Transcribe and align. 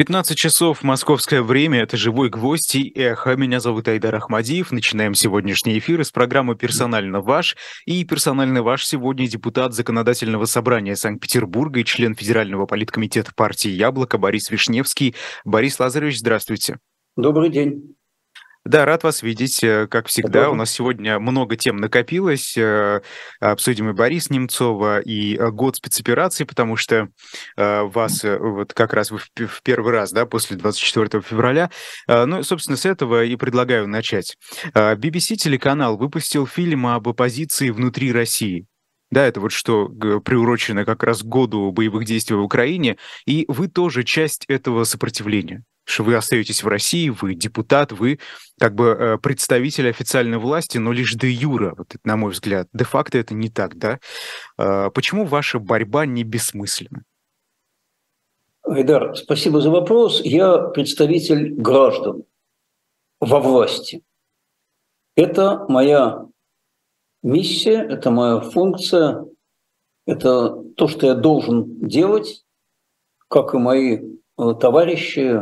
15 0.00 0.34
часов 0.34 0.82
московское 0.82 1.42
время, 1.42 1.80
это 1.80 1.98
«Живой 1.98 2.30
гвоздь» 2.30 2.74
и 2.74 2.90
«Эхо». 2.94 3.36
Меня 3.36 3.60
зовут 3.60 3.86
Айдар 3.86 4.14
Ахмадиев. 4.14 4.72
Начинаем 4.72 5.14
сегодняшний 5.14 5.78
эфир 5.78 6.00
из 6.00 6.10
программы 6.10 6.56
«Персонально 6.56 7.20
ваш». 7.20 7.54
И 7.84 8.02
«Персонально 8.06 8.62
ваш» 8.62 8.86
сегодня 8.86 9.28
депутат 9.28 9.74
Законодательного 9.74 10.46
собрания 10.46 10.96
Санкт-Петербурга 10.96 11.80
и 11.80 11.84
член 11.84 12.14
Федерального 12.14 12.64
политкомитета 12.64 13.32
партии 13.36 13.68
«Яблоко» 13.68 14.16
Борис 14.16 14.50
Вишневский. 14.50 15.14
Борис 15.44 15.78
Лазаревич, 15.78 16.20
здравствуйте. 16.20 16.78
Добрый 17.18 17.50
день. 17.50 17.94
Да, 18.66 18.84
рад 18.84 19.04
вас 19.04 19.22
видеть. 19.22 19.64
Э, 19.64 19.86
как 19.86 20.06
всегда, 20.08 20.40
Добрый. 20.40 20.52
у 20.52 20.54
нас 20.54 20.70
сегодня 20.70 21.18
много 21.18 21.56
тем 21.56 21.78
накопилось. 21.78 22.58
Э, 22.58 23.00
обсудим 23.40 23.88
и 23.88 23.92
Борис 23.94 24.28
Немцова, 24.28 25.00
и 25.00 25.34
э, 25.34 25.50
год 25.50 25.76
спецоперации, 25.76 26.44
потому 26.44 26.76
что 26.76 27.08
вас 27.56 28.22
вот 28.22 28.74
как 28.74 28.92
раз 28.92 29.10
в 29.10 29.62
первый 29.62 29.92
раз, 29.92 30.12
да, 30.12 30.26
после 30.26 30.56
24 30.56 31.22
февраля. 31.22 31.70
Ну, 32.06 32.42
собственно, 32.42 32.76
с 32.76 32.84
этого 32.84 33.24
и 33.24 33.36
предлагаю 33.36 33.86
начать. 33.88 34.36
BBC 34.74 35.36
телеканал 35.36 35.96
выпустил 35.96 36.46
фильм 36.46 36.86
об 36.86 37.08
оппозиции 37.08 37.70
внутри 37.70 38.12
России. 38.12 38.66
Да, 39.10 39.26
это 39.26 39.40
вот 39.40 39.52
что 39.52 39.88
приурочено 39.88 40.84
как 40.84 41.02
раз 41.02 41.22
году 41.22 41.70
боевых 41.72 42.04
действий 42.04 42.36
в 42.36 42.42
Украине, 42.42 42.96
и 43.26 43.44
вы 43.48 43.68
тоже 43.68 44.04
часть 44.04 44.44
этого 44.48 44.84
сопротивления 44.84 45.64
что 45.90 46.04
вы 46.04 46.14
остаетесь 46.14 46.62
в 46.62 46.68
России, 46.68 47.08
вы 47.08 47.34
депутат, 47.34 47.92
вы 47.92 48.20
как 48.58 48.74
бы 48.74 48.84
э, 48.86 49.18
представитель 49.18 49.88
официальной 49.88 50.38
власти, 50.38 50.78
но 50.78 50.92
лишь 50.92 51.14
де 51.14 51.28
юра, 51.28 51.74
вот 51.76 51.94
это, 51.94 52.00
на 52.04 52.16
мой 52.16 52.30
взгляд. 52.32 52.68
Де-факто 52.72 53.18
это 53.18 53.34
не 53.34 53.48
так, 53.48 53.76
да? 53.76 53.98
Э, 54.56 54.90
почему 54.90 55.24
ваша 55.24 55.58
борьба 55.58 56.06
не 56.06 56.22
бессмысленна? 56.22 57.02
Айдар, 58.62 59.16
спасибо 59.16 59.60
за 59.60 59.70
вопрос. 59.70 60.20
Я 60.22 60.58
представитель 60.58 61.54
граждан 61.54 62.24
во 63.18 63.40
власти. 63.40 64.02
Это 65.16 65.64
моя 65.68 66.26
миссия, 67.22 67.82
это 67.82 68.10
моя 68.10 68.40
функция, 68.40 69.26
это 70.06 70.62
то, 70.76 70.88
что 70.88 71.06
я 71.06 71.14
должен 71.14 71.86
делать, 71.86 72.44
как 73.28 73.54
и 73.54 73.58
мои 73.58 73.98
э, 73.98 74.54
товарищи, 74.60 75.40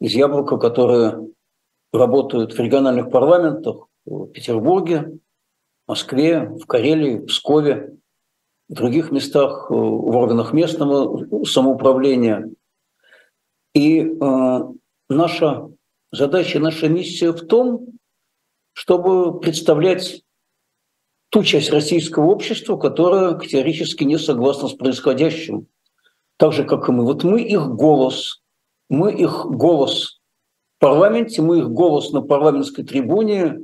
из 0.00 0.12
Яблока, 0.14 0.58
которые 0.58 1.28
работают 1.92 2.52
в 2.52 2.58
региональных 2.58 3.10
парламентах 3.10 3.88
в 4.04 4.26
Петербурге, 4.26 5.18
Москве, 5.86 6.48
в 6.48 6.66
Карелии, 6.66 7.18
в 7.18 7.26
Пскове, 7.26 7.96
в 8.68 8.74
других 8.74 9.10
местах, 9.12 9.70
э, 9.70 9.74
в 9.74 10.16
органах 10.16 10.52
местного 10.52 11.44
самоуправления. 11.44 12.50
И 13.74 14.00
э, 14.00 14.60
наша 15.08 15.68
задача, 16.12 16.58
наша 16.58 16.88
миссия 16.88 17.32
в 17.32 17.46
том, 17.46 17.86
чтобы 18.72 19.40
представлять 19.40 20.22
ту 21.30 21.42
часть 21.42 21.70
российского 21.70 22.26
общества, 22.26 22.76
которая 22.76 23.34
категорически 23.34 24.04
не 24.04 24.18
согласна 24.18 24.68
с 24.68 24.74
происходящим, 24.74 25.66
так 26.36 26.52
же, 26.52 26.64
как 26.64 26.88
и 26.88 26.92
мы. 26.92 27.04
Вот 27.04 27.24
мы 27.24 27.42
их 27.42 27.68
голос, 27.68 28.42
мы 28.88 29.12
их 29.12 29.46
голос 29.46 30.20
в 30.76 30.80
парламенте, 30.80 31.42
мы 31.42 31.58
их 31.58 31.70
голос 31.70 32.12
на 32.12 32.20
парламентской 32.20 32.84
трибуне, 32.84 33.58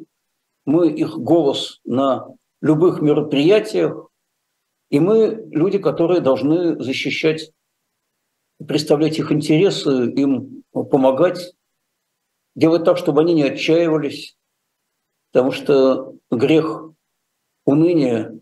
мы 0.64 0.88
их 0.88 1.18
голос 1.18 1.80
на 1.84 2.26
любых 2.60 3.00
мероприятиях, 3.00 4.08
и 4.90 5.00
мы 5.00 5.46
люди, 5.50 5.78
которые 5.78 6.20
должны 6.20 6.80
защищать, 6.82 7.52
представлять 8.66 9.18
их 9.18 9.32
интересы, 9.32 10.10
им 10.10 10.64
помогать, 10.72 11.54
делать 12.54 12.84
так, 12.84 12.98
чтобы 12.98 13.20
они 13.22 13.34
не 13.34 13.44
отчаивались, 13.44 14.36
потому 15.32 15.52
что 15.52 16.14
грех 16.30 16.89
уныния 17.64 18.38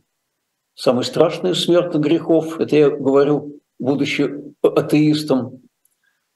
самый 0.75 1.05
страшный 1.05 1.53
из 1.53 1.65
смертных 1.65 2.03
грехов. 2.03 2.61
Это 2.61 2.77
я 2.77 2.91
говорю, 2.91 3.61
будучи 3.79 4.31
атеистом, 4.63 5.63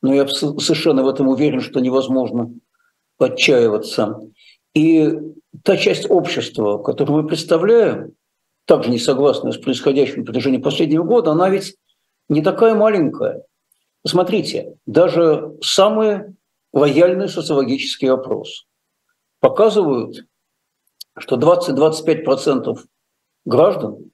но 0.01 0.15
я 0.15 0.27
совершенно 0.27 1.03
в 1.03 1.09
этом 1.09 1.29
уверен, 1.29 1.61
что 1.61 1.81
невозможно 1.81 2.53
отчаиваться. 3.19 4.21
И 4.75 5.11
та 5.63 5.77
часть 5.77 6.11
общества, 6.11 6.79
которую 6.79 7.23
мы 7.23 7.29
представляем, 7.29 8.15
также 8.65 8.91
не 8.91 8.99
согласная 8.99 9.53
с 9.53 9.59
происходящим 9.59 10.21
на 10.21 10.25
протяжении 10.25 10.59
последнего 10.59 11.05
года, 11.05 11.33
она 11.33 11.51
ведь 11.51 11.77
не 12.29 12.43
такая 12.43 12.75
маленькая. 12.75 13.45
Посмотрите, 14.03 14.77
даже 14.87 15.57
самые 15.63 16.35
лояльные 16.73 17.29
социологические 17.29 18.13
опросы 18.13 18.65
показывают, 19.41 20.25
что 21.19 21.37
20-25% 21.37 22.79
граждан 23.45 24.11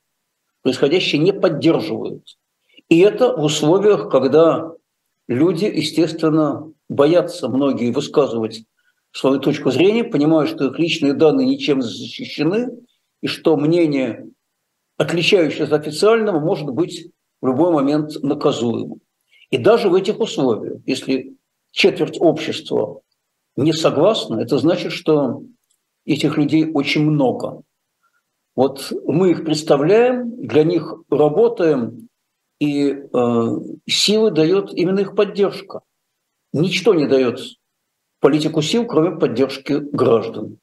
происходящее 0.63 1.21
не 1.21 1.33
поддерживают. 1.33 2.25
И 2.89 2.99
это 3.01 3.37
в 3.37 3.43
условиях, 3.45 4.11
когда 4.11 4.73
люди, 5.27 5.65
естественно, 5.65 6.73
боятся 6.89 7.49
многие 7.49 7.93
высказывать 7.93 8.65
свою 9.13 9.41
точку 9.41 9.71
зрения, 9.71 10.05
понимают, 10.05 10.51
что 10.51 10.67
их 10.67 10.79
личные 10.79 11.13
данные 11.13 11.47
ничем 11.47 11.79
не 11.79 11.85
защищены, 11.85 12.69
и 13.21 13.27
что 13.27 13.57
мнение, 13.57 14.29
отличающееся 14.97 15.65
от 15.65 15.73
официального, 15.73 16.41
может 16.41 16.69
быть 16.71 17.11
в 17.41 17.47
любой 17.47 17.73
момент 17.73 18.23
наказуемым. 18.23 19.01
И 19.51 19.59
даже 19.59 19.89
в 19.89 19.95
этих 19.95 20.21
условиях, 20.21 20.81
если 20.87 21.37
четверть 21.71 22.21
общества 22.21 23.01
не 23.57 23.73
согласна, 23.73 24.41
это 24.41 24.59
значит, 24.59 24.93
что 24.93 25.43
этих 26.13 26.37
людей 26.37 26.71
очень 26.73 27.09
много. 27.09 27.63
Вот 28.57 28.93
мы 29.07 29.31
их 29.31 29.45
представляем, 29.45 30.47
для 30.47 30.65
них 30.65 30.95
работаем, 31.11 32.09
и 32.59 32.91
э, 32.91 33.47
силы 33.89 34.31
дает 34.33 34.73
именно 34.73 35.01
их 35.01 35.15
поддержка. 35.15 35.83
Ничто 36.53 36.95
не 36.95 37.07
дает 37.07 37.39
политику 38.21 38.63
сил, 38.63 38.87
кроме 38.87 39.17
поддержки 39.17 39.75
граждан. 39.93 40.59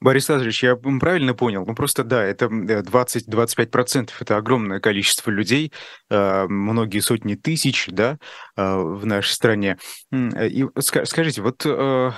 Борис 0.00 0.28
Лазаревич, 0.28 0.62
я 0.62 0.76
правильно 0.76 1.34
понял? 1.34 1.66
Ну 1.66 1.74
просто 1.74 2.04
да, 2.04 2.22
это 2.22 2.46
20-25%, 2.46 4.10
это 4.20 4.36
огромное 4.36 4.78
количество 4.78 5.30
людей, 5.30 5.72
э, 6.08 6.46
многие 6.46 7.00
сотни 7.00 7.34
тысяч, 7.34 7.88
да, 7.88 8.18
э, 8.56 8.76
в 8.76 9.04
нашей 9.04 9.32
стране. 9.32 9.78
И 10.12 10.64
скажите, 10.78 11.42
вот 11.42 11.66
э, 11.66 12.12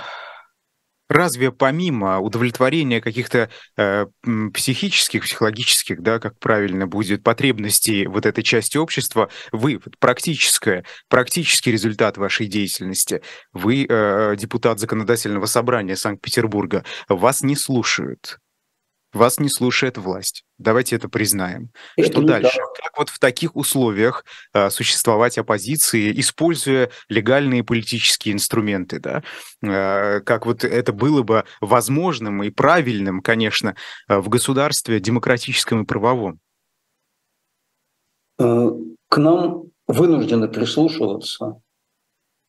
разве 1.11 1.51
помимо 1.51 2.19
удовлетворения 2.19 3.01
каких-то 3.01 3.49
э, 3.77 4.05
психических, 4.53 5.23
психологических, 5.23 6.01
да, 6.01 6.19
как 6.19 6.39
правильно 6.39 6.87
будет, 6.87 7.23
потребностей 7.23 8.07
вот 8.07 8.25
этой 8.25 8.43
части 8.43 8.77
общества, 8.77 9.29
вы, 9.51 9.79
практическое, 9.99 10.85
практический 11.09 11.71
результат 11.71 12.17
вашей 12.17 12.47
деятельности, 12.47 13.21
вы 13.51 13.85
э, 13.87 14.35
депутат 14.37 14.79
законодательного 14.79 15.45
собрания 15.45 15.95
Санкт-Петербурга, 15.95 16.85
вас 17.09 17.41
не 17.41 17.55
слушают, 17.55 18.39
вас 19.13 19.39
не 19.39 19.49
слушает 19.49 19.97
власть. 19.97 20.43
Давайте 20.57 20.95
это 20.95 21.09
признаем. 21.09 21.71
Это 21.97 22.11
что 22.11 22.21
дальше? 22.21 22.57
Так. 22.57 22.83
Как 22.83 22.97
вот 22.97 23.09
в 23.09 23.19
таких 23.19 23.55
условиях 23.55 24.25
а, 24.53 24.69
существовать 24.69 25.37
оппозиции, 25.37 26.19
используя 26.19 26.89
легальные 27.09 27.63
политические 27.63 28.33
инструменты, 28.33 28.99
да? 28.99 29.23
А, 29.65 30.19
как 30.21 30.45
вот 30.45 30.63
это 30.63 30.93
было 30.93 31.23
бы 31.23 31.45
возможным 31.59 32.43
и 32.43 32.49
правильным, 32.49 33.21
конечно, 33.21 33.75
а, 34.07 34.21
в 34.21 34.29
государстве 34.29 34.99
демократическом 34.99 35.83
и 35.83 35.85
правовом? 35.85 36.39
Э, 38.39 38.69
к 39.09 39.17
нам 39.17 39.63
вынуждены 39.87 40.47
прислушиваться, 40.47 41.61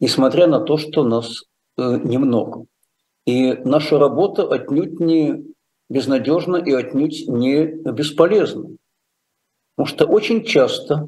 несмотря 0.00 0.46
на 0.46 0.60
то, 0.60 0.78
что 0.78 1.04
нас 1.04 1.42
э, 1.76 1.98
немного. 2.04 2.66
И 3.26 3.52
наша 3.52 3.98
работа 3.98 4.48
отнюдь 4.48 4.98
не 5.00 5.51
безнадежно 5.92 6.56
и 6.56 6.72
отнюдь 6.72 7.28
не 7.28 7.66
бесполезно. 7.66 8.76
Потому 9.76 9.86
что 9.86 10.06
очень 10.06 10.44
часто 10.44 11.06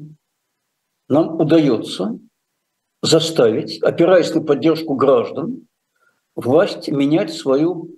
нам 1.09 1.39
удается 1.39 2.19
заставить, 3.01 3.81
опираясь 3.81 4.33
на 4.33 4.41
поддержку 4.41 4.95
граждан, 4.95 5.67
власть 6.35 6.89
менять 6.89 7.33
свою 7.33 7.97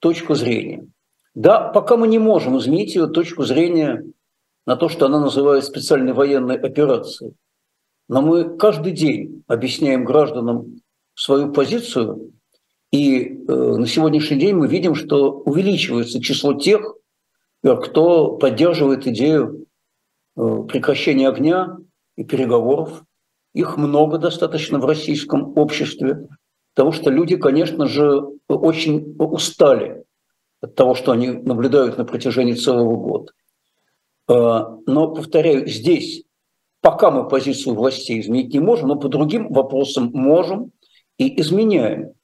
точку 0.00 0.34
зрения. 0.34 0.86
Да, 1.34 1.68
пока 1.68 1.96
мы 1.96 2.08
не 2.08 2.18
можем 2.18 2.58
изменить 2.58 2.94
ее 2.94 3.06
точку 3.06 3.44
зрения 3.44 4.04
на 4.66 4.76
то, 4.76 4.88
что 4.88 5.06
она 5.06 5.20
называет 5.20 5.64
специальной 5.64 6.12
военной 6.12 6.56
операцией, 6.56 7.34
но 8.08 8.22
мы 8.22 8.56
каждый 8.56 8.92
день 8.92 9.44
объясняем 9.46 10.04
гражданам 10.04 10.80
свою 11.14 11.52
позицию 11.52 12.32
и 12.94 13.24
э, 13.24 13.52
на 13.52 13.88
сегодняшний 13.88 14.38
день 14.38 14.54
мы 14.54 14.68
видим, 14.68 14.94
что 14.94 15.32
увеличивается 15.32 16.22
число 16.22 16.54
тех, 16.54 16.94
э, 17.64 17.74
кто 17.74 18.36
поддерживает 18.36 19.08
идею 19.08 19.66
э, 20.36 20.58
прекращения 20.68 21.28
огня 21.28 21.76
и 22.16 22.22
переговоров. 22.22 23.02
их 23.52 23.76
много 23.76 24.18
достаточно 24.18 24.78
в 24.78 24.84
российском 24.84 25.58
обществе, 25.58 26.28
потому 26.72 26.92
что 26.92 27.10
люди, 27.10 27.36
конечно 27.36 27.88
же, 27.88 28.22
очень 28.46 29.16
устали 29.18 30.04
от 30.60 30.76
того, 30.76 30.94
что 30.94 31.10
они 31.10 31.30
наблюдают 31.32 31.98
на 31.98 32.04
протяжении 32.04 32.54
целого 32.54 32.94
года. 32.96 33.32
Но, 34.28 35.14
повторяю, 35.14 35.66
здесь 35.66 36.22
пока 36.80 37.10
мы 37.10 37.28
позицию 37.28 37.74
властей 37.74 38.20
изменить 38.20 38.52
не 38.52 38.60
можем, 38.60 38.88
но 38.88 38.96
по 38.96 39.08
другим 39.08 39.52
вопросам 39.52 40.10
можем 40.14 40.70
и 41.18 41.40
изменяем. 41.40 42.14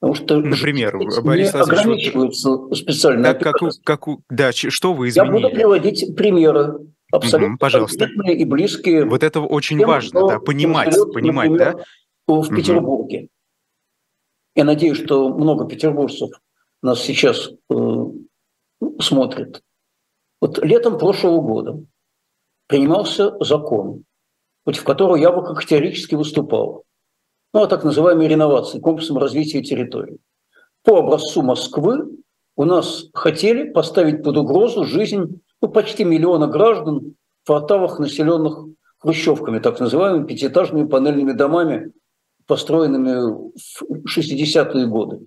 Потому 0.00 0.14
что 0.14 0.40
Например, 0.40 0.96
Борис 1.22 1.52
не 1.52 1.60
ограничиваются 1.60 2.74
специально. 2.74 3.34
Как, 3.34 3.54
как, 3.54 3.72
как, 3.84 4.08
да, 4.30 4.50
что 4.52 4.94
вы 4.94 5.10
изменили? 5.10 5.34
Я 5.34 5.40
буду 5.42 5.54
приводить 5.54 6.16
примеры 6.16 6.78
абсолютно 7.12 7.54
угу, 7.54 7.58
пожалуйста. 7.58 8.06
и 8.06 8.44
близкие. 8.44 9.04
Вот 9.04 9.22
это 9.22 9.40
очень 9.40 9.78
тем, 9.78 9.88
важно, 9.88 10.26
да, 10.26 10.38
понимать, 10.38 10.94
живет, 10.94 11.12
понимать, 11.12 11.50
например, 11.50 11.76
да? 12.26 12.34
В 12.34 12.48
Петербурге. 12.48 13.18
Угу. 13.18 13.28
Я 14.56 14.64
надеюсь, 14.64 14.98
что 14.98 15.28
много 15.28 15.66
петербуржцев 15.66 16.30
нас 16.82 17.00
сейчас 17.02 17.50
э, 17.70 18.04
смотрят. 19.00 19.62
Вот 20.40 20.64
летом 20.64 20.98
прошлого 20.98 21.42
года 21.42 21.84
принимался 22.66 23.36
закон, 23.44 24.04
против 24.64 24.84
которого 24.84 25.16
я 25.16 25.30
бы 25.30 25.44
как 25.44 25.64
теоретически 25.66 26.14
выступал. 26.14 26.84
Ну, 27.52 27.62
о 27.62 27.66
так 27.66 27.82
называемой 27.82 28.28
реновации, 28.28 28.78
комплексом 28.78 29.18
развития 29.18 29.62
территории. 29.62 30.18
По 30.84 30.98
образцу 30.98 31.42
Москвы 31.42 32.08
у 32.56 32.64
нас 32.64 33.06
хотели 33.12 33.70
поставить 33.70 34.22
под 34.22 34.36
угрозу 34.36 34.84
жизнь 34.84 35.40
ну, 35.60 35.68
почти 35.68 36.04
миллиона 36.04 36.46
граждан 36.46 37.16
в 37.42 37.46
кварталах, 37.46 37.98
населенных 37.98 38.66
хрущевками, 38.98 39.58
так 39.58 39.80
называемыми 39.80 40.26
пятиэтажными 40.26 40.86
панельными 40.86 41.32
домами, 41.32 41.92
построенными 42.46 43.50
в 43.54 44.18
60-е 44.18 44.86
годы. 44.86 45.26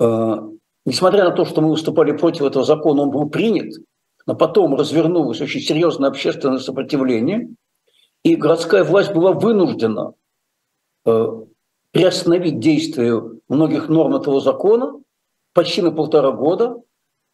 А, 0.00 0.48
несмотря 0.84 1.24
на 1.24 1.30
то, 1.32 1.44
что 1.44 1.60
мы 1.60 1.70
выступали 1.70 2.12
против 2.12 2.42
этого 2.42 2.64
закона, 2.64 3.02
он 3.02 3.10
был 3.10 3.28
принят, 3.28 3.74
но 4.26 4.36
потом 4.36 4.74
развернулось 4.76 5.40
очень 5.40 5.60
серьезное 5.60 6.08
общественное 6.08 6.58
сопротивление, 6.58 7.48
и 8.22 8.36
городская 8.36 8.84
власть 8.84 9.12
была 9.12 9.32
вынуждена 9.32 10.14
приостановить 11.04 12.58
действие 12.58 13.22
многих 13.48 13.88
норм 13.88 14.16
этого 14.16 14.40
закона 14.40 15.00
почти 15.52 15.80
на 15.80 15.92
полтора 15.92 16.32
года, 16.32 16.82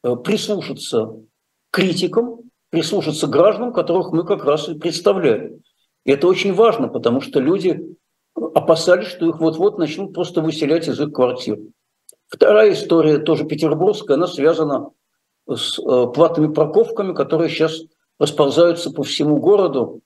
э, 0.04 0.14
прислушаться 0.16 1.16
критикам, 1.70 2.40
прислушаться 2.68 3.26
гражданам, 3.26 3.72
которых 3.72 4.12
мы 4.12 4.24
как 4.24 4.44
раз 4.44 4.68
и 4.68 4.78
представляли. 4.78 5.58
И 6.04 6.12
это 6.12 6.28
очень 6.28 6.54
важно, 6.54 6.88
потому 6.88 7.20
что 7.20 7.40
люди 7.40 7.96
опасались, 8.34 9.08
что 9.08 9.28
их 9.28 9.40
вот-вот 9.40 9.78
начнут 9.78 10.14
просто 10.14 10.40
выселять 10.40 10.86
из 10.88 11.00
их 11.00 11.12
квартир. 11.12 11.58
Вторая 12.28 12.72
история, 12.72 13.18
тоже 13.18 13.44
петербургская, 13.44 14.16
она 14.16 14.26
связана 14.26 14.90
с 15.48 15.78
э, 15.78 16.06
платными 16.14 16.52
парковками, 16.52 17.14
которые 17.14 17.48
сейчас 17.48 17.80
расползаются 18.18 18.90
по 18.92 19.02
всему 19.02 19.38
городу. 19.38 20.00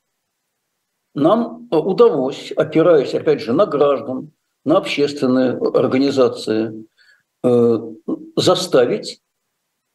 Нам 1.15 1.69
э, 1.71 1.77
удалось, 1.77 2.53
опираясь, 2.53 3.15
опять 3.15 3.41
же, 3.41 3.53
на 3.53 3.67
граждан, 3.67 4.33
на 4.65 4.79
общественные 4.79 5.57
организации, 5.57 6.87
э, 7.43 7.79
заставить 8.37 9.21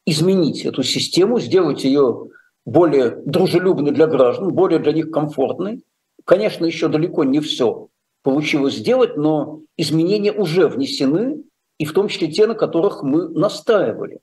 изменить 0.06 0.64
эту 0.64 0.82
систему, 0.82 1.38
сделать 1.38 1.84
ее 1.84 2.28
более 2.64 3.10
дружелюбной 3.10 3.92
для 3.92 4.06
граждан, 4.06 4.52
более 4.52 4.78
для 4.78 4.92
них 4.92 5.10
комфортной. 5.10 5.82
Конечно, 6.24 6.64
еще 6.64 6.88
далеко 6.88 7.24
не 7.24 7.40
все 7.40 7.88
получилось 8.22 8.74
сделать, 8.74 9.16
но 9.16 9.60
изменения 9.76 10.32
уже 10.32 10.68
внесены, 10.68 11.42
и 11.78 11.84
в 11.84 11.92
том 11.92 12.08
числе 12.08 12.28
те, 12.28 12.46
на 12.46 12.54
которых 12.54 13.02
мы 13.02 13.28
настаивали. 13.28 14.20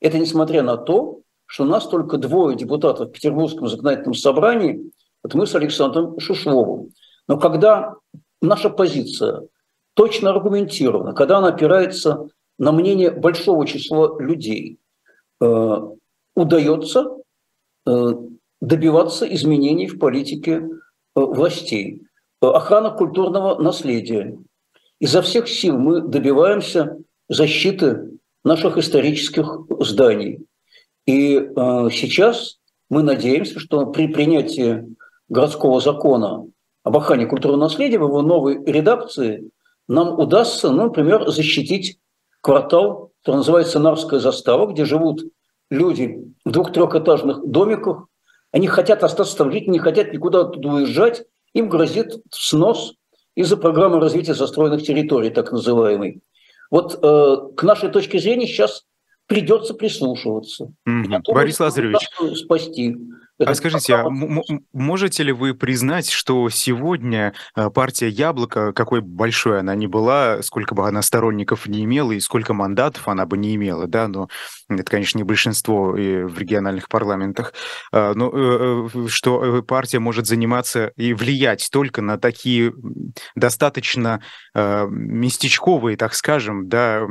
Это 0.00 0.18
несмотря 0.18 0.62
на 0.62 0.76
то, 0.76 1.20
что 1.46 1.64
нас 1.64 1.88
только 1.88 2.18
двое 2.18 2.56
депутатов 2.56 3.08
в 3.08 3.12
Петербургском 3.12 3.68
законодательном 3.68 4.14
собрании, 4.14 4.90
это 5.24 5.36
мы 5.36 5.46
с 5.46 5.54
Александром 5.54 6.18
Шишловым. 6.20 6.92
Но 7.26 7.38
когда 7.38 7.94
наша 8.40 8.70
позиция 8.70 9.42
точно 9.94 10.30
аргументирована, 10.30 11.12
когда 11.12 11.38
она 11.38 11.48
опирается 11.48 12.28
на 12.58 12.72
мнение 12.72 13.10
большого 13.10 13.66
числа 13.66 14.20
людей, 14.20 14.78
э, 15.40 15.76
удается 16.34 17.16
э, 17.86 18.14
добиваться 18.60 19.32
изменений 19.34 19.86
в 19.86 19.98
политике 19.98 20.62
э, 20.62 21.20
властей. 21.20 22.02
Охрана 22.40 22.90
культурного 22.90 23.60
наследия. 23.60 24.38
Изо 25.00 25.22
всех 25.22 25.48
сил 25.48 25.76
мы 25.76 26.00
добиваемся 26.00 26.98
защиты 27.28 28.18
наших 28.44 28.78
исторических 28.78 29.60
зданий. 29.80 30.46
И 31.06 31.36
э, 31.36 31.48
сейчас 31.90 32.58
мы 32.90 33.02
надеемся, 33.02 33.58
что 33.58 33.86
при 33.86 34.08
принятии 34.08 34.84
городского 35.28 35.80
закона 35.80 36.46
об 36.84 36.96
охране 36.96 37.26
культурного 37.26 37.62
наследия 37.62 37.98
в 37.98 38.04
его 38.04 38.22
новой 38.22 38.64
редакции 38.64 39.50
нам 39.88 40.18
удастся, 40.18 40.70
ну, 40.70 40.84
например, 40.84 41.28
защитить 41.28 41.98
квартал, 42.40 43.12
который 43.20 43.38
называется 43.38 43.78
Нарская 43.78 44.20
застава, 44.20 44.70
где 44.70 44.84
живут 44.84 45.22
люди 45.70 46.24
в 46.44 46.50
двух-трехэтажных 46.50 47.46
домиках. 47.46 48.06
Они 48.52 48.66
хотят 48.66 49.02
остаться 49.02 49.36
там 49.36 49.50
жить, 49.50 49.66
не 49.66 49.78
хотят 49.78 50.12
никуда 50.12 50.40
оттуда 50.40 50.68
уезжать. 50.68 51.24
Им 51.54 51.68
грозит 51.68 52.22
снос 52.30 52.94
из-за 53.34 53.56
программы 53.56 54.00
развития 54.00 54.34
застроенных 54.34 54.82
территорий, 54.82 55.30
так 55.30 55.52
называемой. 55.52 56.20
Вот 56.70 56.98
э, 57.02 57.36
к 57.56 57.62
нашей 57.62 57.88
точке 57.90 58.18
зрения 58.18 58.46
сейчас 58.46 58.84
придется 59.26 59.74
прислушиваться. 59.74 60.72
Mm-hmm. 60.88 61.32
Борис 61.32 61.60
Лазаревич, 61.60 62.08
спасти. 62.36 62.96
А 63.44 63.54
скажите, 63.54 63.94
а 63.94 64.08
можете 64.72 65.22
ли 65.22 65.32
вы 65.32 65.54
признать, 65.54 66.10
что 66.10 66.48
сегодня 66.50 67.34
э, 67.54 67.70
партия 67.70 68.08
«Яблоко», 68.08 68.72
какой 68.72 69.00
большой 69.00 69.60
она 69.60 69.74
ни 69.76 69.86
была, 69.86 70.42
сколько 70.42 70.74
бы 70.74 70.88
она 70.88 71.02
сторонников 71.02 71.66
не 71.66 71.84
имела 71.84 72.12
и 72.12 72.20
сколько 72.20 72.52
мандатов 72.52 73.06
она 73.06 73.26
бы 73.26 73.38
не 73.38 73.54
имела, 73.54 73.86
да, 73.86 74.08
но 74.08 74.28
это, 74.68 74.84
конечно, 74.84 75.18
не 75.18 75.24
большинство 75.24 75.96
и 75.96 76.22
в 76.24 76.38
региональных 76.38 76.88
парламентах, 76.88 77.54
а, 77.92 78.12
но 78.14 78.30
э, 78.32 78.88
э, 78.94 79.08
что 79.08 79.62
партия 79.62 79.98
может 79.98 80.26
заниматься 80.26 80.92
и 80.96 81.14
влиять 81.14 81.68
только 81.72 82.02
на 82.02 82.18
такие 82.18 82.72
достаточно 83.34 84.20
местечковые, 84.54 85.96
так 85.96 86.14
скажем, 86.14 86.68
да, 86.68 87.02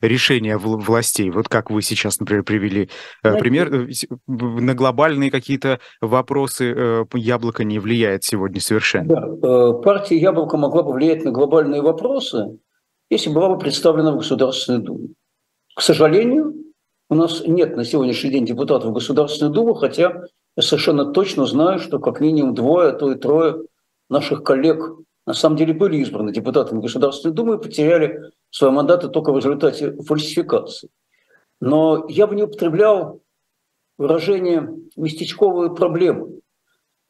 решения 0.00 0.58
властей. 0.58 1.30
Вот 1.30 1.48
как 1.48 1.70
вы 1.70 1.82
сейчас, 1.82 2.20
например, 2.20 2.42
привели 2.42 2.90
пример 3.22 3.88
на 4.26 4.74
глобальные 4.74 5.30
какие-то 5.30 5.80
вопросы 6.00 6.72
э, 6.76 7.04
яблоко 7.14 7.64
не 7.64 7.78
влияет 7.78 8.24
сегодня 8.24 8.60
совершенно. 8.60 9.08
Да, 9.08 9.48
э, 9.48 9.72
партия 9.82 10.16
яблоко 10.16 10.56
могла 10.56 10.82
бы 10.82 10.92
влиять 10.92 11.24
на 11.24 11.30
глобальные 11.30 11.82
вопросы, 11.82 12.58
если 13.10 13.30
была 13.30 13.50
бы 13.50 13.58
представлена 13.58 14.12
в 14.12 14.16
Государственной 14.16 14.82
Думе. 14.82 15.08
К 15.76 15.82
сожалению, 15.82 16.54
у 17.10 17.14
нас 17.14 17.46
нет 17.46 17.76
на 17.76 17.84
сегодняшний 17.84 18.30
день 18.30 18.46
депутатов 18.46 18.94
Государственной 18.94 19.52
Думе, 19.52 19.74
хотя 19.74 20.22
я 20.56 20.62
совершенно 20.62 21.12
точно 21.12 21.44
знаю, 21.44 21.80
что 21.80 21.98
как 21.98 22.18
минимум 22.20 22.54
двое, 22.54 22.88
а 22.88 22.92
то 22.92 23.12
и 23.12 23.14
трое 23.14 23.66
наших 24.08 24.42
коллег 24.42 24.96
на 25.26 25.34
самом 25.34 25.58
деле 25.58 25.74
были 25.74 25.98
избраны 25.98 26.32
депутатами 26.32 26.80
Государственной 26.80 27.34
Думы 27.34 27.56
и 27.56 27.58
потеряли 27.58 28.32
свои 28.48 28.70
мандаты 28.70 29.08
только 29.08 29.32
в 29.32 29.36
результате 29.36 29.94
фальсификации. 30.00 30.88
Но 31.60 32.06
я 32.08 32.26
бы 32.26 32.36
не 32.36 32.44
употреблял 32.44 33.20
выражение 33.98 34.74
местечковые 34.96 35.74
проблемы, 35.74 36.40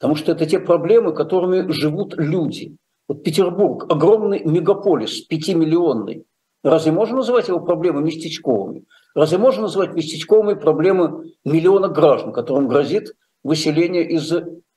потому 0.01 0.17
что 0.17 0.33
это 0.33 0.45
те 0.45 0.59
проблемы, 0.59 1.15
которыми 1.15 1.71
живут 1.71 2.15
люди. 2.17 2.77
Вот 3.07 3.23
Петербург– 3.23 3.87
огромный 3.89 4.43
мегаполис, 4.45 5.21
пятимиллионный. 5.21 6.25
Разве 6.67 6.91
можно 6.91 7.19
называть 7.19 7.47
его 7.47 7.61
проблемы 7.61 8.03
местечковыми? 8.03 8.87
Разве 9.15 9.39
можно 9.39 9.63
назвать 9.63 9.95
местечковыми 9.95 10.55
проблемы 10.55 11.33
миллиона 11.45 11.87
граждан, 11.87 12.33
которым 12.33 12.67
грозит 12.67 13.15
выселение 13.45 14.05
из 14.05 14.33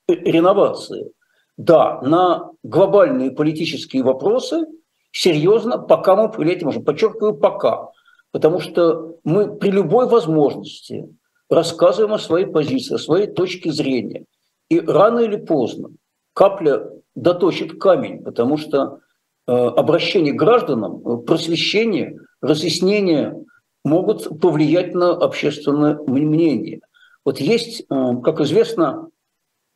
реновации? 0.08 1.12
Да, 1.58 2.00
на 2.02 2.52
глобальные 2.62 3.32
политические 3.32 4.04
вопросы 4.04 4.68
серьезно 5.12 5.80
пока 5.80 6.16
мы 6.16 6.30
повлиять 6.32 6.62
можем. 6.62 6.86
Подчеркиваю, 6.86 7.34
пока. 7.34 7.90
Потому 8.30 8.60
что 8.60 9.16
мы 9.24 9.58
при 9.58 9.72
любой 9.72 10.08
возможности 10.08 11.10
рассказываем 11.50 12.14
о 12.14 12.20
своей 12.20 12.46
позиции, 12.46 12.94
о 12.94 13.00
своей 13.00 13.26
точке 13.26 13.72
зрения. 13.72 14.26
И 14.70 14.80
рано 14.80 15.22
или 15.22 15.38
поздно 15.38 15.90
капля 16.36 16.88
доточит 17.16 17.80
камень, 17.80 18.24
потому 18.24 18.58
что 18.58 18.78
э, 18.78 19.09
обращение 19.52 20.34
к 20.34 20.38
гражданам, 20.38 21.02
э, 21.06 21.18
просвещение, 21.26 22.20
разъяснение 22.42 23.46
могут 23.84 24.40
повлиять 24.40 24.94
на 24.94 25.12
общественное 25.12 25.98
мнение. 25.98 26.82
Вот 27.26 27.40
есть, 27.40 27.82
э, 27.82 27.86
как 28.24 28.42
известно, 28.42 29.10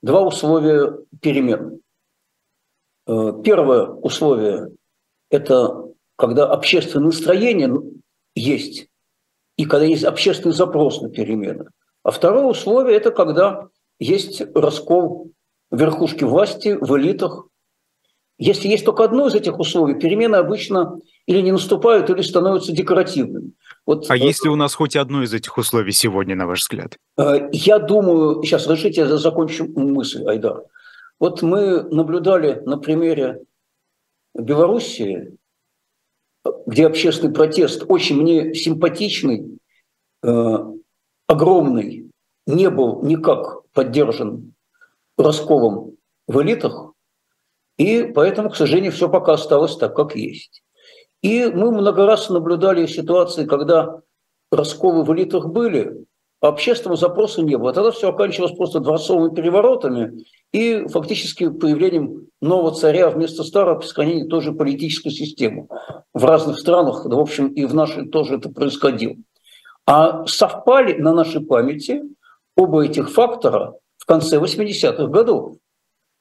два 0.01 0.21
условия 0.21 0.97
перемен. 1.21 1.81
Э, 3.07 3.33
первое 3.43 3.87
условие– 3.87 4.69
это 5.29 5.85
когда 6.15 6.47
общественное 6.47 7.07
настроение 7.07 7.73
есть, 8.35 8.87
и 9.57 9.65
когда 9.65 9.85
есть 9.85 10.03
общественный 10.03 10.53
запрос 10.53 11.01
на 11.01 11.09
перемены. 11.09 11.67
А 12.03 12.11
второе 12.11 12.45
условие– 12.45 12.97
это 12.97 13.11
когда 13.11 13.67
есть 13.99 14.41
раскол 14.55 15.31
верхушки 15.71 16.23
власти 16.23 16.77
в 16.79 16.97
элитах. 16.97 17.47
Если 18.37 18.67
есть 18.67 18.83
только 18.85 19.03
одно 19.03 19.27
из 19.27 19.35
этих 19.35 19.59
условий, 19.59 19.95
перемены 19.95 20.37
обычно 20.37 20.99
или 21.27 21.39
не 21.41 21.51
наступают, 21.51 22.09
или 22.09 22.21
становятся 22.21 22.71
декоративными. 22.71 23.51
Вот, 23.85 24.09
а 24.09 24.17
есть 24.17 24.43
ли 24.43 24.49
у 24.49 24.55
нас 24.55 24.73
хоть 24.73 24.95
одно 24.95 25.23
из 25.23 25.33
этих 25.33 25.57
условий 25.57 25.91
сегодня, 25.91 26.35
на 26.35 26.47
ваш 26.47 26.61
взгляд? 26.61 26.97
Э, 27.17 27.49
я 27.51 27.79
думаю, 27.79 28.41
сейчас 28.43 28.65
разрешите, 28.67 29.01
я 29.01 29.17
закончу 29.17 29.67
мысль, 29.75 30.23
Айдар. 30.25 30.63
Вот 31.19 31.41
мы 31.41 31.83
наблюдали 31.83 32.61
на 32.65 32.77
примере 32.77 33.41
Белоруссии, 34.33 35.37
где 36.65 36.87
общественный 36.87 37.33
протест 37.33 37.85
очень 37.87 38.21
мне 38.21 38.53
симпатичный, 38.55 39.59
э, 40.23 40.57
огромный, 41.27 42.09
не 42.47 42.69
был 42.69 43.03
никак 43.03 43.61
поддержан 43.73 44.53
расколом 45.17 45.95
в 46.27 46.41
элитах, 46.41 46.92
и 47.77 48.03
поэтому, 48.03 48.49
к 48.49 48.55
сожалению, 48.55 48.91
все 48.91 49.09
пока 49.09 49.33
осталось 49.33 49.75
так, 49.77 49.95
как 49.95 50.15
есть. 50.15 50.63
И 51.21 51.45
мы 51.45 51.71
много 51.71 52.05
раз 52.05 52.29
наблюдали 52.29 52.85
ситуации, 52.85 53.45
когда 53.45 54.01
расколы 54.51 55.03
в 55.03 55.13
элитах 55.13 55.47
были, 55.47 56.05
а 56.41 56.49
общественного 56.49 56.97
запроса 56.97 57.41
не 57.41 57.57
было. 57.57 57.71
Тогда 57.71 57.91
все 57.91 58.09
оканчивалось 58.09 58.55
просто 58.55 58.81
дворцовыми 58.81 59.33
переворотами 59.33 60.25
и 60.51 60.85
фактически 60.89 61.49
появлением 61.49 62.27
нового 62.41 62.75
царя 62.75 63.09
вместо 63.09 63.43
старого 63.43 63.79
по 63.79 63.85
сохранению 63.85 64.27
той 64.27 64.41
же 64.41 64.51
политической 64.51 65.09
системы. 65.09 65.67
В 66.13 66.25
разных 66.25 66.59
странах, 66.59 67.07
да, 67.07 67.15
в 67.15 67.19
общем, 67.19 67.47
и 67.47 67.65
в 67.65 67.73
нашей 67.73 68.09
тоже 68.09 68.35
это 68.35 68.49
происходило. 68.49 69.15
А 69.85 70.25
совпали 70.27 70.93
на 70.93 71.13
нашей 71.13 71.39
памяти 71.39 72.03
оба 72.57 72.85
этих 72.85 73.09
фактора 73.09 73.75
в 73.97 74.05
конце 74.05 74.37
80-х 74.37 75.07
годов, 75.07 75.55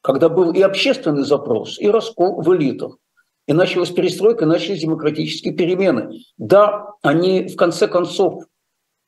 когда 0.03 0.29
был 0.29 0.53
и 0.53 0.61
общественный 0.61 1.23
запрос, 1.23 1.79
и 1.79 1.89
раскол 1.89 2.43
в 2.43 2.55
элитах. 2.55 2.99
И 3.47 3.53
началась 3.53 3.91
перестройка, 3.91 4.47
начались 4.47 4.83
демократические 4.83 5.55
перемены. 5.55 6.23
Да, 6.37 6.95
они 7.03 7.49
в 7.49 7.57
конце 7.57 7.89
концов 7.89 8.45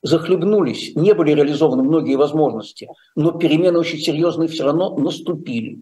захлебнулись, 0.02 0.94
не 0.96 1.14
были 1.14 1.32
реализованы 1.32 1.82
многие 1.82 2.16
возможности, 2.16 2.88
но 3.16 3.32
перемены 3.32 3.78
очень 3.78 3.98
серьезные 3.98 4.48
все 4.48 4.64
равно 4.64 4.96
наступили. 4.96 5.80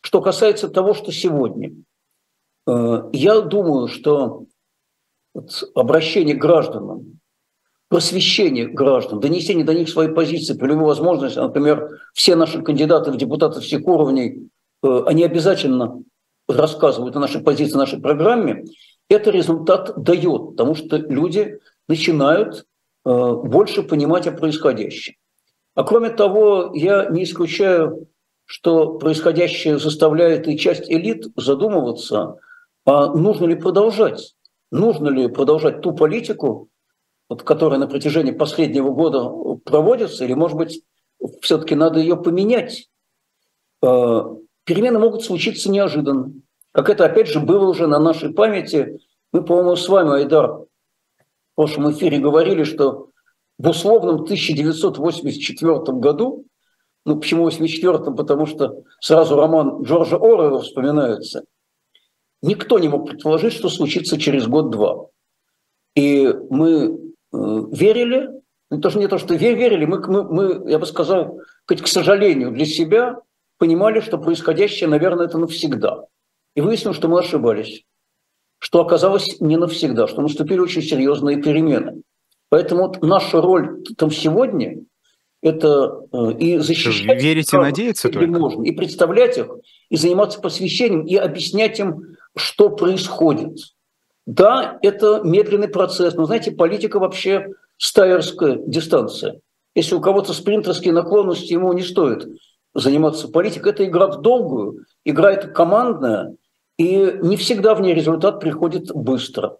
Что 0.00 0.20
касается 0.20 0.68
того, 0.68 0.94
что 0.94 1.12
сегодня, 1.12 1.72
э, 2.66 3.02
я 3.12 3.40
думаю, 3.40 3.86
что 3.86 4.46
обращение 5.74 6.34
к 6.34 6.40
гражданам, 6.40 7.20
просвещение 7.88 8.66
граждан, 8.66 9.20
донесение 9.20 9.64
до 9.64 9.74
них 9.74 9.88
своей 9.88 10.10
позиции 10.10 10.54
при 10.54 10.68
любой 10.68 10.86
возможности, 10.86 11.38
например, 11.38 12.00
все 12.14 12.36
наши 12.36 12.62
кандидаты 12.62 13.12
в 13.12 13.16
депутаты 13.16 13.60
всех 13.60 13.86
уровней, 13.86 14.49
они 14.82 15.24
обязательно 15.24 16.02
рассказывают 16.48 17.16
о 17.16 17.20
нашей 17.20 17.42
позиции, 17.42 17.74
о 17.74 17.78
нашей 17.78 18.00
программе, 18.00 18.64
это 19.08 19.30
результат 19.30 19.92
дает, 19.96 20.50
потому 20.50 20.74
что 20.74 20.96
люди 20.96 21.58
начинают 21.88 22.66
Э, 23.04 23.32
больше 23.32 23.82
понимать 23.82 24.26
о 24.26 24.32
происходящем. 24.32 25.14
А 25.74 25.84
кроме 25.84 26.10
того, 26.10 26.72
я 26.74 27.06
не 27.06 27.24
исключаю, 27.24 28.08
что 28.44 28.98
происходящее 28.98 29.78
заставляет 29.78 30.48
и 30.48 30.58
часть 30.58 30.90
элит 30.90 31.26
задумываться, 31.36 32.36
а 32.84 33.14
нужно 33.14 33.46
ли 33.46 33.54
продолжать, 33.54 34.34
нужно 34.70 35.08
ли 35.08 35.28
продолжать 35.28 35.80
ту 35.80 35.94
политику, 35.94 36.68
вот, 37.28 37.42
которая 37.42 37.78
на 37.78 37.86
протяжении 37.86 38.32
последнего 38.32 38.90
года 38.90 39.30
проводится, 39.64 40.24
или, 40.24 40.34
может 40.34 40.56
быть, 40.56 40.82
все-таки 41.40 41.74
надо 41.74 42.00
ее 42.00 42.16
поменять. 42.16 42.88
Перемены 44.70 45.00
могут 45.00 45.24
случиться 45.24 45.68
неожиданно. 45.68 46.32
Как 46.70 46.90
это, 46.90 47.04
опять 47.04 47.26
же, 47.26 47.40
было 47.40 47.68
уже 47.68 47.88
на 47.88 47.98
нашей 47.98 48.32
памяти. 48.32 49.00
Мы, 49.32 49.42
по-моему, 49.42 49.74
с 49.74 49.88
вами, 49.88 50.14
Айдар, 50.14 50.58
в 50.58 50.66
прошлом 51.56 51.90
эфире 51.90 52.20
говорили, 52.20 52.62
что 52.62 53.08
в 53.58 53.68
условном 53.68 54.22
1984 54.22 55.98
году, 55.98 56.46
ну 57.04 57.18
почему 57.18 57.42
84 57.42 58.14
потому 58.16 58.46
что 58.46 58.84
сразу 59.00 59.34
роман 59.34 59.82
Джорджа 59.82 60.14
Оруэлла 60.14 60.60
вспоминается, 60.60 61.46
никто 62.40 62.78
не 62.78 62.86
мог 62.86 63.08
предположить, 63.08 63.54
что 63.54 63.70
случится 63.70 64.20
через 64.20 64.46
год-два. 64.46 65.06
И 65.96 66.32
мы 66.48 66.96
э, 67.32 67.36
верили, 67.72 68.30
ну, 68.70 68.80
тоже 68.80 69.00
не 69.00 69.08
то, 69.08 69.18
что 69.18 69.34
верили, 69.34 69.84
мы, 69.84 69.98
мы, 70.06 70.22
мы, 70.22 70.70
я 70.70 70.78
бы 70.78 70.86
сказал, 70.86 71.40
хоть 71.66 71.82
к 71.82 71.88
сожалению 71.88 72.52
для 72.52 72.66
себя, 72.66 73.20
понимали, 73.60 74.00
что 74.00 74.18
происходящее, 74.18 74.88
наверное, 74.88 75.26
это 75.26 75.38
навсегда. 75.38 76.06
И 76.56 76.60
выяснилось, 76.60 76.96
что 76.96 77.06
мы 77.06 77.20
ошибались 77.20 77.84
что 78.60 78.80
оказалось 78.80 79.40
не 79.40 79.56
навсегда, 79.56 80.06
что 80.06 80.20
наступили 80.20 80.60
очень 80.60 80.82
серьезные 80.82 81.42
перемены. 81.42 82.02
Поэтому 82.50 82.82
вот 82.82 83.02
наша 83.02 83.40
роль 83.40 83.82
там 83.96 84.10
сегодня– 84.10 84.82
это 85.42 86.02
э, 86.12 86.32
и 86.38 86.58
защищать… 86.58 87.22
Верить 87.22 87.52
и 87.52 87.56
надеяться 87.56 88.10
только? 88.10 88.26
Можно, 88.26 88.62
и 88.64 88.72
представлять 88.72 89.38
их, 89.38 89.48
и 89.88 89.96
заниматься 89.96 90.40
посвящением, 90.40 91.06
и 91.06 91.16
объяснять 91.16 91.78
им, 91.80 92.16
что 92.36 92.68
происходит. 92.68 93.56
Да, 94.26 94.78
это 94.82 95.22
медленный 95.24 95.68
процесс, 95.68 96.14
но, 96.14 96.26
знаете, 96.26 96.52
политика 96.52 96.98
вообще 96.98 97.48
стайерская 97.78 98.58
дистанция. 98.66 99.40
Если 99.74 99.94
у 99.94 100.00
кого-то 100.00 100.34
спринтерские 100.34 100.92
наклонности, 100.92 101.54
ему 101.54 101.72
не 101.72 101.82
стоит 101.82 102.28
заниматься 102.74 103.28
политикой. 103.28 103.72
Это 103.72 103.84
игра 103.84 104.06
в 104.06 104.20
долгую, 104.20 104.84
игра 105.04 105.32
это 105.32 105.48
командная, 105.48 106.36
и 106.78 107.18
не 107.22 107.36
всегда 107.36 107.74
в 107.74 107.80
ней 107.80 107.94
результат 107.94 108.40
приходит 108.40 108.92
быстро. 108.94 109.58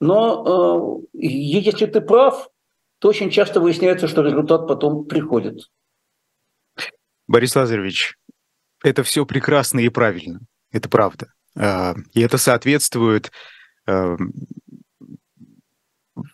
Но 0.00 1.04
э, 1.12 1.18
если 1.18 1.86
ты 1.86 2.00
прав, 2.00 2.48
то 2.98 3.08
очень 3.08 3.30
часто 3.30 3.60
выясняется, 3.60 4.08
что 4.08 4.22
результат 4.22 4.66
потом 4.66 5.04
приходит. 5.04 5.70
Борис 7.26 7.54
Лазаревич, 7.54 8.16
это 8.82 9.02
все 9.02 9.26
прекрасно 9.26 9.80
и 9.80 9.88
правильно. 9.88 10.40
Это 10.70 10.88
правда. 10.88 11.32
Э, 11.56 11.94
и 12.12 12.20
это 12.20 12.38
соответствует 12.38 13.30
э, 13.86 14.16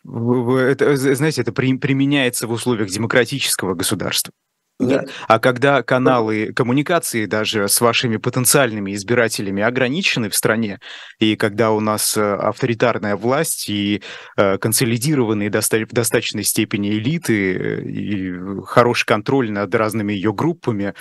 это, 0.05 0.97
знаете, 0.97 1.43
это 1.43 1.53
применяется 1.53 2.47
в 2.47 2.53
условиях 2.53 2.89
демократического 2.91 3.75
государства. 3.75 4.33
Да. 4.79 5.05
А 5.27 5.39
когда 5.39 5.83
каналы 5.83 6.53
коммуникации 6.53 7.25
даже 7.25 7.67
с 7.67 7.81
вашими 7.81 8.19
потенциальными 8.19 8.95
избирателями 8.95 9.63
ограничены 9.63 10.29
в 10.29 10.37
стране, 10.37 10.81
и 11.19 11.35
когда 11.35 11.71
у 11.71 11.81
нас 11.81 12.15
э, 12.17 12.21
авторитарная 12.35 13.17
власть 13.17 13.71
и 13.71 14.03
э, 14.37 14.59
консолидированные 14.59 15.49
в 15.49 15.93
достаточной 15.93 16.45
степени 16.45 16.91
элиты 16.91 17.57
э, 17.57 17.83
и 17.85 18.35
хороший 18.65 19.07
контроль 19.07 19.51
над 19.51 19.75
разными 19.75 20.13
ее 20.13 20.33
группами, 20.33 20.95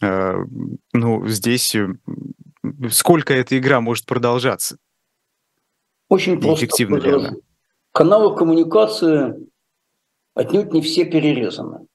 ну, 0.00 1.26
здесь 1.26 1.74
сколько 2.90 3.34
эта 3.34 3.58
игра 3.58 3.80
может 3.80 4.06
продолжаться? 4.06 4.78
Очень 6.08 6.40
просто. 6.40 6.66
Эффективно 6.66 6.96
ли 6.98 7.10
она? 7.10 7.32
Каналы 7.90 8.36
коммуникации 8.36 9.34
отнюдь 10.34 10.72
не 10.72 10.82
все 10.82 11.04
перерезаны 11.04 11.88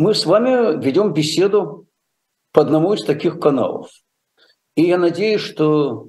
мы 0.00 0.14
с 0.14 0.24
вами 0.24 0.82
ведем 0.82 1.12
беседу 1.12 1.86
по 2.54 2.62
одному 2.62 2.94
из 2.94 3.04
таких 3.04 3.38
каналов. 3.38 3.90
И 4.74 4.84
я 4.84 4.96
надеюсь, 4.96 5.42
что 5.42 6.06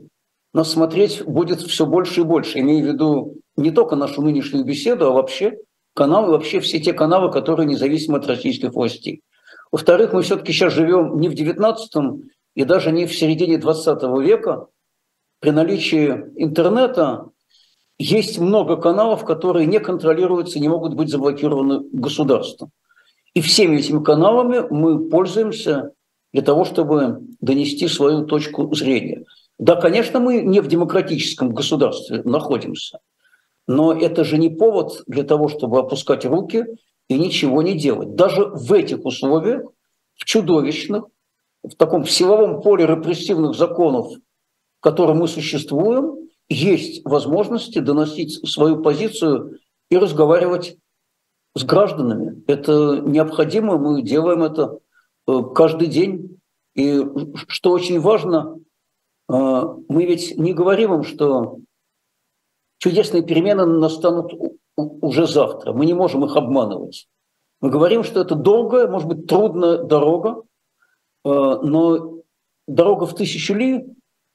нас 0.53 0.71
смотреть 0.71 1.25
будет 1.25 1.59
все 1.59 1.85
больше 1.85 2.21
и 2.21 2.23
больше. 2.23 2.59
Имею 2.59 2.85
в 2.85 2.87
виду 2.87 3.35
не 3.57 3.69
только 3.69 3.97
нашу 3.97 4.21
нынешнюю 4.21 4.63
беседу, 4.63 5.07
а 5.07 5.11
вообще 5.11 5.57
каналы, 5.93 6.31
вообще 6.31 6.61
все 6.61 6.79
те 6.79 6.93
каналы, 6.93 7.33
которые 7.33 7.67
независимы 7.67 8.19
от 8.19 8.27
российских 8.27 8.71
властей. 8.71 9.23
Во-вторых, 9.73 10.13
мы 10.13 10.21
все-таки 10.21 10.53
сейчас 10.53 10.71
живем 10.71 11.19
не 11.19 11.27
в 11.27 11.33
19 11.33 12.21
и 12.55 12.63
даже 12.63 12.93
не 12.93 13.05
в 13.05 13.13
середине 13.13 13.57
20 13.57 14.03
века. 14.21 14.67
При 15.41 15.49
наличии 15.49 16.31
интернета 16.37 17.25
есть 17.99 18.39
много 18.39 18.77
каналов, 18.77 19.25
которые 19.25 19.65
не 19.65 19.81
контролируются, 19.81 20.61
не 20.61 20.69
могут 20.69 20.93
быть 20.93 21.09
заблокированы 21.09 21.81
государством. 21.91 22.71
И 23.33 23.41
всеми 23.41 23.77
этими 23.77 24.03
каналами 24.03 24.65
мы 24.69 25.09
пользуемся 25.09 25.91
для 26.33 26.41
того, 26.41 26.65
чтобы 26.65 27.19
донести 27.39 27.87
свою 27.87 28.25
точку 28.25 28.73
зрения. 28.73 29.25
Да, 29.57 29.75
конечно, 29.75 30.19
мы 30.19 30.41
не 30.41 30.59
в 30.59 30.67
демократическом 30.67 31.53
государстве 31.53 32.21
находимся, 32.23 32.99
но 33.67 33.93
это 33.93 34.23
же 34.23 34.37
не 34.37 34.49
повод 34.49 35.03
для 35.07 35.23
того, 35.23 35.47
чтобы 35.47 35.79
опускать 35.79 36.25
руки 36.25 36.65
и 37.07 37.19
ничего 37.19 37.61
не 37.61 37.73
делать. 37.73 38.15
Даже 38.15 38.45
в 38.45 38.73
этих 38.73 39.05
условиях, 39.05 39.63
в 40.15 40.25
чудовищных, 40.25 41.05
в 41.63 41.75
таком 41.75 42.05
силовом 42.05 42.61
поле 42.61 42.85
репрессивных 42.85 43.55
законов 43.55 44.13
в 44.81 44.83
котором 44.83 45.19
мы 45.19 45.27
существуем, 45.27 46.27
есть 46.49 47.05
возможности 47.05 47.77
доносить 47.77 48.49
свою 48.49 48.81
позицию 48.81 49.59
и 49.91 49.97
разговаривать 49.97 50.77
с 51.55 51.63
гражданами. 51.63 52.43
Это 52.47 53.01
необходимо, 53.01 53.77
мы 53.77 54.01
делаем 54.01 54.43
это 54.43 54.79
э, 55.27 55.39
каждый 55.53 55.87
день. 55.87 56.39
И 56.75 57.03
что 57.47 57.71
очень 57.71 57.99
важно, 57.99 58.57
э, 59.29 59.33
мы 59.33 60.05
ведь 60.05 60.37
не 60.37 60.53
говорим 60.53 60.93
им, 60.93 61.03
что 61.03 61.59
чудесные 62.77 63.23
перемены 63.23 63.65
настанут 63.65 64.33
уже 64.75 65.27
завтра. 65.27 65.73
Мы 65.73 65.85
не 65.85 65.93
можем 65.93 66.25
их 66.25 66.35
обманывать. 66.35 67.07
Мы 67.59 67.69
говорим, 67.69 68.03
что 68.03 68.21
это 68.21 68.35
долгая, 68.35 68.87
может 68.87 69.07
быть, 69.07 69.27
трудная 69.27 69.83
дорога, 69.83 70.43
э, 71.23 71.29
но 71.29 72.21
дорога 72.67 73.05
в 73.05 73.15
тысячу 73.15 73.53
ли 73.53 73.85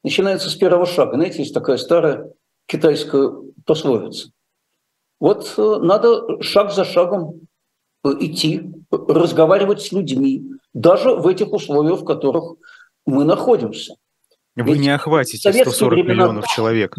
начинается 0.05 0.51
с 0.51 0.55
первого 0.55 0.87
шага. 0.87 1.15
Знаете, 1.15 1.39
есть 1.39 1.55
такая 1.55 1.79
старая 1.79 2.33
китайская 2.67 3.33
пословица. 3.65 4.31
Вот 5.19 5.55
э, 5.57 5.79
надо 5.81 6.43
шаг 6.43 6.73
за 6.73 6.85
шагом 6.85 7.41
э, 8.05 8.11
идти, 8.21 8.71
разговаривать 8.91 9.81
с 9.81 9.93
людьми, 9.93 10.45
даже 10.75 11.15
в 11.15 11.27
этих 11.27 11.53
условиях, 11.53 12.01
в 12.01 12.05
которых 12.05 12.57
мы 13.07 13.25
находимся. 13.25 13.95
Вы 14.55 14.73
Ведь 14.73 14.81
не 14.81 14.91
охватите 14.91 15.53
140 15.53 16.07
миллионов 16.07 16.47
человек, 16.47 16.97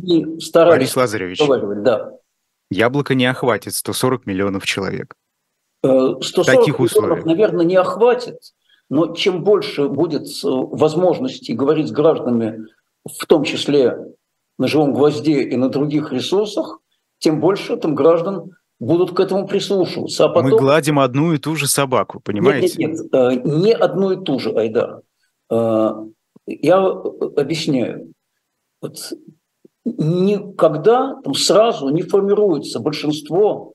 Борис 0.53 0.95
Лазаревич. 0.95 1.41
Да. 1.83 2.11
Яблоко 2.69 3.15
не 3.15 3.25
охватит 3.25 3.73
140 3.73 4.25
миллионов 4.25 4.65
человек. 4.65 5.15
140 5.83 6.37
э, 6.37 6.43
Таких 6.43 6.79
миллионов, 6.79 7.25
наверное, 7.25 7.65
не 7.65 7.75
охватит, 7.75 8.39
но 8.89 9.13
чем 9.13 9.43
больше 9.43 9.87
будет 9.87 10.27
возможностей 10.43 11.53
говорить 11.53 11.87
с 11.87 11.91
гражданами, 11.91 12.65
в 13.05 13.25
том 13.25 13.43
числе 13.43 13.97
на 14.57 14.67
живом 14.67 14.93
гвозде 14.93 15.43
и 15.43 15.55
на 15.55 15.69
других 15.69 16.11
ресурсах, 16.11 16.79
тем 17.19 17.39
больше 17.39 17.77
там 17.77 17.95
граждан 17.95 18.51
будут 18.79 19.15
к 19.15 19.19
этому 19.19 19.47
прислушиваться. 19.47 20.25
А 20.25 20.29
потом... 20.29 20.51
Мы 20.51 20.57
гладим 20.57 20.99
одну 20.99 21.33
и 21.33 21.37
ту 21.37 21.55
же 21.55 21.67
собаку, 21.67 22.19
понимаете? 22.19 22.75
Нет, 22.77 22.91
нет, 22.91 23.11
нет, 23.11 23.13
э, 23.13 23.41
не 23.43 23.73
одну 23.73 24.11
и 24.11 24.23
ту 24.23 24.39
же, 24.39 24.51
Айдар. 24.51 25.01
Э, 25.49 25.91
я 26.45 26.77
объясняю. 26.77 28.13
Вот 28.81 28.97
никогда 29.85 31.15
там 31.23 31.33
сразу 31.33 31.89
не 31.89 32.03
формируется 32.03 32.79
большинство, 32.79 33.73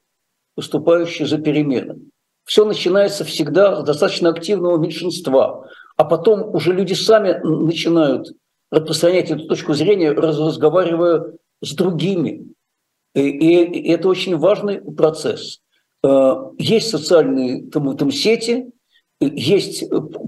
выступающее 0.56 1.26
за 1.26 1.38
перемены. 1.38 1.98
Все 2.44 2.64
начинается 2.64 3.24
всегда 3.24 3.80
с 3.80 3.84
достаточно 3.84 4.30
активного 4.30 4.76
меньшинства, 4.76 5.66
а 5.96 6.04
потом 6.04 6.54
уже 6.54 6.72
люди 6.72 6.92
сами 6.92 7.38
начинают 7.42 8.28
распространять 8.70 9.30
эту 9.30 9.46
точку 9.46 9.74
зрения, 9.74 10.12
разговаривая 10.12 11.34
с 11.62 11.74
другими. 11.74 12.46
И, 13.14 13.88
это 13.90 14.08
очень 14.08 14.36
важный 14.36 14.80
процесс. 14.80 15.60
Э, 16.04 16.34
есть 16.58 16.90
социальные 16.90 17.70
там, 17.70 17.96
там 17.96 18.10
сети, 18.10 18.70
есть 19.20 19.84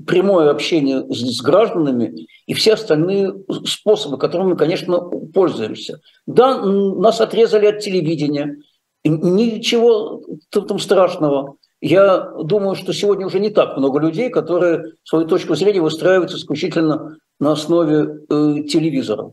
прямое 0.07 0.51
общение 0.51 1.05
с, 1.13 1.39
с 1.39 1.43
гражданами 1.43 2.27
и 2.47 2.55
все 2.55 2.75
остальные 2.75 3.35
способы, 3.65 4.19
которыми 4.19 4.51
мы, 4.51 4.57
конечно, 4.57 4.99
пользуемся. 4.99 6.01
Да, 6.27 6.61
нас 6.63 7.21
отрезали 7.21 7.67
от 7.67 7.81
телевидения, 7.81 8.59
ничего 9.05 10.23
там 10.51 10.79
страшного. 10.79 11.57
Я 11.81 12.31
думаю, 12.43 12.77
что 12.77 12.93
сегодня 12.93 13.27
уже 13.27 13.41
не 13.41 13.51
так 13.51 13.77
много 13.77 13.99
людей, 13.99 14.31
которые 14.31 14.95
свою 15.03 15.27
точку 15.27 15.55
зрения 15.55 15.83
выстраивают 15.83 16.33
исключительно 16.33 17.19
на 17.41 17.53
основе 17.53 18.21
э, 18.29 18.63
телевизора 18.69 19.33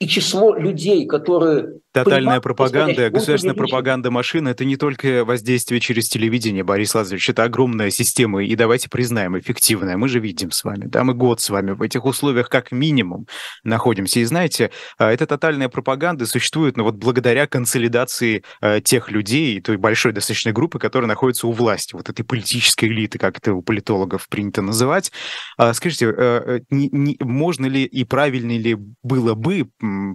и 0.00 0.08
число 0.08 0.54
людей, 0.54 1.06
которые... 1.06 1.80
Тотальная 1.94 2.40
пропаганда, 2.40 3.08
государственная 3.08 3.54
пропаганда 3.54 4.10
машины– 4.10 4.48
это 4.50 4.64
не 4.64 4.76
только 4.76 5.24
воздействие 5.24 5.78
через 5.78 6.08
телевидение, 6.08 6.64
Борис 6.64 6.92
Лазаревич, 6.92 7.30
это 7.30 7.44
огромная 7.44 7.90
система, 7.90 8.42
и 8.42 8.56
давайте 8.56 8.90
признаем, 8.90 9.38
эффективная. 9.38 9.96
Мы 9.96 10.08
же 10.08 10.18
видим 10.18 10.50
с 10.50 10.64
вами, 10.64 10.86
да, 10.86 11.04
мы 11.04 11.14
год 11.14 11.40
с 11.40 11.50
вами 11.50 11.70
в 11.70 11.82
этих 11.82 12.04
условиях 12.04 12.48
как 12.48 12.72
минимум 12.72 13.28
находимся. 13.62 14.18
И 14.18 14.24
знаете, 14.24 14.72
а, 14.98 15.12
эта 15.12 15.24
тотальная 15.28 15.68
пропаганда 15.68 16.26
существует, 16.26 16.76
ну 16.76 16.82
вот 16.82 16.96
благодаря 16.96 17.46
консолидации 17.46 18.42
а, 18.60 18.80
тех 18.80 19.12
людей, 19.12 19.60
той 19.60 19.76
большой 19.76 20.10
достаточной 20.10 20.52
группы, 20.52 20.80
которая 20.80 21.06
находится 21.06 21.46
у 21.46 21.52
власти, 21.52 21.94
вот 21.94 22.08
этой 22.08 22.24
политической 22.24 22.86
элиты, 22.86 23.20
как 23.20 23.38
это 23.38 23.54
у 23.54 23.62
политологов 23.62 24.28
принято 24.28 24.62
называть. 24.62 25.12
А, 25.58 25.72
скажите, 25.72 26.60
не, 26.70 26.88
не, 26.88 27.16
можно 27.20 27.66
ли 27.66 27.84
и 27.84 28.02
правильно 28.02 28.58
ли 28.58 28.76
было 29.04 29.34
бы 29.34 29.68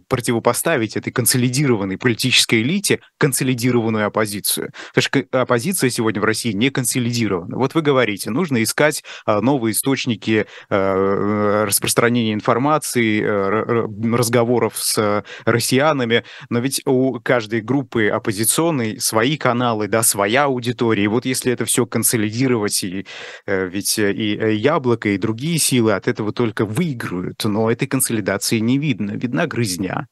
противопоставить 0.10 0.98
этой 0.98 1.14
консолидированной 1.14 1.69
политической 1.78 2.62
элите 2.62 3.00
консолидированную 3.18 4.06
оппозицию. 4.06 4.72
Потому 4.94 5.02
что 5.02 5.42
оппозиция 5.42 5.90
сегодня 5.90 6.22
в 6.22 6.26
России 6.26 6.52
не 6.52 6.70
консолидирована. 6.70 7.58
Вот 7.58 7.76
вы 7.76 7.82
говорите, 7.82 8.30
нужно 8.30 8.62
искать 8.64 9.04
а, 9.26 9.42
новые 9.42 9.74
источники 9.74 10.46
а, 10.70 11.66
распространения 11.66 12.34
информации, 12.34 13.22
а, 13.24 13.88
разговоров 14.18 14.74
с 14.78 15.24
россиянами, 15.46 16.24
но 16.50 16.60
ведь 16.60 16.82
у 16.86 17.20
каждой 17.20 17.62
группы 17.62 18.08
оппозиционной 18.08 19.00
свои 19.00 19.38
каналы, 19.38 19.88
да, 19.88 20.04
своя 20.04 20.46
аудитория. 20.46 21.04
И 21.04 21.08
вот 21.08 21.26
если 21.26 21.52
это 21.52 21.66
все 21.66 21.86
консолидировать, 21.86 22.84
и, 22.84 23.06
э, 23.46 23.68
ведь 23.68 23.98
и 23.98 24.38
э, 24.38 24.54
Яблоко, 24.54 25.10
и 25.10 25.18
другие 25.18 25.58
силы 25.58 25.94
от 25.94 26.08
этого 26.08 26.32
только 26.32 26.66
выиграют, 26.66 27.44
но 27.44 27.72
этой 27.72 27.88
консолидации 27.88 28.60
не 28.60 28.78
видно. 28.78 29.12
Видна 29.12 29.48
грызня? 29.48 30.08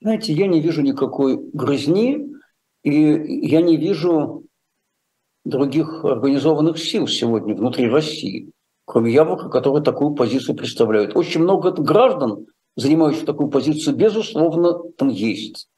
Знаете, 0.00 0.32
я 0.32 0.46
не 0.46 0.60
вижу 0.60 0.80
никакой 0.82 1.36
грызни, 1.52 2.26
и 2.82 2.92
я 2.92 3.60
не 3.60 3.76
вижу 3.76 4.44
других 5.44 6.04
организованных 6.04 6.78
сил 6.78 7.06
сегодня 7.06 7.54
внутри 7.54 7.88
России, 7.88 8.50
кроме 8.86 9.12
Яблока, 9.12 9.50
которые 9.50 9.82
такую 9.82 10.14
позицию 10.14 10.56
представляют. 10.56 11.16
Очень 11.16 11.42
много 11.42 11.70
граждан, 11.72 12.46
занимающих 12.76 13.26
такую 13.26 13.50
позицию, 13.50 13.96
безусловно, 13.96 14.78
там 14.96 15.08
есть. 15.08 15.68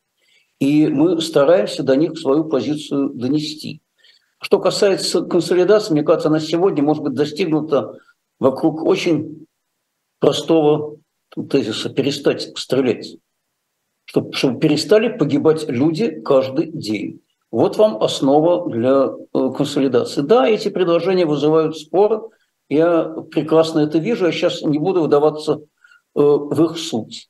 И 0.61 0.87
мы 0.87 1.21
стараемся 1.21 1.83
до 1.83 1.97
них 1.97 2.17
свою 2.17 2.45
позицию 2.45 3.11
донести. 3.11 3.83
Что 4.41 4.61
касается 4.61 5.23
консолидации, 5.23 5.93
мне 5.93 6.05
кажется, 6.05 6.29
она 6.29 6.39
сегодня 6.39 6.85
может 6.85 7.03
быть 7.03 7.15
достигнута 7.15 7.99
вокруг 8.39 8.85
очень 8.85 9.47
простого 10.21 10.99
тезиса 11.51 11.91
перестать 11.91 12.57
стрелять, 12.57 13.17
чтобы, 14.05 14.33
чтобы 14.33 14.61
перестали 14.61 15.09
погибать 15.09 15.69
люди 15.69 16.21
каждый 16.23 16.71
день. 16.71 17.21
Вот 17.51 17.77
вам 17.77 18.03
основа 18.03 18.69
для 18.71 19.11
э, 19.35 19.51
консолидации. 19.57 20.23
Да, 20.23 20.49
эти 20.49 20.69
предложения 20.69 21.27
вызывают 21.27 21.77
споры, 21.77 22.23
я 22.69 23.05
прекрасно 23.31 23.81
это 23.81 23.99
вижу, 23.99 24.27
я 24.27 24.33
сейчас 24.33 24.63
не 24.63 24.79
буду 24.79 25.03
вдаваться 25.03 25.55
э, 25.55 25.59
в 26.15 26.65
их 26.65 26.79
суть. 26.79 27.29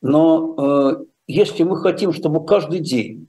Но 0.00 0.54
э, 0.56 1.04
если 1.26 1.64
мы 1.64 1.76
хотим, 1.78 2.12
чтобы 2.12 2.44
каждый 2.46 2.78
день 2.78 3.28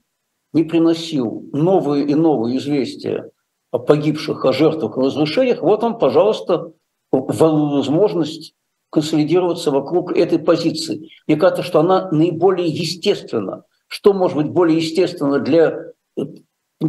не 0.52 0.62
приносил 0.62 1.48
новые 1.52 2.06
и 2.06 2.14
новые 2.14 2.58
известия 2.58 3.30
о 3.72 3.78
погибших, 3.78 4.44
о 4.44 4.52
жертвах, 4.52 4.96
о 4.96 5.02
разрушениях, 5.02 5.62
вот 5.62 5.82
вам, 5.82 5.98
пожалуйста, 5.98 6.72
возможность 7.10 8.54
консолидироваться 8.90 9.70
вокруг 9.70 10.16
этой 10.16 10.38
позиции. 10.38 11.10
Мне 11.26 11.36
кажется, 11.36 11.62
что 11.62 11.80
она 11.80 12.10
наиболее 12.10 12.68
естественна. 12.68 13.64
Что 13.88 14.12
может 14.12 14.36
быть 14.36 14.48
более 14.48 14.78
естественно 14.78 15.38
для 15.38 15.92
э, 16.16 16.22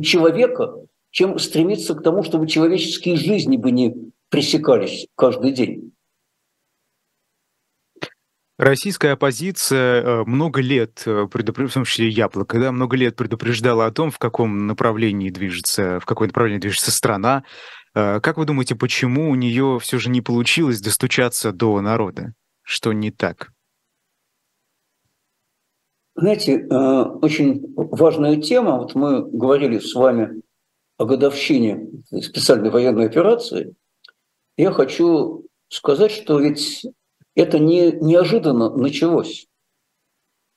человека, 0.02 0.74
чем 1.12 1.38
стремиться 1.40 1.96
к 1.96 2.04
тому, 2.04 2.24
чтобы 2.24 2.48
человеческие 2.48 3.16
жизни 3.18 3.58
бы 3.58 3.72
не 3.72 4.12
пресекались 4.30 5.08
каждый 5.16 5.52
день? 5.52 5.94
Российская 8.58 9.12
оппозиция 9.12 10.02
э, 10.02 10.24
много 10.26 10.62
лет, 10.62 11.04
э, 11.06 11.28
в 11.32 11.74
том 11.74 11.86
числе 11.86 12.10
Яблоко, 12.10 12.60
да, 12.60 12.72
много 12.72 12.98
лет 12.98 13.16
предупреждала 13.16 13.86
о 13.86 13.92
том, 13.92 14.10
в 14.10 14.18
каком 14.18 14.66
направлении 14.66 15.30
движется, 15.30 16.00
в 16.00 16.06
какое 16.06 16.28
направление 16.30 16.60
движется 16.60 16.92
страна, 16.92 17.44
как 17.98 18.38
вы 18.38 18.46
думаете, 18.46 18.76
почему 18.76 19.30
у 19.32 19.36
нее 19.36 19.80
все 19.82 19.98
же 19.98 20.10
не 20.10 20.22
получилось 20.22 20.82
достучаться 20.82 21.52
до 21.52 21.82
народа? 21.82 22.34
Что 22.62 22.94
не 22.94 23.12
так? 23.12 23.52
Знаете, 26.16 26.60
э, 26.60 27.02
очень 27.22 27.74
важная 27.76 28.42
тема. 28.42 28.78
Вот 28.78 28.96
мы 28.96 29.24
говорили 29.24 29.80
с 29.80 29.94
вами 29.96 30.42
о 30.98 31.06
годовщине 31.06 31.90
специальной 32.22 32.72
военной 32.72 33.06
операции. 33.06 33.76
Я 34.58 34.72
хочу 34.72 35.46
сказать, 35.70 36.12
что 36.12 36.40
ведь 36.40 36.86
это 37.36 37.60
не 37.60 37.92
неожиданно 37.92 38.76
началось. 38.76 39.48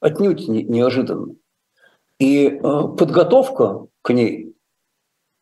Отнюдь 0.00 0.48
не 0.48 0.64
неожиданно. 0.64 1.34
И 2.18 2.46
э, 2.48 2.60
подготовка 2.60 3.86
к 4.02 4.12
ней 4.12 4.54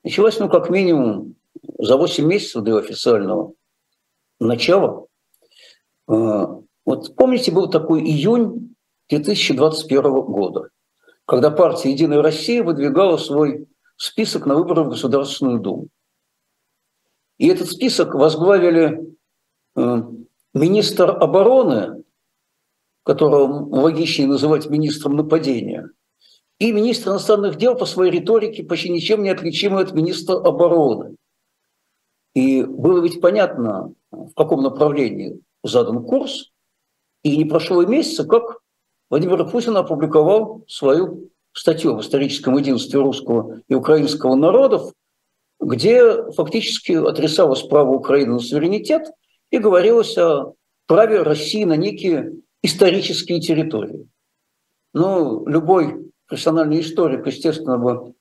началась, 0.03 0.39
ну, 0.39 0.49
как 0.49 0.69
минимум, 0.69 1.37
за 1.79 1.97
8 1.97 2.27
месяцев 2.27 2.63
до 2.63 2.79
официального 2.79 3.55
начала 4.41 5.07
э, 6.09 6.13
Вот 6.85 7.17
помните, 7.17 7.53
был 7.53 7.71
такой 7.71 8.03
июнь 8.03 8.75
2021 9.09 10.03
года, 10.03 10.69
когда 11.25 11.51
партия 11.51 11.93
«Единая 11.93 12.23
Россия» 12.23 12.63
выдвигала 12.63 13.17
свой 13.17 13.69
список 13.97 14.47
на 14.47 14.55
выборы 14.55 14.83
в 14.85 14.91
Государственную 14.91 15.61
Думу. 15.61 15.89
И 17.39 17.47
этот 17.49 17.71
список 17.71 18.15
возглавили 18.15 19.17
э, 19.77 20.03
министр 20.55 21.11
обороны, 21.11 22.05
которого 23.05 23.67
логичнее 23.75 24.29
называть 24.29 24.69
министром 24.69 25.17
нападения, 25.17 25.91
и 26.59 26.73
министр 26.73 27.11
иностранных 27.11 27.57
дел 27.57 27.77
по 27.77 27.87
своей 27.87 28.11
риторике 28.11 28.65
почти 28.65 28.91
ничем 28.91 29.23
не 29.23 29.31
отличимый 29.31 29.85
от 29.85 29.93
министра 29.93 30.35
обороны. 30.35 31.18
И 32.35 32.63
было 32.63 33.01
ведь 33.01 33.21
понятно, 33.21 33.95
в 34.11 34.33
каком 34.35 34.63
направлении 34.63 35.41
задан 35.65 36.05
курс, 36.05 36.51
и 37.23 37.37
не 37.37 37.45
прошло 37.45 37.83
и 37.83 37.87
месяца, 37.87 38.25
как 38.25 38.59
Владимир 39.11 39.49
Путин 39.49 39.77
опубликовал 39.77 40.65
свою 40.69 41.31
статью 41.53 41.97
в 41.97 42.01
историческом 42.01 42.57
единстве 42.57 43.01
русского 43.01 43.61
и 43.69 43.75
украинского 43.75 44.35
народов, 44.35 44.93
где 45.61 46.31
фактически 46.33 46.93
отрицалось 46.93 47.63
право 47.63 47.93
Украины 47.93 48.35
на 48.35 48.39
суверенитет 48.39 49.11
и 49.51 49.59
говорилось 49.59 50.17
о 50.19 50.55
праве 50.87 51.23
России 51.23 51.65
на 51.65 51.77
некие 51.77 52.33
исторические 52.63 53.41
территории. 53.41 54.09
Ну, 54.95 55.47
любой 55.47 56.13
профессиональный 56.27 56.81
историк, 56.81 57.27
естественно, 57.27 57.79
бы 57.79 58.15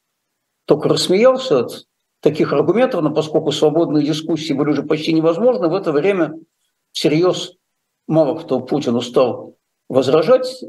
только 0.65 0.89
рассмеялся 0.89 1.59
от 1.59 1.86
таких 2.21 2.53
аргументов, 2.53 3.01
но 3.01 3.11
поскольку 3.11 3.51
свободные 3.51 4.05
дискуссии 4.05 4.53
были 4.53 4.69
уже 4.69 4.83
почти 4.83 5.13
невозможны, 5.13 5.67
в 5.67 5.75
это 5.75 5.91
время 5.91 6.33
всерьез 6.91 7.53
мало 8.07 8.37
кто 8.39 8.59
Путину 8.59 9.01
стал 9.01 9.55
возражать. 9.89 10.63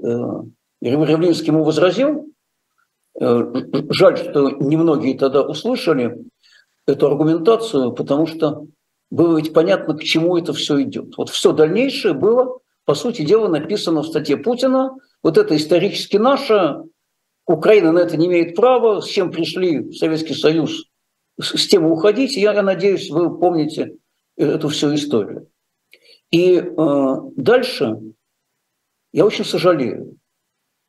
Ривлинский 0.80 1.48
ему 1.48 1.64
возразил. 1.64 2.32
Э, 3.20 3.52
жаль, 3.90 4.16
что 4.16 4.50
немногие 4.50 5.18
тогда 5.18 5.42
услышали 5.42 6.18
эту 6.86 7.06
аргументацию, 7.08 7.92
потому 7.92 8.26
что 8.26 8.66
было 9.10 9.38
ведь 9.38 9.52
понятно, 9.52 9.96
к 9.96 10.02
чему 10.02 10.36
это 10.36 10.52
все 10.52 10.82
идет. 10.82 11.16
Вот 11.16 11.30
все 11.30 11.52
дальнейшее 11.52 12.14
было, 12.14 12.60
по 12.84 12.94
сути 12.94 13.22
дела, 13.22 13.48
написано 13.48 14.02
в 14.02 14.06
статье 14.06 14.36
Путина. 14.36 14.96
Вот 15.22 15.36
это 15.36 15.56
исторически 15.56 16.16
наше, 16.16 16.82
Украина 17.46 17.92
на 17.92 18.00
это 18.00 18.16
не 18.16 18.26
имеет 18.26 18.54
права, 18.54 19.00
с 19.00 19.06
чем 19.06 19.32
пришли 19.32 19.80
в 19.80 19.94
Советский 19.94 20.34
Союз, 20.34 20.84
с 21.40 21.66
тем 21.68 21.86
уходить. 21.86 22.36
Я, 22.36 22.60
надеюсь, 22.62 23.10
вы 23.10 23.36
помните 23.38 23.96
эту 24.36 24.68
всю 24.68 24.94
историю. 24.94 25.48
И 26.30 26.56
э, 26.58 27.16
дальше 27.36 27.98
я 29.12 29.24
очень 29.24 29.44
сожалею, 29.44 30.18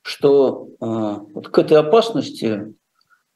что 0.02 0.70
э, 0.80 0.86
вот 1.34 1.50
к 1.50 1.58
этой 1.58 1.78
опасности 1.78 2.76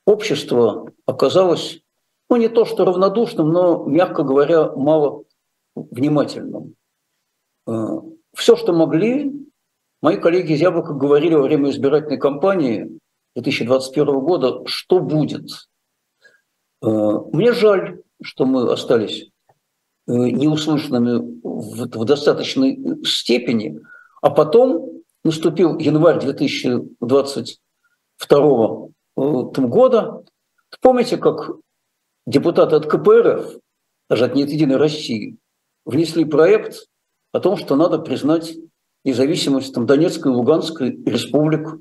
общество 0.05 0.91
оказалось, 1.05 1.81
ну 2.29 2.35
не 2.35 2.49
то 2.49 2.65
что 2.65 2.85
равнодушным, 2.85 3.49
но, 3.49 3.85
мягко 3.85 4.23
говоря, 4.23 4.71
мало 4.73 5.23
внимательным. 5.75 6.75
Э, 7.67 7.99
все, 8.35 8.55
что 8.55 8.73
могли, 8.73 9.31
мои 10.01 10.17
коллеги 10.17 10.53
из 10.53 10.61
Яблока 10.61 10.93
говорили 10.93 11.35
во 11.35 11.43
время 11.43 11.69
избирательной 11.69 12.17
кампании 12.17 12.99
2021 13.35 14.19
года, 14.19 14.65
что 14.65 14.99
будет. 14.99 15.49
Э, 16.83 17.19
мне 17.31 17.53
жаль, 17.53 18.01
что 18.21 18.45
мы 18.45 18.69
остались 18.71 19.31
э, 20.07 20.11
неуслышанными 20.11 21.41
в, 21.41 21.87
в 21.87 22.05
достаточной 22.05 23.03
степени, 23.05 23.79
а 24.21 24.29
потом 24.29 25.01
наступил 25.23 25.79
январь 25.79 26.19
2022 26.19 28.87
года. 29.15 30.23
Помните, 30.81 31.17
как 31.17 31.51
депутаты 32.25 32.75
от 32.75 32.87
КПРФ, 32.87 33.59
даже 34.09 34.25
от 34.25 34.33
«Нет 34.35 34.49
единой 34.49 34.75
России», 34.77 35.37
внесли 35.85 36.25
проект 36.25 36.87
о 37.31 37.39
том, 37.39 37.55
что 37.57 37.77
надо 37.77 37.99
признать 37.99 38.55
независимость 39.05 39.73
там, 39.73 39.85
Донецкой 39.85 40.31
и 40.31 40.35
Луганской 40.35 40.89
республик. 41.05 41.77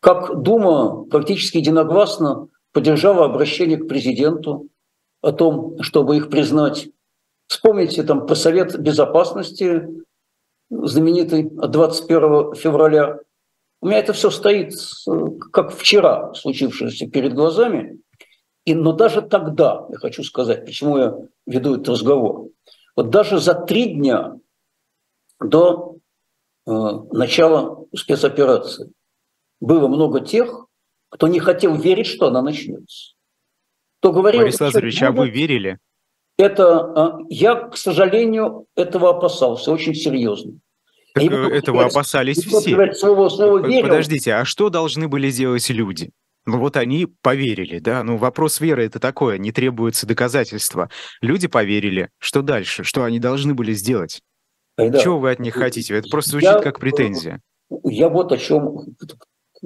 Как 0.00 0.40
Дума 0.42 1.04
практически 1.04 1.58
единогласно 1.58 2.48
поддержала 2.72 3.24
обращение 3.24 3.78
к 3.78 3.88
президенту 3.88 4.68
о 5.22 5.32
том, 5.32 5.82
чтобы 5.82 6.16
их 6.16 6.30
признать. 6.30 6.88
Вспомните 7.46 8.02
там 8.02 8.26
про 8.26 8.34
Совет 8.34 8.78
Безопасности 8.78 9.88
знаменитый 10.70 11.50
от 11.58 11.70
21 11.70 12.54
февраля. 12.54 13.18
У 13.80 13.86
меня 13.86 13.98
это 13.98 14.12
все 14.12 14.30
стоит, 14.30 14.74
как 15.52 15.72
вчера 15.72 16.34
случившееся 16.34 17.08
перед 17.08 17.34
глазами. 17.34 18.00
И, 18.64 18.74
но 18.74 18.92
даже 18.92 19.22
тогда, 19.22 19.86
я 19.90 19.96
хочу 19.96 20.22
сказать, 20.22 20.66
почему 20.66 20.98
я 20.98 21.16
веду 21.46 21.76
этот 21.76 21.88
разговор, 21.88 22.48
вот 22.96 23.10
даже 23.10 23.38
за 23.38 23.54
три 23.54 23.94
дня 23.94 24.36
до 25.40 25.96
э, 26.66 26.70
начала 26.70 27.86
спецоперации 27.96 28.92
было 29.60 29.88
много 29.88 30.20
тех, 30.20 30.66
кто 31.10 31.28
не 31.28 31.40
хотел 31.40 31.76
верить, 31.76 32.06
что 32.06 32.26
она 32.26 32.42
начнется. 32.42 33.14
Кто 34.00 34.12
говорил, 34.12 34.42
Борис 34.42 34.60
Лазаревич, 34.60 35.02
а 35.02 35.12
вы 35.12 35.30
верили? 35.30 35.78
Это 36.36 37.18
э, 37.20 37.24
я, 37.30 37.56
к 37.56 37.76
сожалению, 37.76 38.66
этого 38.76 39.10
опасался 39.10 39.72
очень 39.72 39.94
серьезно. 39.94 40.52
Так 41.14 41.24
и 41.24 41.28
э, 41.28 41.48
этого 41.50 41.86
опасались 41.86 42.44
все. 42.44 42.60
Слово, 42.94 43.28
слово 43.28 43.60
Подождите, 43.82 44.34
а 44.34 44.44
что 44.44 44.70
должны 44.70 45.08
были 45.08 45.30
делать 45.32 45.68
люди? 45.68 46.10
Ну 46.46 46.58
вот 46.60 46.76
они 46.76 47.06
поверили, 47.22 47.78
да? 47.78 48.02
Ну 48.04 48.16
вопрос 48.16 48.60
веры 48.60 48.86
это 48.86 49.00
такое, 49.00 49.36
не 49.36 49.50
требуется 49.50 50.06
доказательства. 50.06 50.88
Люди 51.20 51.48
поверили. 51.48 52.08
Что 52.18 52.40
дальше? 52.40 52.84
Что 52.84 53.02
они 53.02 53.18
должны 53.18 53.54
были 53.54 53.72
сделать? 53.72 54.22
Да. 54.78 54.98
Чего 54.98 55.18
вы 55.18 55.32
от 55.32 55.40
них 55.40 55.54
хотите? 55.54 55.94
Это 55.94 56.08
просто 56.08 56.30
звучит 56.30 56.50
я, 56.50 56.60
как 56.60 56.78
претензия. 56.78 57.42
Я 57.84 58.08
вот 58.08 58.30
о 58.30 58.38
чем 58.38 58.94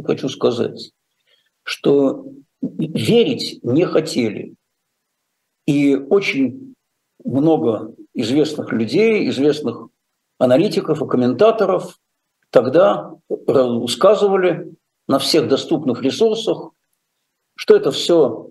хочу 0.05 0.29
сказать. 0.31 0.91
Что 1.65 2.25
верить 2.61 3.61
не 3.63 3.85
хотели. 3.87 4.55
И 5.67 5.97
очень 5.97 6.75
много 7.25 7.95
известных 8.15 8.73
людей, 8.73 9.29
известных 9.29 9.89
аналитиков 10.39 11.03
и 11.03 11.09
комментаторов 11.09 11.99
тогда 12.51 13.15
рассказывали 13.47 14.75
на 15.09 15.19
всех 15.19 15.49
доступных 15.49 16.03
ресурсах, 16.03 16.71
что 17.57 17.77
это 17.77 17.91
все 17.91 18.51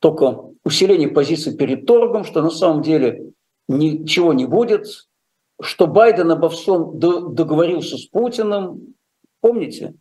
только 0.00 0.44
усиление 0.64 1.08
позиций 1.08 1.56
перед 1.56 1.86
торгом, 1.86 2.24
что 2.24 2.42
на 2.42 2.50
самом 2.50 2.82
деле 2.82 3.32
ничего 3.68 4.32
не 4.32 4.46
будет, 4.46 4.86
что 5.60 5.86
Байден 5.86 6.30
обо 6.30 6.48
всем 6.48 6.98
договорился 6.98 7.96
с 7.96 8.06
Путиным. 8.06 8.94
Помните? 9.40 9.94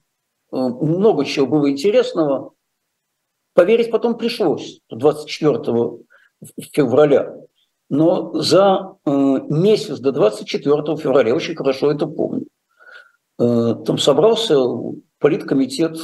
Э, 0.54 0.56
много 0.56 1.26
чего 1.26 1.48
было 1.48 1.72
интересного. 1.72 2.54
Поверить 3.56 3.92
потом 3.92 4.18
пришлось 4.18 4.82
24 4.90 5.58
февраля. 6.72 7.36
Но 7.90 8.34
за 8.34 8.96
э, 9.06 9.12
месяц 9.12 10.00
до 10.00 10.12
24 10.12 10.98
февраля, 10.98 11.36
очень 11.36 11.56
хорошо 11.56 11.92
это 11.92 12.06
помню, 12.06 12.46
э, 13.40 13.76
там 13.86 13.98
собрался 13.98 14.56
политкомитет 15.20 15.98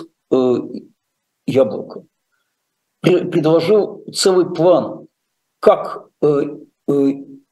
«Яблоко». 1.45 2.03
Предложил 3.01 4.03
целый 4.13 4.53
план, 4.53 5.07
как 5.59 6.07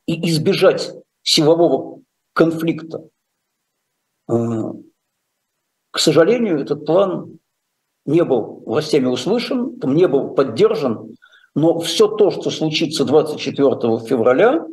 избежать 0.06 0.94
силового 1.24 2.02
конфликта. 2.34 3.10
К 5.98 6.00
сожалению, 6.00 6.60
этот 6.60 6.86
план 6.86 7.40
не 8.06 8.24
был 8.24 8.62
властями 8.68 9.08
услышан, 9.08 9.80
не 9.82 10.08
был 10.08 10.36
поддержан, 10.36 11.16
но 11.56 11.80
все 11.80 12.08
то, 12.08 12.30
что 12.30 12.52
случится 12.52 13.04
24 13.04 13.68
февраля, 14.06 14.64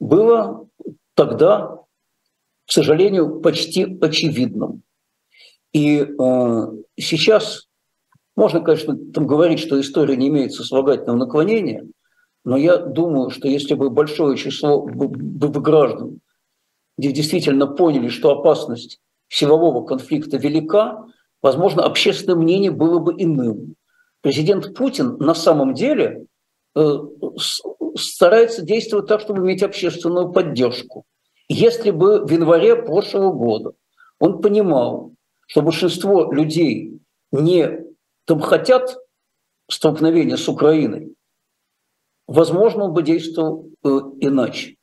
было 0.00 0.66
тогда, 1.14 1.76
к 2.66 2.72
сожалению, 2.72 3.40
почти 3.40 3.96
очевидным. 4.00 4.82
И 5.72 6.00
э, 6.00 6.66
сейчас 6.98 7.68
можно, 8.34 8.60
конечно, 8.60 8.98
там 9.12 9.28
говорить, 9.28 9.60
что 9.60 9.80
история 9.80 10.16
не 10.16 10.26
имеет 10.26 10.52
сослагательного 10.52 11.16
наклонения, 11.16 11.86
но 12.44 12.56
я 12.56 12.76
думаю, 12.76 13.30
что 13.30 13.46
если 13.46 13.74
бы 13.74 13.88
большое 13.88 14.36
число 14.36 14.84
бы 14.84 15.60
граждан 15.60 16.18
действительно 16.98 17.68
поняли, 17.68 18.08
что 18.08 18.32
опасность 18.36 18.98
силового 19.30 19.86
конфликта 19.86 20.36
велика, 20.36 21.06
возможно, 21.40 21.84
общественное 21.84 22.36
мнение 22.36 22.70
было 22.70 22.98
бы 22.98 23.14
иным 23.16 23.76
президент 24.20 24.74
Путин 24.74 25.16
на 25.18 25.34
самом 25.34 25.74
деле 25.74 26.26
э, 26.76 26.98
старается 27.96 28.62
действовать 28.62 29.06
так, 29.06 29.20
чтобы 29.20 29.40
иметь 29.40 29.62
общественную 29.62 30.32
поддержку. 30.32 31.04
если 31.48 31.90
бы 31.90 32.24
в 32.24 32.30
январе 32.30 32.76
прошлого 32.76 33.32
года 33.32 33.72
он 34.18 34.40
понимал, 34.40 35.12
что 35.46 35.62
большинство 35.62 36.32
людей 36.32 37.00
не 37.32 37.80
там 38.26 38.40
хотят 38.40 38.96
столкновения 39.68 40.36
с 40.36 40.48
Украиной, 40.48 41.14
возможно, 42.28 42.84
он 42.84 42.92
бы 42.92 43.02
действовал 43.02 43.68
э, 43.82 43.88
иначе. 44.20 44.76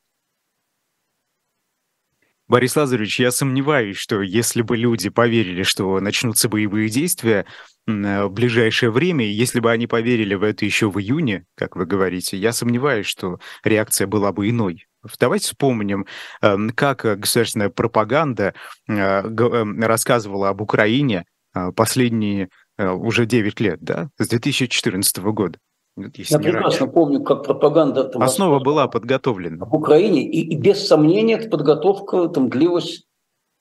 Борис 2.48 2.78
Лазаревич, 2.78 3.20
я 3.20 3.32
сомневаюсь, 3.32 3.98
что 3.98 4.22
если 4.22 4.62
бы 4.62 4.78
люди 4.78 5.10
поверили, 5.10 5.64
что 5.64 6.00
начнутся 6.00 6.48
боевые 6.48 6.88
действия 6.88 7.46
э, 7.88 8.24
в 8.24 8.32
ближайшее 8.32 8.90
время, 8.90 9.26
если 9.26 9.60
бы 9.60 9.70
они 9.70 9.86
поверили 9.86 10.34
в 10.34 10.44
это 10.44 10.64
еще 10.64 10.90
в 10.90 10.98
июне, 10.98 11.46
как 11.56 11.76
вы 11.76 11.86
говорите, 11.86 12.38
я 12.38 12.54
сомневаюсь, 12.54 13.06
что 13.06 13.40
реакция 13.66 14.08
была 14.08 14.32
бы 14.32 14.50
иной. 14.50 14.86
Давайте 15.20 15.48
вспомним, 15.48 16.06
эм, 16.42 16.70
как 16.70 17.02
государственная 17.20 17.70
пропаганда 17.70 18.54
э, 18.88 18.94
эм, 18.94 19.84
рассказывала 19.84 20.48
об 20.48 20.62
Украине 20.62 21.26
э, 21.54 21.72
последние 21.74 22.50
уже 22.80 23.26
9 23.26 23.60
лет, 23.60 23.80
да, 23.82 24.10
с 24.20 24.28
2014 24.28 25.18
года. 25.18 25.58
Если 25.98 26.34
Я 26.34 26.40
прекрасно 26.40 26.86
раньше. 26.86 26.94
помню, 26.94 27.24
как 27.24 27.44
пропаганда... 27.44 28.04
Там, 28.04 28.22
Основа 28.22 28.60
была 28.60 28.88
подготовлена. 28.88 29.66
В 29.66 29.76
Украине, 29.76 30.24
и, 30.24 30.42
и 30.42 30.56
без 30.56 30.88
сомнения 30.88 31.36
эта 31.36 31.50
подготовка 31.50 32.28
там 32.28 32.50
длилась 32.50 33.06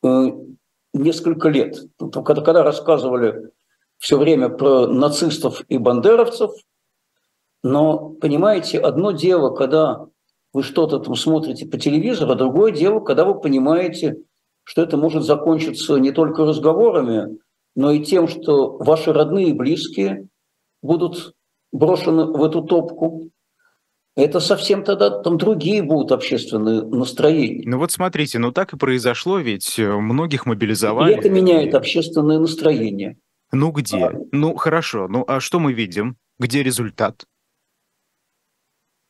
э, 0.03 0.27
несколько 0.93 1.49
лет. 1.49 1.79
Когда, 1.99 2.43
когда 2.43 2.63
рассказывали 2.63 3.51
все 3.97 4.19
время 4.19 4.51
про 4.51 4.87
нацистов 4.87 5.63
и 5.69 5.79
бандеровцев, 5.79 6.51
но, 7.63 8.11
понимаете, 8.11 8.79
одно 8.79 9.13
дело, 9.13 9.55
когда 9.55 10.07
вы 10.53 10.63
что-то 10.63 10.99
там 10.99 11.15
смотрите 11.17 11.67
по 11.67 11.79
телевизору, 11.79 12.33
а 12.33 12.37
другое 12.37 12.71
дело, 12.71 13.01
когда 13.01 13.25
вы 13.25 13.41
понимаете, 13.41 14.19
что 14.65 14.83
это 14.83 14.97
может 14.97 15.25
закончиться 15.25 15.97
не 15.97 16.13
только 16.13 16.45
разговорами, 16.45 17.39
но 17.75 17.93
и 17.93 18.05
тем, 18.05 18.29
что 18.29 18.77
ваши 18.77 19.13
родные 19.13 19.49
и 19.49 19.53
близкие 19.53 20.29
будут 20.83 21.35
брошены 21.73 22.27
в 22.27 22.43
эту 22.43 22.63
топку, 22.63 23.31
это 24.17 24.41
совсем 24.41 24.83
тогда 24.83 25.11
там 25.11 25.37
другие 25.37 25.83
будут 25.83 26.11
общественные 26.11 26.83
настроения. 26.83 27.69
Ну 27.69 27.79
вот 27.79 27.93
смотрите, 27.93 28.39
ну 28.39 28.51
так 28.51 28.73
и 28.73 28.79
произошло, 28.79 29.39
ведь 29.39 29.79
э, 29.79 29.93
многих 29.93 30.47
мобилизовали. 30.47 31.13
И 31.13 31.17
это 31.17 31.29
меняет 31.29 31.75
общественное 31.75 32.39
настроение. 32.39 33.19
Ну 33.53 33.71
где? 33.73 34.07
А... 34.07 34.13
Ну 34.33 34.57
хорошо, 34.57 35.07
ну 35.09 35.25
а 35.29 35.41
что 35.41 35.61
мы 35.61 35.75
видим? 35.75 36.17
Где 36.39 36.63
результат? 36.63 37.25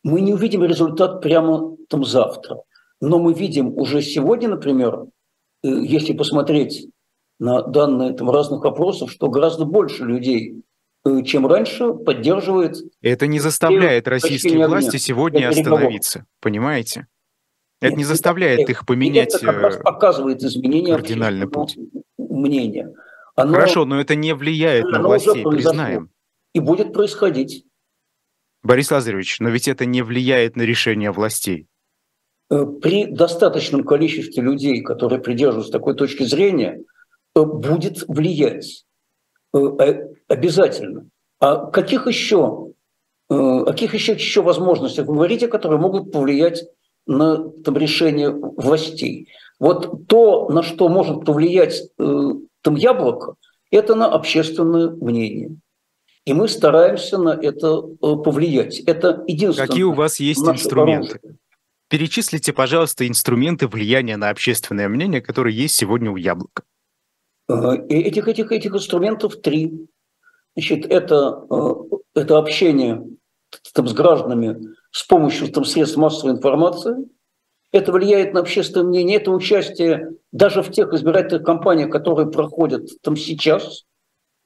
Мы 0.02 0.20
не 0.20 0.34
увидим 0.34 0.64
результат 0.64 1.22
прямо 1.22 1.76
там 1.88 2.04
завтра. 2.04 2.62
Но 3.00 3.18
мы 3.18 3.32
видим 3.32 3.76
уже 3.78 4.02
сегодня, 4.02 4.48
например, 4.48 5.06
э, 5.62 5.68
если 5.68 6.14
посмотреть 6.14 6.88
на 7.38 7.62
данные 7.62 8.12
там, 8.14 8.30
разных 8.30 8.64
опросов, 8.64 9.12
что 9.12 9.28
гораздо 9.28 9.66
больше 9.66 10.04
людей 10.04 10.62
чем 11.24 11.46
раньше, 11.46 11.92
поддерживает... 11.92 12.76
Это 13.00 13.26
не 13.26 13.38
заставляет 13.38 14.08
российские 14.08 14.66
власти 14.66 14.96
сегодня 14.96 15.48
остановиться, 15.48 16.26
понимаете? 16.40 17.06
Это 17.80 17.90
Нет, 17.90 17.98
не 17.98 18.04
заставляет 18.04 18.60
это, 18.60 18.72
их 18.72 18.86
поменять 18.86 19.34
это 19.34 19.46
как 19.46 19.60
раз 19.60 19.76
э, 19.76 19.80
показывает 19.82 20.42
изменение 20.42 20.94
кардинальный 20.94 21.46
путь. 21.46 21.76
мнения. 22.16 22.94
Оно, 23.34 23.52
Хорошо, 23.52 23.84
но 23.84 24.00
это 24.00 24.14
не 24.14 24.34
влияет 24.34 24.86
на 24.86 25.02
властей, 25.02 25.44
признаем. 25.44 26.10
И 26.54 26.60
будет 26.60 26.94
происходить. 26.94 27.66
Борис 28.62 28.90
Лазаревич, 28.90 29.40
но 29.40 29.50
ведь 29.50 29.68
это 29.68 29.84
не 29.84 30.00
влияет 30.00 30.56
на 30.56 30.62
решение 30.62 31.12
властей. 31.12 31.68
Э, 32.50 32.64
при 32.64 33.04
достаточном 33.04 33.84
количестве 33.84 34.42
людей, 34.42 34.80
которые 34.80 35.20
придерживаются 35.20 35.72
такой 35.72 35.94
точки 35.94 36.22
зрения, 36.24 36.82
будет 37.34 38.04
влиять. 38.08 38.86
Э, 39.56 40.08
обязательно. 40.28 41.08
А 41.38 41.66
каких 41.70 42.06
еще, 42.06 42.72
э, 43.30 43.64
каких 43.66 43.94
еще, 43.94 44.12
еще 44.12 44.42
возможностей 44.42 45.02
вы 45.02 45.14
говорите, 45.14 45.48
которые 45.48 45.80
могут 45.80 46.12
повлиять 46.12 46.64
на 47.06 47.48
там, 47.64 47.76
решение 47.76 48.30
властей? 48.30 49.28
Вот 49.58 50.06
то, 50.08 50.48
на 50.48 50.62
что 50.62 50.88
может 50.88 51.24
повлиять 51.24 51.82
э, 51.98 52.30
там 52.62 52.74
яблоко, 52.74 53.34
это 53.70 53.94
на 53.94 54.06
общественное 54.06 54.90
мнение. 54.90 55.56
И 56.24 56.34
мы 56.34 56.48
стараемся 56.48 57.18
на 57.18 57.30
это 57.30 57.82
повлиять. 57.82 58.80
Это 58.80 59.22
единственное. 59.26 59.68
Какие 59.68 59.84
у 59.84 59.92
вас 59.92 60.18
есть 60.18 60.40
инструменты? 60.40 61.18
Оружие. 61.18 61.38
Перечислите, 61.88 62.52
пожалуйста, 62.52 63.06
инструменты 63.06 63.68
влияния 63.68 64.16
на 64.16 64.30
общественное 64.30 64.88
мнение, 64.88 65.20
которые 65.20 65.56
есть 65.56 65.76
сегодня 65.76 66.10
у 66.10 66.16
яблока. 66.16 66.64
И 67.48 67.94
этих, 67.94 68.28
этих, 68.28 68.50
этих 68.50 68.74
инструментов 68.74 69.36
три. 69.36 69.86
Значит, 70.54 70.86
это, 70.86 71.44
э, 71.50 71.74
это 72.14 72.38
общение 72.38 73.04
там, 73.72 73.86
с 73.86 73.92
гражданами 73.92 74.74
с 74.90 75.04
помощью 75.04 75.52
там, 75.52 75.64
средств 75.64 75.96
массовой 75.96 76.32
информации. 76.32 76.94
Это 77.72 77.92
влияет 77.92 78.32
на 78.32 78.40
общественное 78.40 78.86
мнение, 78.86 79.18
это 79.18 79.30
участие 79.30 80.12
даже 80.32 80.62
в 80.62 80.72
тех 80.72 80.92
избирательных 80.92 81.44
кампаниях, 81.44 81.90
которые 81.90 82.30
проходят 82.30 82.88
там 83.02 83.16
сейчас, 83.16 83.84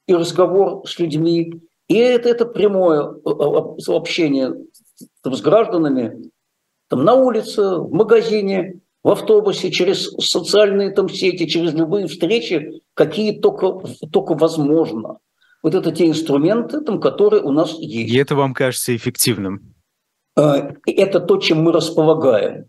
и 0.07 0.13
разговор 0.13 0.85
с 0.87 0.99
людьми. 0.99 1.61
И 1.87 1.95
это, 1.95 2.29
это 2.29 2.45
прямое 2.45 3.03
э, 3.03 3.29
э, 3.29 3.91
общение 3.93 4.53
там, 5.21 5.33
с 5.33 5.41
гражданами 5.41 6.29
там, 6.89 7.03
на 7.03 7.13
улице, 7.13 7.77
в 7.77 7.93
магазине, 7.93 8.81
в 9.03 9.09
автобусе, 9.09 9.71
через 9.71 10.11
социальные 10.19 10.91
там 10.91 11.09
сети, 11.09 11.47
через 11.47 11.73
любые 11.73 12.07
встречи, 12.07 12.81
какие 12.93 13.39
только, 13.39 13.81
только 14.11 14.35
возможно. 14.35 15.17
Вот 15.63 15.75
это 15.75 15.91
те 15.91 16.07
инструменты, 16.07 16.81
там, 16.81 16.99
которые 16.99 17.43
у 17.43 17.51
нас 17.51 17.73
есть. 17.77 18.11
И 18.11 18.17
это 18.17 18.35
вам 18.35 18.53
кажется 18.53 18.95
эффективным? 18.95 19.75
А, 20.35 20.73
это 20.85 21.19
то, 21.19 21.37
чем 21.37 21.63
мы 21.63 21.71
располагаем. 21.71 22.65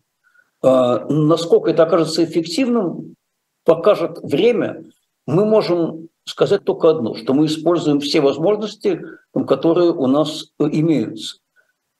А, 0.62 1.06
насколько 1.06 1.70
это 1.70 1.84
окажется 1.84 2.24
эффективным, 2.24 3.16
покажет 3.64 4.18
время. 4.22 4.84
Мы 5.26 5.44
можем 5.44 6.08
сказать 6.24 6.64
только 6.64 6.90
одно, 6.90 7.14
что 7.14 7.34
мы 7.34 7.46
используем 7.46 8.00
все 8.00 8.20
возможности, 8.20 9.00
которые 9.46 9.92
у 9.92 10.06
нас 10.06 10.52
имеются. 10.58 11.38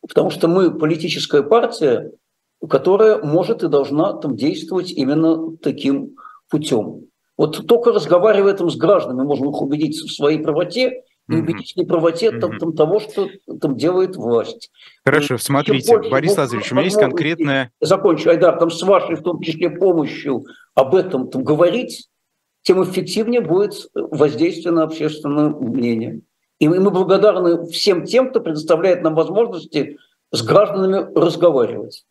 Потому 0.01 0.31
что 0.31 0.49
мы 0.49 0.77
политическая 0.77 1.43
партия, 1.43 2.13
которая 2.69 3.23
может 3.23 3.63
и 3.63 3.69
должна 3.69 4.13
там 4.15 4.37
действовать 4.37 4.93
именно 4.93 5.57
таким 5.57 6.17
путем. 6.49 7.07
Вот 7.37 7.67
только 7.67 7.93
разговаривая 7.93 8.55
там 8.55 8.71
с 8.71 8.77
гражданами, 8.77 9.27
можно 9.27 9.49
их 9.49 9.61
убедить 9.61 9.97
в 9.97 10.13
своей 10.15 10.39
правоте 10.39 11.03
и 11.29 11.35
убедить 11.35 11.73
в 11.73 11.77
неправоте 11.77 12.29
mm-hmm. 12.29 12.41
там, 12.41 12.59
там, 12.59 12.73
того, 12.75 13.01
что 13.01 13.29
там 13.61 13.77
делает 13.77 14.17
власть. 14.17 14.71
Хорошо, 15.05 15.39
смотрите, 15.39 15.93
больше, 15.93 16.11
Борис 16.11 16.37
Лазаревич, 16.37 16.73
у 16.73 16.75
меня 16.75 16.85
есть 16.85 16.99
конкретная... 16.99 17.73
Закончу, 17.81 18.31
Айдар, 18.31 18.59
там 18.59 18.71
с 18.71 18.83
вашей, 18.83 19.17
в 19.17 19.23
том 19.23 19.41
числе, 19.41 19.71
помощью 19.71 20.45
об 20.75 20.95
этом 20.95 21.29
там 21.29 21.43
говорить, 21.43 22.09
тем 22.63 22.83
эффективнее 22.83 23.41
будет 23.41 23.89
воздействие 23.95 24.73
на 24.73 24.85
общественное 24.85 25.49
мнение. 25.49 26.21
И 26.59 26.69
мы 26.69 26.91
благодарны 26.91 27.67
всем 27.67 28.05
тем, 28.05 28.31
кто 28.31 28.41
предоставляет 28.41 29.03
нам 29.03 29.15
возможности 29.15 29.99
с 30.31 30.43
гражданами 30.43 31.13
разговаривать. 31.19 32.05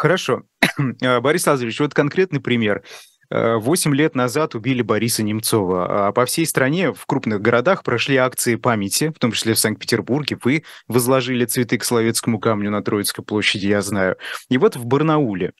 Хорошо. 0.00 0.44
Э, 1.02 1.20
Борис 1.20 1.46
Лазаревич, 1.46 1.78
вот 1.80 1.92
конкретный 1.92 2.40
пример. 2.40 2.82
Э, 3.30 3.56
восемь 3.56 3.94
лет 3.94 4.14
назад 4.14 4.54
убили 4.54 4.80
Бориса 4.80 5.22
Немцова. 5.22 6.08
А 6.08 6.12
по 6.12 6.24
всей 6.24 6.46
стране 6.46 6.94
в 6.94 7.04
крупных 7.04 7.42
городах 7.42 7.82
прошли 7.82 8.16
акции 8.16 8.54
памяти, 8.54 9.12
в 9.14 9.18
том 9.18 9.32
числе 9.32 9.52
в 9.52 9.58
Санкт-Петербурге. 9.58 10.38
Вы 10.42 10.64
возложили 10.88 11.44
цветы 11.44 11.76
к 11.76 11.84
Соловецкому 11.84 12.38
камню 12.38 12.70
на 12.70 12.82
Троицкой 12.82 13.26
площади, 13.26 13.66
я 13.66 13.82
знаю. 13.82 14.16
И 14.48 14.56
вот 14.56 14.74
в 14.74 14.86
Барнауле 14.86 15.52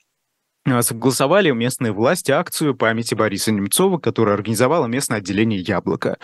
э, 0.65 0.81
согласовали 0.81 1.51
местные 1.51 1.91
власти 1.91 2.31
акцию 2.31 2.73
памяти 2.73 3.13
Бориса 3.13 3.51
Немцова, 3.51 3.99
которую 3.99 4.33
организовало 4.33 4.87
местное 4.87 5.19
отделение 5.19 5.59
«Яблоко». 5.59 6.17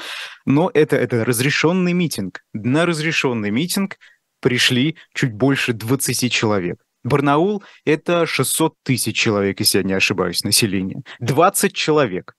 Но 0.47 0.71
это, 0.73 0.95
это 0.95 1.23
разрешенный 1.23 1.93
митинг. 1.93 2.39
На 2.53 2.87
разрешенный 2.87 3.51
митинг 3.51 3.97
пришли 4.41 4.97
чуть 5.13 5.33
больше 5.33 5.73
20 5.73 6.31
человек. 6.31 6.79
Барнаул– 7.07 7.63
это 7.85 8.25
600 8.25 8.75
тысяч 8.83 9.17
человек, 9.17 9.59
если 9.59 9.79
я 9.79 9.83
не 9.83 9.93
ошибаюсь, 9.93 10.43
население. 10.43 11.01
20 11.19 11.73
человек. 11.73 12.35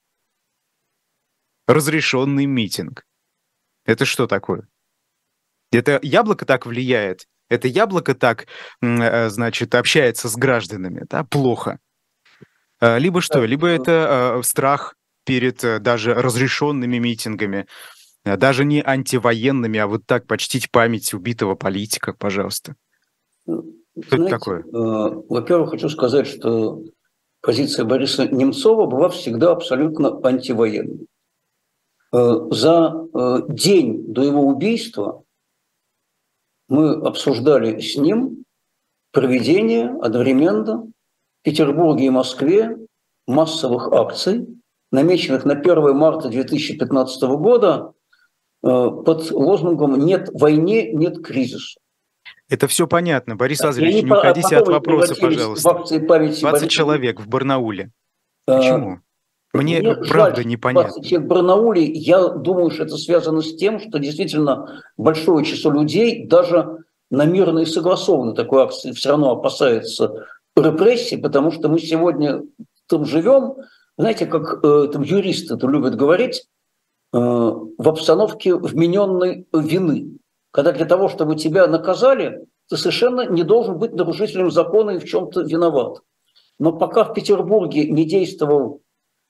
Разрешенный 1.67 2.47
митинг. 2.47 3.05
Это 3.85 4.05
что 4.05 4.27
такое? 4.27 4.69
Это 5.73 5.99
яблоко 6.03 6.45
так 6.45 6.67
влияет? 6.67 7.27
Это 7.49 7.69
яблоко 7.69 8.15
так, 8.15 8.47
э, 8.83 9.29
значит, 9.31 9.75
общается 9.75 10.29
с 10.29 10.37
гражданами, 10.37 11.05
да? 11.09 11.25
Плохо. 11.25 11.79
А, 12.81 12.99
либо 12.99 13.21
что? 13.21 13.45
Либо 13.45 13.67
это 13.67 14.37
э, 14.39 14.43
страх 14.43 14.95
перед 15.25 15.65
э, 15.65 15.79
даже 15.79 16.15
разрешенными 16.15 16.99
митингами, 16.99 17.67
даже 18.25 18.65
не 18.65 18.83
антивоенными, 18.83 19.79
а 19.79 19.87
вот 19.87 20.05
так 20.05 20.27
почтить 20.27 20.71
память 20.71 21.15
убитого 21.15 21.55
политика, 21.55 22.13
пожалуйста. 22.13 22.75
Что 24.03 24.17
Знаете, 24.17 24.31
такое? 24.31 24.61
Э, 24.61 25.23
во-первых, 25.29 25.71
хочу 25.71 25.89
сказать, 25.89 26.27
что 26.27 26.83
позиция 27.41 27.85
Бориса 27.85 28.29
Немцова 28.29 28.87
была 28.87 29.09
всегда 29.09 29.53
абсолютно 29.53 30.21
антивоенной. 30.23 31.07
Э, 32.13 32.49
за 32.51 32.95
э, 33.15 33.39
день 33.49 34.13
до 34.13 34.23
его 34.23 34.43
убийства 34.43 35.25
мы 36.69 36.95
обсуждали 36.95 37.81
с 37.81 37.97
ним 37.97 38.45
проведение 39.13 39.97
одновременно 40.03 40.83
в 40.83 41.43
Петербурге 41.43 42.07
и 42.07 42.11
Москве 42.11 42.77
массовых 43.27 43.89
акций, 43.93 44.47
намеченных 44.91 45.45
на 45.45 45.55
1 45.55 45.97
марта 45.97 46.29
2015 46.29 47.23
года 47.23 47.93
под 48.61 49.31
лозунгом 49.31 49.99
«Нет 49.99 50.29
войне, 50.33 50.93
нет 50.93 51.25
кризиса». 51.25 51.79
Это 52.49 52.67
все 52.67 52.87
понятно. 52.87 53.37
Борис 53.37 53.61
Лазаревич, 53.61 54.03
не 54.03 54.11
уходите 54.11 54.57
от 54.57 54.69
вопроса, 54.69 55.15
пожалуйста. 55.15 55.85
20 55.87 56.71
человек 56.71 57.21
в 57.21 57.29
Барнауле. 57.29 57.91
А, 58.47 58.59
Почему? 58.59 59.01
Мне, 59.53 59.81
Мне 59.81 59.95
правда 59.95 60.45
непонятно. 60.45 60.93
20 60.93 61.09
человек 61.09 61.27
в 61.27 61.31
Барнауле, 61.31 61.85
я 61.85 62.29
думаю, 62.29 62.71
что 62.71 62.85
это 62.85 62.97
связано 62.97 63.43
с 63.43 63.57
тем, 63.57 63.81
что 63.81 63.99
действительно 63.99 64.83
большое 64.97 65.45
число 65.45 65.71
людей 65.71 66.27
даже 66.27 66.85
на 67.11 67.25
мирной 67.25 67.63
и 67.63 67.67
согласованной 67.67 68.35
такой 68.35 68.63
акции 68.63 68.93
все 68.93 69.11
равно 69.11 69.33
опасаются 69.33 70.27
репрессий, 70.57 71.17
потому 71.17 71.51
что 71.51 71.69
мы 71.69 71.79
сегодня 71.79 72.43
там 72.89 73.05
живем, 73.05 73.57
знаете, 73.97 74.27
как 74.27 74.63
э, 74.63 74.89
там 74.93 75.03
юристы 75.03 75.55
это 75.55 75.67
любят 75.67 75.95
говорить, 75.97 76.45
э, 77.13 77.19
в 77.19 77.89
обстановке 77.89 78.55
вмененной 78.55 79.47
вины 79.53 80.18
когда 80.51 80.73
для 80.73 80.87
того, 80.87 81.09
чтобы 81.09 81.37
тебя 81.37 81.67
наказали, 81.67 82.47
ты 82.69 82.77
совершенно 82.77 83.29
не 83.29 83.43
должен 83.43 83.79
быть 83.79 83.93
нарушителем 83.93 84.51
закона 84.51 84.91
и 84.91 84.99
в 84.99 85.05
чем-то 85.05 85.43
виноват. 85.43 86.01
Но 86.59 86.73
пока 86.73 87.05
в 87.05 87.15
Петербурге 87.15 87.89
не 87.89 88.05
действовал 88.05 88.83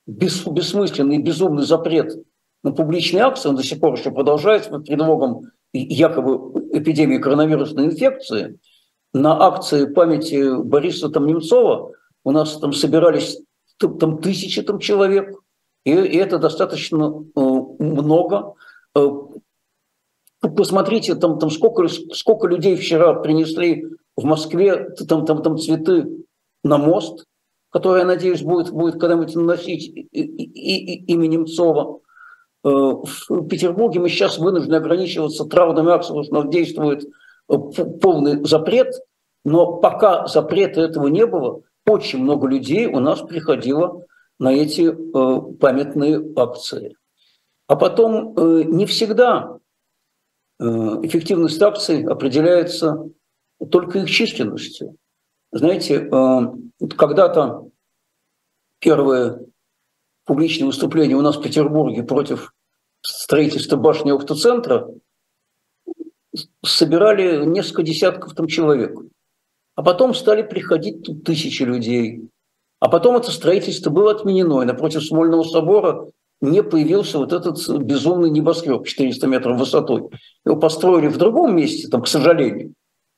бес, 0.07 0.47
бессмысленный, 0.47 1.19
безумный 1.19 1.65
запрет 1.65 2.15
на 2.63 2.73
публичные 2.73 3.25
акции, 3.25 3.49
он 3.49 3.57
до 3.57 3.63
сих 3.63 3.81
пор 3.81 3.95
еще 3.95 4.11
продолжается 4.11 4.71
под 4.71 4.87
предлогом 4.87 5.51
якобы 5.73 6.69
эпидемии 6.73 7.19
коронавирусной 7.19 7.87
инфекции, 7.87 8.59
на 9.13 9.47
акции 9.47 9.87
памяти 9.87 10.61
Бориса 10.63 11.09
там, 11.09 11.27
Немцова 11.27 11.93
у 12.25 12.31
нас 12.31 12.59
там 12.59 12.73
собирались 12.73 13.41
там, 13.79 14.19
тысячи 14.19 14.63
там, 14.63 14.79
человек, 14.79 15.35
и, 15.85 15.93
и 15.93 16.17
это 16.17 16.39
достаточно 16.39 17.25
э, 17.35 17.41
много. 17.41 18.55
Посмотрите, 20.41 21.15
там, 21.17 21.39
там 21.39 21.51
сколько, 21.51 21.89
сколько 21.89 22.47
людей 22.47 22.77
вчера 22.77 23.15
принесли 23.15 23.87
в 24.17 24.25
Москве 24.25 24.91
там, 25.09 25.25
там, 25.25 25.43
там 25.43 25.59
цветы 25.59 26.25
на 26.63 26.79
мост, 26.79 27.25
который, 27.71 28.01
я 28.01 28.07
надеюсь, 28.07 28.43
будет, 28.43 28.71
будет 28.71 28.95
когда-нибудь 28.95 29.35
наносить 29.35 29.89
и, 29.89 30.01
и, 30.13 30.23
и, 30.23 31.13
имя 31.13 31.27
Немцова. 31.27 32.01
Э, 32.65 32.69
в 32.69 33.49
Петербурге 33.49 34.01
мы 34.01 34.09
сейчас 34.09 34.39
вынуждены 34.39 34.77
ограничиваться 34.77 35.45
травными 35.45 35.91
акциями, 35.91 36.23
потому 36.23 36.43
что 36.43 36.51
действует 36.51 37.05
э, 37.05 37.55
полный 38.01 38.45
запрет, 38.45 38.95
но 39.45 39.77
пока 39.77 40.27
запрета 40.27 40.81
этого 40.81 41.09
не 41.09 41.27
было, 41.27 41.63
очень 41.87 42.23
много 42.23 42.47
людей 42.47 42.87
у 42.87 43.01
нас 43.01 43.21
приходило 43.21 44.05
на 44.39 44.53
эти 44.53 44.83
э, 44.83 45.55
памятные 45.59 46.23
акции. 46.37 46.97
А 47.67 47.77
потом 47.77 48.35
не 48.35 48.87
всегда 48.87 49.58
эффективность 50.61 51.61
акций 51.63 52.05
определяется 52.05 53.09
только 53.71 54.01
их 54.01 54.11
численностью. 54.11 54.97
Знаете, 55.53 56.09
э, 56.11 56.41
когда-то 56.97 57.69
первое 58.81 59.41
публичное 60.25 60.67
выступление 60.67 61.17
у 61.17 61.23
нас 61.23 61.37
в 61.37 61.43
Петербурге 61.43 62.03
против 62.03 62.53
строительства 63.01 63.77
башни 63.77 64.11
автоцентра 64.11 64.89
собирали 66.65 67.45
несколько 67.45 67.83
десятков 67.83 68.35
там 68.35 68.47
человек. 68.47 68.97
А 69.75 69.83
потом 69.83 70.15
стали 70.15 70.43
приходить 70.43 71.05
тут 71.05 71.25
тысячи 71.25 71.63
людей. 71.63 72.29
А 72.81 72.89
потом 72.89 73.17
это 73.17 73.31
строительство 73.31 73.91
было 73.91 74.13
отменено, 74.13 74.63
и 74.63 74.67
напротив 74.67 75.05
Смольного 75.05 75.45
собора 75.45 76.11
не 76.41 76.63
появился 76.63 77.19
вот 77.19 77.33
этот 77.33 77.59
безумный 77.83 78.31
небоскреб 78.31 78.87
400 78.87 79.27
метров 79.27 79.59
высотой. 79.59 80.09
Его 80.45 80.57
построили 80.57 81.09
в 81.09 81.17
другом 81.17 81.57
месте, 81.57 81.89
там, 81.89 82.03
к 82.03 82.09
сожалению, 82.09 82.75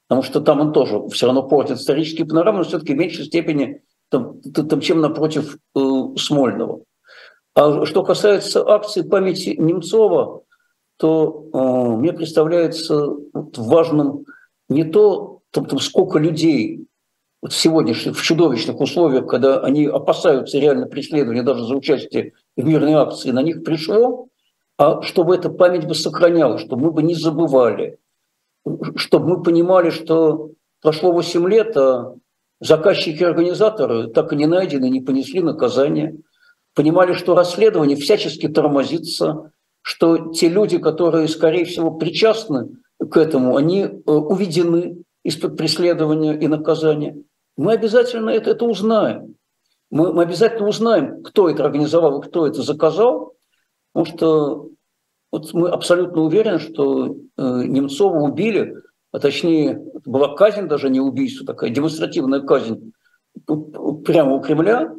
потому 0.09 0.23
что 0.23 0.41
там 0.41 0.61
он 0.61 0.73
тоже 0.73 1.09
все 1.09 1.27
равно 1.27 1.43
портит 1.43 1.79
исторические 1.79 2.27
панорамы, 2.27 2.59
но 2.59 2.65
все-таки 2.65 2.95
в 2.95 2.97
меньшей 2.97 3.27
степени, 3.27 3.83
там, 4.09 4.41
там, 4.41 4.81
чем 4.81 5.01
напротив 5.01 5.59
э, 5.77 5.81
Смольного. 6.17 6.85
А 7.55 7.85
что 7.85 8.03
касается 8.03 8.67
акции 8.67 9.03
памяти 9.03 9.57
Немцова, 9.59 10.43
то 10.97 11.49
э, 11.53 11.97
мне 11.97 12.13
представляется 12.13 13.09
важным 13.33 14.25
не 14.69 14.85
то, 14.85 15.41
там, 15.51 15.67
там, 15.67 15.79
сколько 15.79 16.19
людей 16.19 16.87
вот 17.43 17.53
сегодняшних, 17.55 18.17
в 18.17 18.23
чудовищных 18.23 18.81
условиях, 18.81 19.27
когда 19.27 19.61
они 19.61 19.87
опасаются 19.87 20.59
реально 20.59 20.87
преследования 20.87 21.43
даже 21.43 21.65
за 21.65 21.75
участие 21.75 22.35
в 22.57 22.65
мирной 22.65 22.95
акции, 22.95 23.31
на 23.31 23.43
них 23.43 23.65
пришло, 23.65 24.29
а 24.77 25.03
чтобы 25.03 25.35
эта 25.35 25.49
память 25.49 25.87
бы 25.87 25.95
сохранялась, 25.95 26.63
чтобы 26.63 26.85
мы 26.85 26.93
бы 26.93 27.03
не 27.03 27.15
забывали, 27.15 27.99
чтобы 28.97 29.29
мы 29.29 29.43
понимали, 29.43 29.91
что 29.91 30.51
прошло 30.83 31.13
8 31.13 31.49
лет, 31.49 31.77
а 31.77 32.15
заказчики 32.61 33.23
и 33.23 33.25
организаторы 33.25 34.09
так 34.09 34.33
и 34.33 34.37
не 34.37 34.47
найдены, 34.47 34.91
не 34.91 35.01
понесли 35.01 35.41
наказание, 35.41 36.19
понимали, 36.75 37.15
что 37.15 37.35
расследование 37.35 37.97
всячески 37.97 38.49
тормозится, 38.49 39.53
что 39.81 40.33
те 40.33 40.49
люди, 40.49 40.77
которые, 40.77 41.27
скорее 41.27 41.65
всего, 41.65 41.91
причастны 41.93 42.69
к 42.99 43.17
этому, 43.17 43.57
они 43.57 43.85
э, 43.85 43.89
уведены 44.05 45.05
из-под 45.25 45.57
преследования 45.57 46.39
и 46.39 46.47
наказания– 46.47 47.17
мы 47.61 47.75
обязательно 47.75 48.31
это, 48.31 48.51
это 48.51 48.65
узнаем. 48.65 49.37
Мы, 49.91 50.15
мы 50.15 50.23
обязательно 50.23 50.67
узнаем, 50.67 51.23
кто 51.23 51.51
это 51.51 51.65
организовал 51.65 52.21
и 52.21 52.27
кто 52.27 52.47
это 52.47 52.63
заказал, 52.63 53.35
потому 53.93 54.17
что 54.17 54.71
вот 55.31 55.53
мы 55.53 55.69
абсолютно 55.69 56.23
уверены, 56.23 56.59
что 56.59 57.07
э, 57.07 57.11
Немцова 57.37 58.21
убили, 58.21 58.77
а 59.13 59.19
точнее, 59.19 59.79
была 60.07 60.35
казнь, 60.37 60.69
даже 60.69 60.89
не 60.89 61.01
убийство, 61.01 61.47
такая 61.47 61.69
демонстративная 61.71 62.41
казнь 62.41 62.95
прямо 63.45 64.37
у 64.37 64.41
Кремля, 64.41 64.95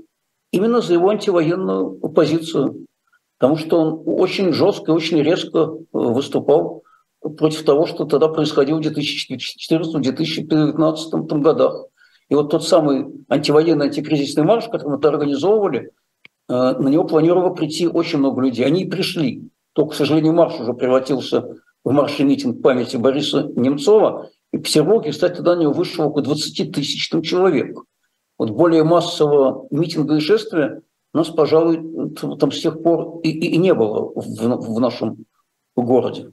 именно 0.52 0.82
за 0.82 0.94
его 0.94 1.10
антивоенную 1.10 1.98
позицию. 2.14 2.86
Потому 3.40 3.58
что 3.58 3.80
он 3.80 4.04
очень 4.06 4.54
жестко 4.54 4.92
и 4.92 4.96
очень 4.96 5.24
резко 5.24 5.58
э, 5.58 5.70
выступал 5.92 6.84
против 7.22 7.66
того, 7.66 7.88
что 7.88 8.06
тогда 8.06 8.28
происходило 8.28 8.80
в 8.80 8.86
2014-2019 8.86 11.42
годах. 11.42 11.88
И 12.32 12.34
вот 12.34 12.50
тот 12.50 12.66
самый 12.66 13.08
антивоенный 13.28 13.88
антикризисный 13.88 14.46
марш, 14.46 14.70
который 14.70 14.98
мы 14.98 15.06
организовывали, 15.06 15.92
э, 16.48 16.54
на 16.54 16.88
него 16.88 17.04
планировало 17.04 17.54
прийти 17.54 17.90
очень 17.90 18.20
много 18.20 18.42
людей. 18.42 18.66
Они 18.66 18.84
и 18.84 18.90
пришли. 18.90 19.50
Только, 19.74 19.92
к 19.92 19.98
сожалению, 19.98 20.32
марш 20.32 20.58
уже 20.58 20.74
превратился 20.74 21.58
в 21.84 21.92
марш 21.92 22.22
и 22.22 22.24
митинг 22.24 22.62
памяти 22.62 22.96
Бориса 22.96 23.52
Немцова. 23.58 24.30
И 24.54 24.58
в 24.58 24.62
Петербурге, 24.62 25.12
кстати, 25.12 25.36
тогда 25.36 25.58
него 25.58 25.74
вышло 25.74 26.06
около 26.06 26.24
20 26.24 26.72
тысяч 26.72 27.10
человек. 27.22 27.78
Вот 28.40 28.52
более 28.52 28.86
массового 28.86 29.68
митинга 29.70 30.16
и 30.16 30.22
шествия 30.22 30.84
у 31.14 31.18
нас, 31.18 31.28
пожалуй, 31.28 32.14
там 32.40 32.50
с 32.54 32.62
тех 32.62 32.82
пор 32.82 33.20
и, 33.24 33.30
и, 33.30 33.56
и 33.56 33.58
не 33.58 33.74
было 33.74 34.10
в, 34.16 34.76
в 34.76 34.80
нашем 34.80 35.26
городе. 35.76 36.32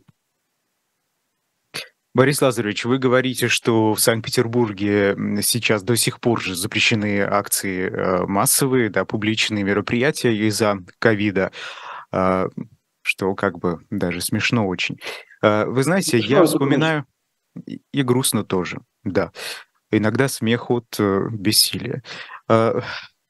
Борис 2.18 2.42
Лазаревич, 2.42 2.84
вы 2.84 2.98
говорите, 2.98 3.46
что 3.46 3.94
в 3.94 4.00
Санкт-Петербурге 4.00 5.16
сейчас 5.40 5.84
до 5.84 5.94
сих 5.94 6.18
пор 6.18 6.40
же 6.40 6.56
запрещены 6.56 7.20
акции 7.20 7.88
э, 7.88 8.26
массовые, 8.26 8.90
да, 8.90 9.04
публичные 9.04 9.62
мероприятия 9.62 10.34
из-за 10.34 10.78
ковида, 10.98 11.52
а, 12.10 12.48
что 13.02 13.36
как 13.36 13.60
бы 13.60 13.86
даже 13.90 14.20
смешно 14.20 14.66
очень. 14.66 14.98
А, 15.42 15.66
вы 15.66 15.84
знаете, 15.84 16.18
я 16.18 16.42
вспоминаю... 16.42 17.06
И 17.92 18.02
грустно 18.02 18.42
тоже, 18.42 18.80
да. 19.04 19.30
Иногда 19.92 20.26
смех 20.26 20.72
от 20.72 20.96
э, 20.98 21.28
бессилия. 21.30 22.02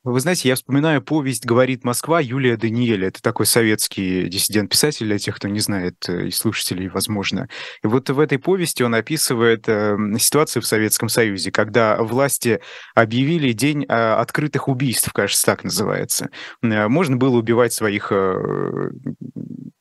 Вы 0.04 0.20
знаете, 0.20 0.48
я 0.48 0.54
вспоминаю 0.54 1.02
повесть 1.02 1.44
«Говорит 1.44 1.82
Москва» 1.82 2.20
Юлия 2.20 2.56
Даниэля. 2.56 3.08
Это 3.08 3.20
такой 3.20 3.46
советский 3.46 4.28
диссидент-писатель, 4.28 5.06
для 5.06 5.18
тех, 5.18 5.34
кто 5.34 5.48
не 5.48 5.58
знает, 5.58 6.08
э, 6.08 6.28
и 6.28 6.30
слушателей, 6.30 6.88
возможно. 6.88 7.48
И 7.82 7.88
вот 7.88 8.08
в 8.08 8.20
этой 8.20 8.38
повести 8.38 8.84
он 8.84 8.94
описывает 8.94 9.68
э, 9.68 9.96
ситуацию 10.20 10.62
в 10.62 10.66
Советском 10.66 11.08
Союзе, 11.08 11.50
когда 11.50 12.00
власти 12.00 12.60
объявили 12.94 13.50
день 13.52 13.84
э, 13.84 13.86
открытых 13.88 14.68
убийств, 14.68 15.12
кажется, 15.12 15.44
так 15.44 15.64
называется. 15.64 16.30
Э, 16.62 16.86
можно 16.86 17.16
было 17.16 17.36
убивать 17.36 17.72
своих 17.72 18.12
э, 18.12 18.90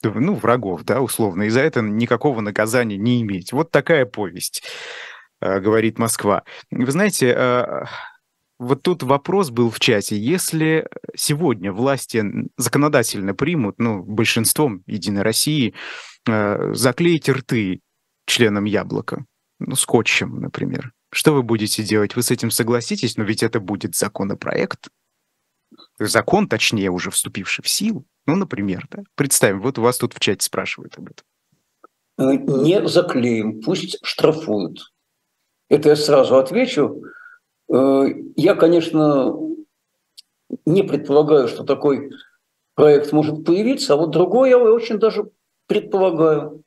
ну, 0.03 0.33
врагов, 0.33 0.83
да, 0.83 0.99
условно, 0.99 1.43
и 1.43 1.49
за 1.49 1.59
это 1.59 1.81
никакого 1.81 2.41
наказания 2.41 2.97
не 2.97 3.21
иметь. 3.21 3.53
Вот 3.53 3.69
такая 3.69 4.05
повесть. 4.07 4.63
говорит 5.39 5.99
Москва. 5.99 6.41
Вы 6.71 6.91
знаете, 6.91 7.87
вот 8.59 8.81
тут 8.81 9.03
вопрос 9.03 9.49
был 9.49 9.69
в 9.69 9.79
чате. 9.79 10.17
Если 10.17 10.87
сегодня 11.15 11.71
власти 11.71 12.23
законодательно 12.57 13.33
примут, 13.33 13.79
ну, 13.79 14.03
большинством 14.03 14.83
Единой 14.87 15.21
России, 15.21 15.73
заклеить 16.25 17.29
рты 17.29 17.81
членам 18.25 18.65
Яблока, 18.65 19.25
ну, 19.59 19.75
скотчем, 19.75 20.39
например, 20.41 20.91
что 21.11 21.33
вы 21.33 21.43
будете 21.43 21.83
делать? 21.83 22.15
Вы 22.15 22.23
с 22.23 22.31
этим 22.31 22.51
согласитесь? 22.51 23.17
Но 23.17 23.23
ведь 23.23 23.43
это 23.43 23.59
будет 23.59 23.95
законопроект. 23.95 24.89
Закон, 25.99 26.47
точнее, 26.47 26.89
уже 26.89 27.11
вступивший 27.11 27.63
в 27.63 27.69
силу. 27.69 28.05
Ну, 28.25 28.35
например, 28.35 28.87
да? 28.91 29.03
Представим, 29.15 29.61
вот 29.61 29.79
у 29.79 29.81
вас 29.81 29.97
тут 29.97 30.13
в 30.13 30.19
чате 30.19 30.45
спрашивают 30.45 30.97
об 30.97 31.09
этом. 31.09 31.25
Э, 32.17 32.35
не 32.35 32.87
заклеим, 32.87 33.61
пусть 33.61 33.99
штрафуют. 34.03 34.91
Это 35.69 35.89
я 35.89 35.95
сразу 35.95 36.37
отвечу. 36.37 37.03
Э, 37.69 38.05
я, 38.35 38.55
конечно, 38.55 39.35
не 40.65 40.83
предполагаю, 40.83 41.47
что 41.47 41.63
такой 41.63 42.11
проект 42.75 43.11
может 43.11 43.45
появиться, 43.45 43.93
а 43.93 43.97
вот 43.97 44.11
другой 44.11 44.49
я 44.49 44.57
очень 44.57 44.99
даже 44.99 45.29
предполагаю. 45.67 46.63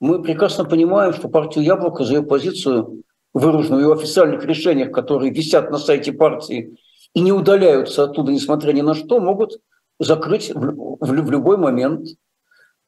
Мы 0.00 0.22
прекрасно 0.22 0.64
понимаем, 0.64 1.12
что 1.12 1.28
партию 1.28 1.64
«Яблоко» 1.64 2.04
за 2.04 2.14
ее 2.14 2.22
позицию, 2.22 3.02
выраженную 3.34 3.88
в 3.88 3.92
официальных 3.92 4.44
решениях, 4.44 4.92
которые 4.92 5.32
висят 5.32 5.70
на 5.70 5.78
сайте 5.78 6.12
партии 6.12 6.76
и 7.14 7.20
не 7.20 7.32
удаляются 7.32 8.04
оттуда, 8.04 8.32
несмотря 8.32 8.72
ни 8.72 8.80
на 8.80 8.94
что, 8.94 9.20
могут 9.20 9.60
закрыть 9.98 10.50
в, 10.54 10.60
в, 10.60 11.06
в 11.06 11.30
любой 11.30 11.56
момент. 11.58 12.06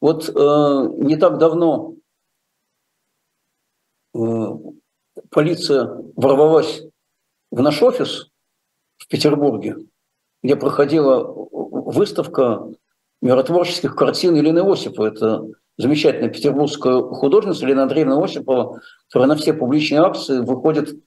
Вот 0.00 0.28
э, 0.28 0.32
не 0.32 1.16
так 1.16 1.38
давно 1.38 1.94
э, 4.14 4.18
полиция 5.30 6.02
ворвалась 6.16 6.82
в 7.52 7.60
наш 7.60 7.80
офис 7.82 8.30
в 8.96 9.06
Петербурге, 9.06 9.76
где 10.42 10.56
проходила 10.56 11.22
выставка 11.52 12.66
миротворческих 13.20 13.94
картин 13.94 14.34
Елены 14.34 14.60
Осипова. 14.60 15.06
Это 15.06 15.44
замечательная 15.76 16.30
петербургская 16.30 17.00
художница 17.02 17.64
Елена 17.64 17.84
Андреевна 17.84 18.20
Осипова, 18.20 18.80
которая 19.08 19.28
на 19.28 19.36
все 19.36 19.52
публичные 19.52 20.00
акции 20.00 20.40
выходит 20.40 20.98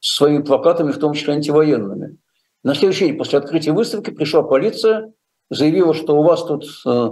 своими 0.00 0.42
плакатами, 0.42 0.92
в 0.92 0.98
том 0.98 1.12
числе 1.14 1.34
антивоенными. 1.34 2.16
На 2.62 2.74
следующий 2.74 3.08
день 3.08 3.18
после 3.18 3.40
открытия 3.40 3.72
выставки 3.72 4.10
пришла 4.10 4.42
полиция, 4.42 5.12
заявила, 5.50 5.94
что 5.94 6.16
у 6.16 6.22
вас 6.22 6.44
тут 6.44 6.64
э, 6.86 7.10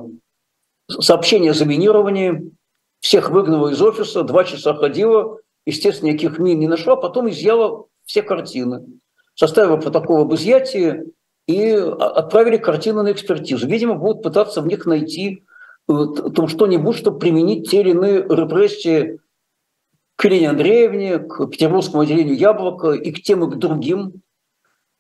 сообщение 1.01 1.51
о 1.51 1.55
заминировании, 1.55 2.53
всех 3.01 3.31
выгнала 3.31 3.69
из 3.69 3.83
офиса, 3.83 4.23
два 4.23 4.45
часа 4.45 4.75
ходила, 4.75 5.39
естественно, 5.65 6.11
никаких 6.11 6.39
мин 6.39 6.61
не 6.61 6.69
нашла, 6.69 6.95
потом 6.95 7.29
изъяла 7.29 7.87
все 8.07 8.23
картины, 8.23 8.87
составила 9.35 9.77
протокол 9.77 10.23
об 10.23 10.35
изъятии 10.35 11.13
и 11.47 11.71
отправили 11.73 12.57
картины 12.57 13.03
на 13.03 13.13
экспертизу. 13.13 13.67
Видимо, 13.67 13.95
будут 13.95 14.23
пытаться 14.23 14.63
в 14.63 14.67
них 14.67 14.87
найти 14.87 15.45
э, 15.89 15.93
там 16.35 16.49
что-нибудь, 16.49 16.97
чтобы 16.97 17.19
применить 17.19 17.71
те 17.71 17.83
или 17.83 17.91
иные 17.91 18.23
репрессии 18.23 19.21
к 20.17 20.25
Елене 20.25 20.51
Андреевне, 20.51 21.19
к 21.19 21.47
Петербургскому 21.49 22.03
отделению 22.03 22.37
«Яблоко» 22.37 22.93
и 22.93 23.13
к 23.13 23.23
тем 23.23 23.45
и 23.45 23.51
к 23.51 23.59
другим 23.59 24.23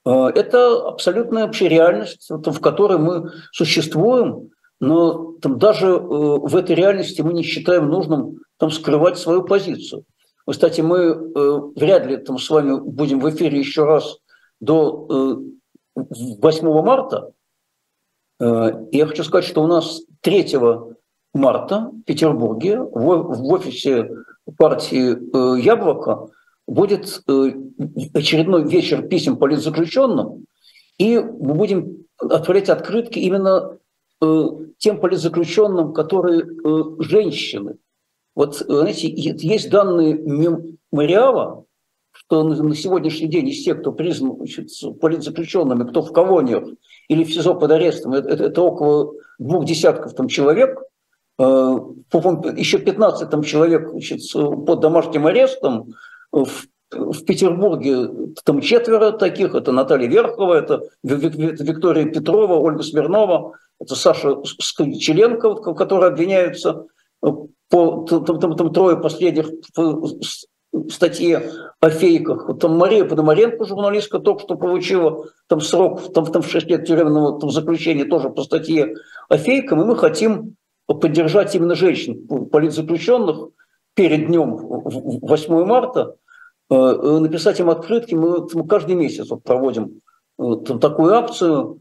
Э, 0.06 0.28
это 0.34 0.88
абсолютная 0.88 1.46
вообще 1.46 1.68
реальность, 1.68 2.30
в 2.30 2.60
которой 2.60 2.98
мы 2.98 3.32
существуем, 3.52 4.50
но 4.78 5.32
там, 5.42 5.58
даже 5.58 5.88
э, 5.88 5.98
в 5.98 6.56
этой 6.56 6.76
реальности 6.76 7.22
мы 7.22 7.32
не 7.32 7.42
считаем 7.42 7.88
нужным 7.88 8.38
там, 8.56 8.70
скрывать 8.70 9.18
свою 9.18 9.42
позицию. 9.42 10.04
Кстати, 10.48 10.80
мы 10.80 10.98
э, 10.98 11.60
вряд 11.76 12.06
ли 12.06 12.16
там, 12.18 12.38
с 12.38 12.48
вами 12.48 12.78
будем 12.78 13.20
в 13.20 13.28
эфире 13.30 13.58
еще 13.58 13.84
раз 13.84 14.18
до 14.60 15.42
8 15.94 16.82
марта. 16.82 17.32
Я 18.38 19.06
хочу 19.06 19.24
сказать, 19.24 19.44
что 19.44 19.62
у 19.62 19.66
нас 19.66 20.02
3 20.20 20.56
марта 21.34 21.90
в 21.90 22.02
Петербурге 22.02 22.80
в 22.80 23.52
офисе 23.52 24.10
партии 24.56 25.60
«Яблоко» 25.60 26.30
будет 26.66 27.22
э, 27.28 27.52
очередной 28.14 28.64
вечер 28.68 29.02
писем 29.06 29.36
политзаключенным, 29.36 30.46
и 30.98 31.18
мы 31.18 31.54
будем 31.54 32.06
отправлять 32.18 32.68
открытки 32.68 33.18
именно 33.18 33.78
э, 34.20 34.44
тем 34.78 35.00
политзаключенным, 35.00 35.92
которые 35.92 36.42
э, 36.42 36.82
женщины. 37.00 37.76
Вот, 38.36 38.56
знаете, 38.56 39.08
есть 39.08 39.70
данные 39.70 40.14
мемориала, 40.14 41.64
что 42.12 42.44
на 42.44 42.74
сегодняшний 42.74 43.28
день 43.28 43.48
из 43.48 43.64
тех, 43.64 43.80
кто 43.80 43.92
признан 43.92 44.36
значит, 44.36 44.68
политзаключенными, 45.00 45.88
кто 45.88 46.02
в 46.02 46.12
колониях 46.12 46.64
или 47.08 47.24
в 47.24 47.32
СИЗО 47.32 47.54
под 47.54 47.70
арестом, 47.72 48.12
это, 48.12 48.28
это 48.28 48.62
около 48.62 49.14
двух 49.38 49.64
десятков 49.64 50.14
там, 50.14 50.28
человек, 50.28 50.78
еще 51.38 52.78
15 52.78 53.30
там, 53.30 53.42
человек 53.42 53.88
значит, 53.88 54.20
под 54.32 54.80
домашним 54.80 55.26
арестом, 55.26 55.94
в, 56.30 56.48
в 56.90 57.24
Петербурге 57.24 58.10
там 58.44 58.60
четверо 58.60 59.12
таких. 59.12 59.54
Это 59.54 59.72
Наталья 59.72 60.08
Верхова, 60.08 60.54
это 60.54 60.82
Виктория 61.02 62.04
Петрова, 62.04 62.54
Ольга 62.54 62.82
Смирнова, 62.82 63.54
это 63.80 63.94
Саша 63.94 64.36
Скочеленко, 64.44 65.54
которые 65.74 66.08
обвиняются 66.10 66.84
по 67.68 68.06
там, 68.08 68.24
там, 68.24 68.56
там 68.56 68.72
трое 68.72 68.96
последних 68.96 69.50
в 70.72 70.90
статье 70.90 71.50
о 71.80 71.90
фейках. 71.90 72.58
Там 72.58 72.76
Мария 72.76 73.04
Пономаренко, 73.04 73.64
журналистка, 73.64 74.18
только 74.18 74.42
что 74.42 74.56
получила 74.56 75.26
там 75.48 75.60
срок 75.60 76.12
там, 76.12 76.26
там 76.26 76.42
в 76.42 76.48
6 76.48 76.66
лет 76.66 76.86
тюремного 76.86 77.40
там, 77.40 77.50
заключения 77.50 78.04
тоже 78.04 78.30
по 78.30 78.42
статье 78.42 78.94
о 79.28 79.36
фейках. 79.38 79.78
И 79.78 79.84
мы 79.84 79.96
хотим 79.96 80.56
поддержать 80.86 81.54
именно 81.54 81.74
женщин, 81.74 82.26
политзаключенных, 82.48 83.48
перед 83.94 84.26
днем 84.26 84.56
8 84.56 85.64
марта, 85.64 86.16
э, 86.70 86.74
э, 86.74 87.18
написать 87.18 87.58
им 87.60 87.70
открытки. 87.70 88.14
Мы, 88.14 88.46
мы 88.52 88.66
каждый 88.66 88.94
месяц 88.94 89.28
проводим 89.42 90.02
э, 90.38 90.56
такую 90.80 91.14
акцию, 91.14 91.80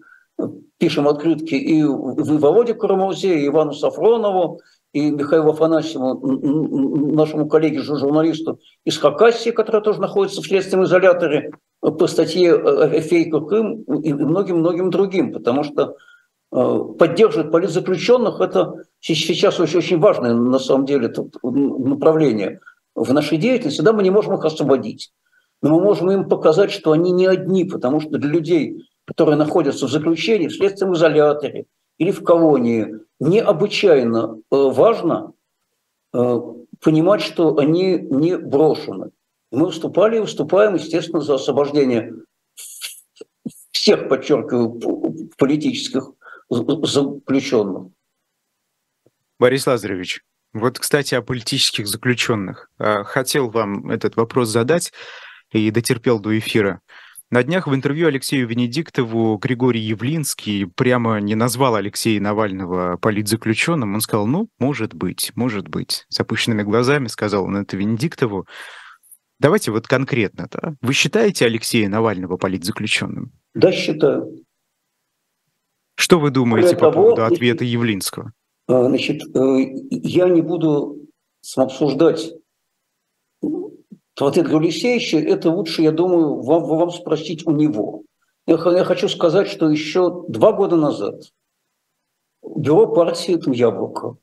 пишем 0.77 1.07
открытки 1.07 1.55
и 1.55 1.83
Володе 1.83 2.73
Карамаузе, 2.73 3.39
и 3.39 3.47
Ивану 3.47 3.73
Сафронову, 3.73 4.61
и 4.95 5.11
Михаилу 5.11 5.51
Афанасьеву, 5.51 7.15
нашему 7.15 7.47
коллеге, 7.47 7.81
журналисту 7.81 8.59
из 8.83 8.97
Хакасии, 8.97 9.49
который 9.49 9.81
тоже 9.81 10.01
находится 10.01 10.41
в 10.41 10.45
следственном 10.45 10.85
изоляторе 10.85 11.51
по 11.81 12.07
статье 12.07 12.53
о 12.55 13.01
фейках 13.01 13.51
им 13.51 13.83
и 13.83 14.13
многим-многим 14.13 14.89
другим, 14.89 15.33
потому 15.33 15.63
что 15.63 15.95
Э, 16.57 16.79
поддерживать 16.97 17.51
политзаключенных, 17.51 18.39
это 18.39 18.85
сейчас 19.01 19.59
очень, 19.59 19.79
очень 19.79 19.99
важное 19.99 20.33
на 20.33 20.59
самом 20.59 20.85
деле 20.85 21.13
направление 21.43 22.61
в 22.93 23.11
нашей 23.11 23.37
деятельности. 23.37 23.81
Да, 23.81 23.91
мы 23.91 24.03
не 24.03 24.09
можем 24.09 24.35
их 24.35 24.45
освободить, 24.45 25.11
но 25.61 25.71
мы 25.71 25.83
можем 25.83 26.11
им 26.11 26.29
показать, 26.29 26.71
что 26.71 26.93
они 26.93 27.11
не 27.11 27.25
одни, 27.25 27.65
потому 27.65 27.99
что 27.99 28.17
для 28.17 28.29
людей, 28.29 28.87
которые 29.05 29.35
находятся 29.35 29.87
в 29.87 29.91
заключении, 29.91 30.47
в 30.47 30.55
следственном 30.55 30.95
изоляторе 30.95 31.65
или 31.97 32.11
в 32.11 32.23
колонии, 32.23 32.99
необычайно 33.19 34.37
э, 34.37 34.55
важно 34.55 35.33
э, 36.13 36.39
понимать, 36.81 37.21
что 37.21 37.57
они 37.57 37.97
не 37.97 38.37
брошены. 38.37 39.11
Мы 39.51 39.67
выступали 39.67 40.17
и 40.17 40.21
выступаем, 40.21 40.75
естественно, 40.75 41.21
за 41.21 41.35
освобождение 41.35 42.13
всех, 43.71 44.09
подчеркиваю, 44.09 45.29
политических 45.37 46.11
заключенных. 46.49 47.87
Борис 49.39 49.67
Лазаревич, 49.67 50.21
вот, 50.53 50.79
кстати, 50.79 51.15
о 51.15 51.21
политических 51.21 51.87
заключенных. 51.87 52.69
А, 52.77 53.03
хотел 53.03 53.49
вам 53.49 53.91
этот 53.91 54.15
вопрос 54.15 54.49
задать 54.49 54.93
и 55.51 55.69
дотерпел 55.69 56.19
до 56.19 56.37
эфира. 56.37 56.81
На 57.31 57.43
днях 57.43 57.67
в 57.67 57.73
интервью 57.73 58.07
Алексею 58.07 58.47
Венедиктову 58.47 59.37
Григорий 59.37 59.81
Явлинский 59.81 60.65
прямо 60.65 61.19
не 61.19 61.33
назвал 61.33 61.73
Алексея 61.73 62.21
Навального 62.21 62.97
политзаключенным. 62.97 63.95
Он 63.95 64.01
сказал, 64.01 64.27
ну, 64.27 64.47
может 64.59 64.93
быть, 64.93 65.31
может 65.35 65.67
быть. 65.67 66.05
С 66.09 66.19
опущенными 66.19 66.61
глазами 66.61 67.07
сказал 67.07 67.45
он 67.45 67.57
это 67.57 67.77
Венедиктову. 67.77 68.45
Давайте 69.39 69.71
вот 69.71 69.87
конкретно. 69.87 70.47
Да? 70.51 70.75
Вы 70.81 70.93
считаете 70.93 71.47
Алексея 71.47 71.89
Навального 71.89 72.37
политзаключенным? 72.37 73.31
Да, 73.55 73.71
считаю. 73.71 74.45
Что 75.95 76.19
вы 76.19 76.29
думаете 76.29 76.75
Более 76.75 76.79
по 76.79 76.91
того, 76.91 77.03
поводу 77.15 77.25
ответа 77.25 77.65
Явлинского? 77.65 78.33
А, 78.67 78.85
значит, 78.85 79.23
э, 79.35 79.57
я 79.89 80.29
не 80.29 80.43
буду 80.43 80.97
обсуждать 81.55 82.33
ответ 84.21 84.47
Гавлисевича, 84.47 85.17
это 85.17 85.51
лучше, 85.51 85.81
я 85.81 85.91
думаю, 85.91 86.41
вам, 86.41 86.63
вам 86.63 86.91
спросить 86.91 87.45
у 87.45 87.51
него. 87.51 88.03
Я, 88.47 88.55
я 88.55 88.83
хочу 88.83 89.09
сказать, 89.09 89.47
что 89.47 89.69
еще 89.69 90.23
два 90.27 90.53
года 90.53 90.75
назад 90.75 91.21
бюро 92.43 92.87
партии 92.87 93.35
там, 93.35 93.53
«Яблоко» 93.53 94.17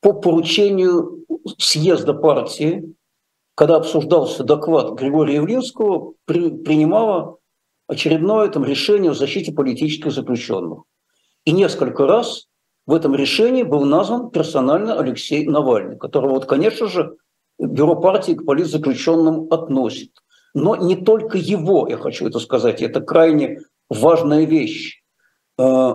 по 0.00 0.12
поручению 0.12 1.24
съезда 1.58 2.14
партии 2.14 2.94
когда 3.54 3.76
обсуждался 3.76 4.44
доклад 4.44 4.98
Григория 4.98 5.36
Явлинского, 5.36 6.14
при, 6.24 6.50
принимала 6.50 7.38
очередное 7.86 8.48
там, 8.48 8.64
решение 8.64 9.10
о 9.10 9.14
защите 9.14 9.52
политических 9.52 10.12
заключенных. 10.12 10.84
И 11.44 11.52
несколько 11.52 12.06
раз 12.06 12.46
в 12.86 12.94
этом 12.94 13.14
решении 13.14 13.62
был 13.62 13.84
назван 13.84 14.30
персонально 14.30 14.98
Алексей 14.98 15.46
Навальный, 15.46 15.98
которого, 15.98 16.34
вот, 16.34 16.46
конечно 16.46 16.88
же, 16.88 17.16
бюро 17.58 17.96
партии 17.96 18.32
к 18.32 18.44
политзаключенным 18.44 19.48
относит. 19.50 20.12
Но 20.54 20.76
не 20.76 20.96
только 20.96 21.38
его, 21.38 21.88
я 21.88 21.96
хочу 21.96 22.26
это 22.26 22.38
сказать, 22.38 22.82
это 22.82 23.00
крайне 23.00 23.60
важная 23.88 24.44
вещь. 24.44 25.02
Э, 25.58 25.94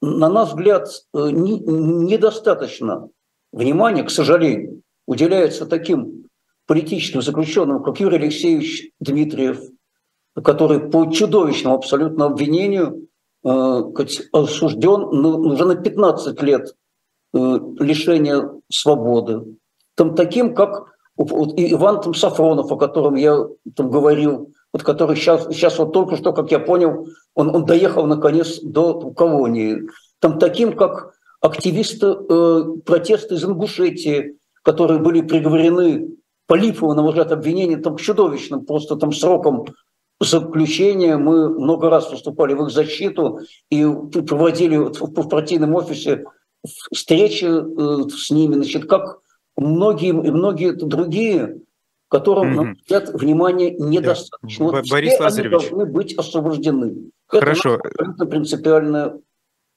на 0.00 0.28
наш 0.28 0.50
взгляд, 0.50 0.88
э, 1.14 1.30
недостаточно 1.30 3.08
внимания, 3.52 4.04
к 4.04 4.10
сожалению, 4.10 4.82
уделяется 5.06 5.66
таким 5.66 6.28
политическим 6.66 7.22
заключенным, 7.22 7.82
как 7.82 8.00
Юрий 8.00 8.18
Алексеевич 8.18 8.90
Дмитриев, 9.00 9.60
который 10.42 10.88
по 10.90 11.06
чудовищному 11.06 11.76
абсолютно 11.76 12.26
обвинению 12.26 13.08
э, 13.44 13.48
осужден 14.32 15.02
уже 15.02 15.64
на 15.64 15.74
15 15.74 16.42
лет 16.42 16.74
лишения 17.34 18.60
свободы. 18.70 19.56
Там 19.94 20.14
таким, 20.14 20.54
как 20.54 20.92
вот 21.16 21.54
Иван 21.56 22.00
там, 22.00 22.14
Сафронов, 22.14 22.70
о 22.72 22.76
котором 22.76 23.14
я 23.14 23.46
там 23.76 23.90
говорил, 23.90 24.52
вот 24.72 24.82
который 24.82 25.16
сейчас, 25.16 25.46
сейчас 25.46 25.78
вот 25.78 25.92
только 25.92 26.16
что, 26.16 26.32
как 26.32 26.50
я 26.50 26.58
понял, 26.58 27.08
он, 27.34 27.54
он 27.54 27.64
доехал 27.64 28.06
наконец 28.06 28.60
до 28.60 29.12
колонии. 29.12 29.82
Там 30.20 30.38
таким, 30.38 30.74
как 30.74 31.12
активисты 31.40 32.06
э, 32.06 32.64
протеста 32.86 33.34
из 33.34 33.44
Ингушетии, 33.44 34.38
которые 34.62 35.00
были 35.00 35.20
приговорены 35.20 36.08
по 36.46 36.54
Липову 36.54 36.94
на 36.94 37.12
ряд 37.12 37.32
обвинений 37.32 37.76
там, 37.76 37.96
чудовищным 37.96 38.64
просто 38.64 38.96
там 38.96 39.12
сроком 39.12 39.66
заключения. 40.20 41.16
Мы 41.16 41.48
много 41.48 41.90
раз 41.90 42.10
выступали 42.10 42.54
в 42.54 42.62
их 42.64 42.70
защиту 42.70 43.40
и 43.70 43.84
проводили 44.26 44.76
в, 44.76 44.92
в 44.92 45.28
партийном 45.28 45.74
офисе 45.74 46.24
встречи 46.92 47.44
э, 47.44 48.08
с 48.08 48.30
ними. 48.30 48.54
Значит, 48.54 48.86
как 48.86 49.21
многие 49.56 50.12
многие 50.12 50.72
другие, 50.72 51.60
которым, 52.08 52.54
на 52.54 52.72
взгляд, 52.74 53.08
внимания 53.14 53.70
недостаточно. 53.70 54.70
Да. 54.70 54.76
Вот 54.76 54.90
Борис 54.90 55.14
все 55.14 55.22
Лазаревич. 55.22 55.52
они 55.52 55.68
должны 55.70 55.86
быть 55.86 56.14
освобождены. 56.14 57.10
Хорошо. 57.26 57.80
Это 57.98 58.26
принципиальная 58.26 59.18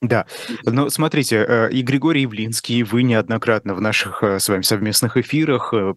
да, 0.01 0.25
но 0.65 0.89
смотрите, 0.89 1.45
э, 1.47 1.71
и 1.71 1.81
Григорий 1.81 2.21
Явлинский, 2.23 2.79
и 2.79 2.83
вы 2.83 3.03
неоднократно 3.03 3.73
в 3.73 3.81
наших 3.81 4.23
э, 4.23 4.39
с 4.39 4.49
вами 4.49 4.61
совместных 4.61 5.15
эфирах 5.15 5.73
э, 5.73 5.93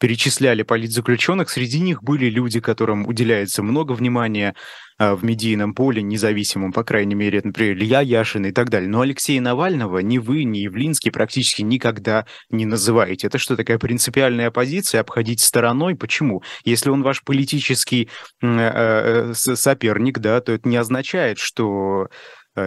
перечисляли 0.00 0.62
политзаключенных. 0.62 1.50
Среди 1.50 1.80
них 1.80 2.02
были 2.02 2.26
люди, 2.30 2.60
которым 2.60 3.06
уделяется 3.06 3.62
много 3.62 3.92
внимания 3.92 4.54
в 4.98 5.22
медийном 5.22 5.74
поле, 5.74 6.02
независимом, 6.02 6.72
по 6.72 6.82
крайней 6.82 7.14
мере, 7.14 7.42
например, 7.44 7.76
Илья 7.76 8.00
Яшин 8.00 8.46
и 8.46 8.50
так 8.50 8.70
далее. 8.70 8.88
Но 8.88 9.02
Алексея 9.02 9.42
Навального 9.42 9.98
ни 9.98 10.16
вы, 10.16 10.44
ни 10.44 10.60
Явлинский 10.60 11.10
практически 11.10 11.60
никогда 11.60 12.24
не 12.48 12.64
называете. 12.64 13.26
Это 13.26 13.36
что, 13.36 13.56
такая 13.56 13.78
принципиальная 13.78 14.48
оппозиция, 14.48 15.02
обходить 15.02 15.40
стороной? 15.42 15.96
Почему? 15.96 16.42
Если 16.64 16.88
он 16.88 17.02
ваш 17.02 17.22
политический 17.24 18.08
соперник, 18.40 20.18
да, 20.18 20.40
то 20.40 20.52
это 20.52 20.66
не 20.66 20.78
означает, 20.78 21.36
что 21.38 22.08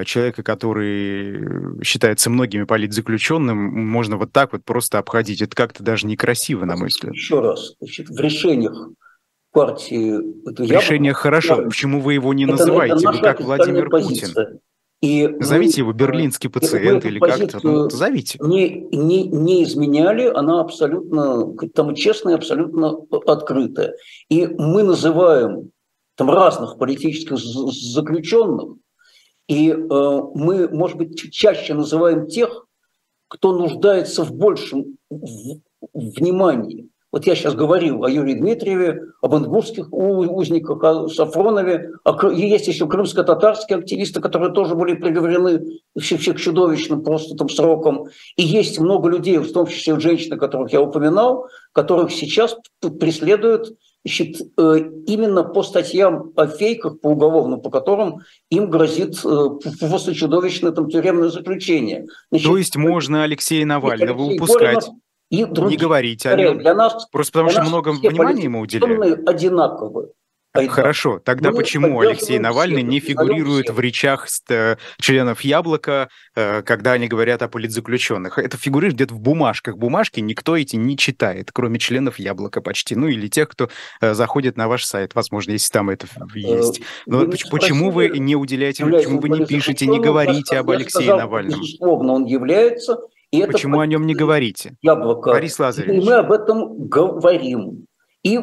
человека, 0.06 0.44
который 0.44 1.84
считается 1.84 2.30
многими 2.30 2.64
политзаключенным, 2.64 3.58
можно 3.58 4.18
вот 4.18 4.32
так 4.32 4.54
вот 4.54 4.64
просто 4.64 5.00
обходить. 5.00 5.42
Это 5.42 5.56
как-то 5.56 5.84
даже 5.84 6.08
некрасиво, 6.08 6.66
на 6.66 6.76
мой 6.76 6.90
взгляд. 6.90 7.14
Еще 7.14 7.40
раз, 7.40 7.74
значит, 7.80 8.10
в 8.10 8.20
решениях 8.20 8.90
партии... 9.52 10.14
в 10.46 10.72
решениях 10.72 11.18
хорошо, 11.18 11.58
да. 11.58 11.64
почему 11.64 12.02
вы 12.02 12.14
его 12.14 12.34
не 12.34 12.44
это, 12.44 12.54
называете? 12.54 12.96
Это 12.96 13.12
вы 13.12 13.20
как 13.20 13.42
Владимир 13.42 13.90
позиция. 13.90 14.46
Путин. 14.46 14.60
И 15.02 15.28
Назовите 15.30 15.80
его 15.80 15.94
берлинский 15.94 16.50
пациент 16.50 17.06
или 17.06 17.20
как-то, 17.20 17.60
ну, 17.64 17.90
зовите. 17.90 18.38
Не, 18.42 18.82
не, 18.92 19.24
не 19.24 19.64
изменяли, 19.64 20.26
она 20.28 20.60
абсолютно, 20.60 21.56
там 21.74 21.96
честная, 21.96 22.36
абсолютно 22.36 22.98
открытая. 23.26 23.94
И 24.28 24.46
мы 24.46 24.84
называем 24.84 25.72
там 26.16 26.30
разных 26.30 26.78
политических 26.78 27.38
заключенных, 27.38 28.76
и 29.50 29.72
э, 29.72 29.76
мы, 30.36 30.70
может 30.70 30.96
быть, 30.96 31.32
чаще 31.32 31.74
называем 31.74 32.28
тех, 32.28 32.68
кто 33.28 33.52
нуждается 33.52 34.24
в 34.24 34.32
большем 34.32 34.98
внимании. 35.94 36.88
Вот 37.12 37.26
я 37.26 37.34
сейчас 37.34 37.56
говорил 37.56 38.04
о 38.04 38.10
Юрии 38.12 38.36
Дмитриеве, 38.36 39.02
об 39.24 39.36
ингушских 39.36 39.92
узниках, 39.92 40.84
о 40.84 41.08
Сафронове. 41.08 41.94
А 42.04 42.32
есть 42.32 42.68
еще 42.68 42.88
крымско-татарские 42.88 43.80
активисты, 43.80 44.22
которые 44.22 44.54
тоже 44.54 44.76
были 44.76 44.94
приговорены 44.94 45.82
к 45.98 46.02
чудовищным 46.02 47.04
просто 47.04 47.36
там 47.36 47.50
сроком. 47.50 48.06
И 48.36 48.44
есть 48.44 48.80
много 48.80 49.10
людей, 49.10 49.40
в 49.40 49.52
том 49.52 49.66
числе 49.66 50.00
женщины, 50.00 50.38
которых 50.38 50.72
я 50.72 50.82
упоминал, 50.82 51.48
которых 51.72 52.12
сейчас 52.12 52.56
преследуют 53.00 53.76
значит, 54.06 54.42
э, 54.58 54.80
именно 55.08 55.44
по 55.44 55.64
статьям 55.64 56.32
о 56.36 56.48
фейках, 56.48 57.00
по 57.02 57.08
уголовным, 57.08 57.62
по 57.62 57.70
которым 57.70 58.20
им 58.50 58.70
грозит 58.70 59.20
э, 59.26 59.46
просто 59.80 60.16
чудовищное 60.16 60.72
там, 60.72 60.90
тюремное 60.90 61.30
заключение. 61.30 62.08
Значит, 62.32 62.48
То 62.48 62.58
есть 62.58 62.76
можно 62.76 63.24
Алексея 63.24 63.66
Навального 63.66 64.24
Алексей 64.24 64.38
упускать? 64.38 64.90
и 65.30 65.46
другие. 65.46 65.78
Не 65.78 65.84
говорить 65.84 66.26
о 66.26 66.36
нем. 66.36 66.58
Для 66.58 66.74
нас, 66.74 67.08
Просто 67.12 67.34
потому 67.34 67.50
что 67.52 67.64
много 67.64 67.90
внимания 67.90 68.44
ему 68.44 68.62
уделяют. 68.62 69.28
одинаковые. 69.28 70.10
Хорошо, 70.54 71.20
тогда 71.20 71.52
Мы 71.52 71.58
почему 71.58 72.00
Алексей 72.00 72.40
Навальный 72.40 72.82
не 72.82 73.00
фигурирует 73.00 73.70
в 73.70 73.80
речах 73.80 74.28
э, 74.50 74.78
членов 75.00 75.42
Яблока, 75.42 76.10
э, 76.36 76.64
когда 76.64 76.94
они 76.94 77.08
говорят 77.08 77.44
о 77.44 77.48
политзаключенных? 77.48 78.40
Это 78.40 78.58
фигурирует 78.58 78.96
где-то 78.96 79.14
в 79.14 79.20
бумажках. 79.20 79.78
Бумажки 79.78 80.20
никто 80.20 80.58
эти 80.58 80.76
не 80.76 80.98
читает, 80.98 81.52
кроме 81.54 81.78
членов 81.78 82.18
Яблока 82.18 82.62
почти. 82.62 82.96
Ну 82.96 83.08
или 83.08 83.28
тех, 83.28 83.48
кто 83.50 83.70
э, 84.02 84.16
заходит 84.16 84.58
на 84.58 84.68
ваш 84.68 84.86
сайт, 84.86 85.14
возможно, 85.14 85.52
если 85.52 85.72
там 85.72 85.92
это 85.92 86.08
есть. 86.34 86.82
Но 87.06 87.20
вы 87.20 87.28
почему 87.28 87.92
вы 87.92 88.10
не 88.10 88.36
уделяете, 88.36 88.86
почему 88.86 89.20
вы 89.20 89.30
не 89.30 89.46
пишете, 89.46 89.86
не 89.86 90.00
говорите 90.00 90.58
об 90.58 90.72
Алексее 90.72 91.16
Навальном? 91.16 91.60
Безусловно, 91.60 92.14
он 92.14 92.26
является 92.26 92.98
и 93.32 93.40
это 93.40 93.52
Почему 93.54 93.80
о 93.80 93.86
нем 93.86 94.08
не 94.08 94.16
говорите? 94.16 94.76
Яблоко. 94.82 95.30
Борис 95.30 95.60
Лазаревич. 95.60 96.04
И 96.04 96.06
мы 96.08 96.16
об 96.16 96.32
этом 96.32 96.88
говорим. 96.88 97.86
И 98.24 98.40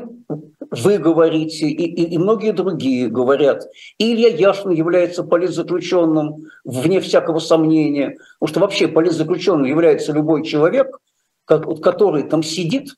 вы 0.70 0.98
говорите, 0.98 1.66
и, 1.66 1.84
и, 1.84 2.14
и 2.14 2.18
многие 2.18 2.52
другие 2.52 3.08
говорят. 3.08 3.64
И 3.98 4.14
Илья 4.14 4.28
Яшин 4.28 4.70
является 4.70 5.22
политзаключенным, 5.22 6.46
вне 6.64 7.00
всякого 7.00 7.38
сомнения. 7.38 8.16
Потому 8.38 8.48
что 8.48 8.60
вообще 8.60 8.88
политзаключенным 8.88 9.64
является 9.64 10.12
любой 10.12 10.44
человек, 10.44 10.98
который 11.44 12.24
там 12.24 12.42
сидит 12.42 12.94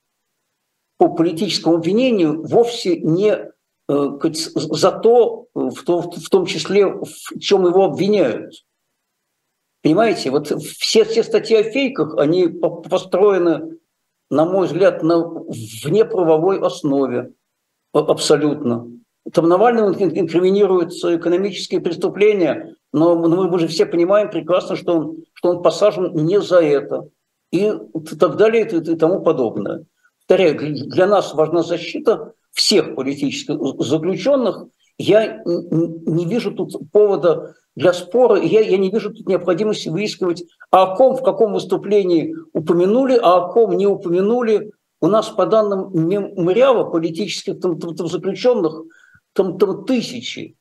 по 0.96 1.08
политическому 1.14 1.76
обвинению 1.76 2.42
вовсе 2.44 2.98
не 3.00 3.30
э, 3.88 4.08
за 4.54 4.90
то, 4.92 5.46
в 5.54 5.82
том, 5.84 6.46
числе, 6.46 6.86
в 6.86 7.38
чем 7.40 7.66
его 7.66 7.84
обвиняют. 7.84 8.52
Понимаете, 9.82 10.30
вот 10.30 10.48
все, 10.48 11.04
все 11.04 11.22
статьи 11.22 11.56
о 11.56 11.62
фейках, 11.62 12.16
они 12.18 12.48
построены, 12.48 13.78
на 14.28 14.44
мой 14.44 14.66
взгляд, 14.66 15.02
на 15.02 15.18
внеправовой 15.18 16.58
основе 16.58 17.32
абсолютно. 17.92 18.86
Там 19.32 19.48
Навальному 19.48 19.92
инкриминируются 19.92 21.16
экономические 21.16 21.80
преступления, 21.80 22.76
но 22.92 23.14
мы 23.14 23.58
же 23.58 23.68
все 23.68 23.84
понимаем 23.84 24.30
прекрасно, 24.30 24.76
что 24.76 24.96
он, 24.96 25.16
что 25.34 25.50
он 25.50 25.62
посажен 25.62 26.12
не 26.14 26.40
за 26.40 26.60
это. 26.60 27.08
И 27.50 27.72
так 28.18 28.36
далее 28.36 28.66
и 28.66 28.96
тому 28.96 29.22
подобное. 29.22 29.84
Повторяю, 30.26 30.58
для 30.88 31.06
нас 31.06 31.34
важна 31.34 31.62
защита 31.62 32.32
всех 32.52 32.94
политических 32.94 33.58
заключенных. 33.78 34.66
Я 34.98 35.42
не 35.44 36.26
вижу 36.26 36.52
тут 36.52 36.90
повода 36.90 37.54
для 37.76 37.92
спора. 37.92 38.40
Я, 38.40 38.60
я 38.60 38.76
не 38.76 38.90
вижу 38.90 39.14
тут 39.14 39.28
необходимости 39.28 39.88
выискивать, 39.88 40.44
а 40.70 40.82
о 40.82 40.96
ком 40.96 41.16
в 41.16 41.22
каком 41.22 41.52
выступлении 41.52 42.34
упомянули, 42.52 43.18
а 43.22 43.36
о 43.36 43.52
ком 43.52 43.76
не 43.76 43.86
упомянули. 43.86 44.72
У 45.00 45.06
нас 45.06 45.28
по 45.28 45.46
данным 45.46 45.90
мемориала 45.92 46.84
политических 46.84 47.60
там, 47.60 47.78
там, 47.78 47.94
там 47.94 48.08
заключенных 48.08 48.82
там, 49.32 49.58
там 49.58 49.84
тысячи. 49.84 50.56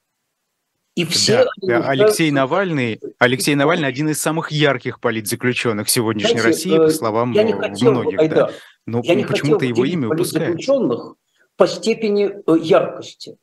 И 0.96 1.06
все 1.06 1.46
да, 1.62 1.88
Алексей 1.88 2.32
Навальный, 2.32 3.00
Алексей 3.20 3.54
Навальный 3.54 3.88
один 3.88 4.10
из 4.10 4.20
самых 4.20 4.52
ярких 4.52 5.00
политзаключенных 5.00 5.90
сегодняшней 5.90 6.40
Знаете, 6.40 6.48
России, 6.48 6.78
по 6.78 6.82
э, 6.82 6.90
словам 6.90 7.32
я 7.34 7.44
не 7.44 7.54
хотел, 7.54 7.92
многих. 7.92 8.20
Айда, 8.20 8.36
да. 8.36 8.52
Но 8.88 9.02
я 9.04 9.14
не 9.14 9.24
почему-то 9.24 9.66
его 9.66 9.86
имя 9.86 10.10
упускается. 10.10 10.74
по 11.56 11.68
степени 11.68 12.32
э, 12.46 12.60
яркости. 12.60 13.38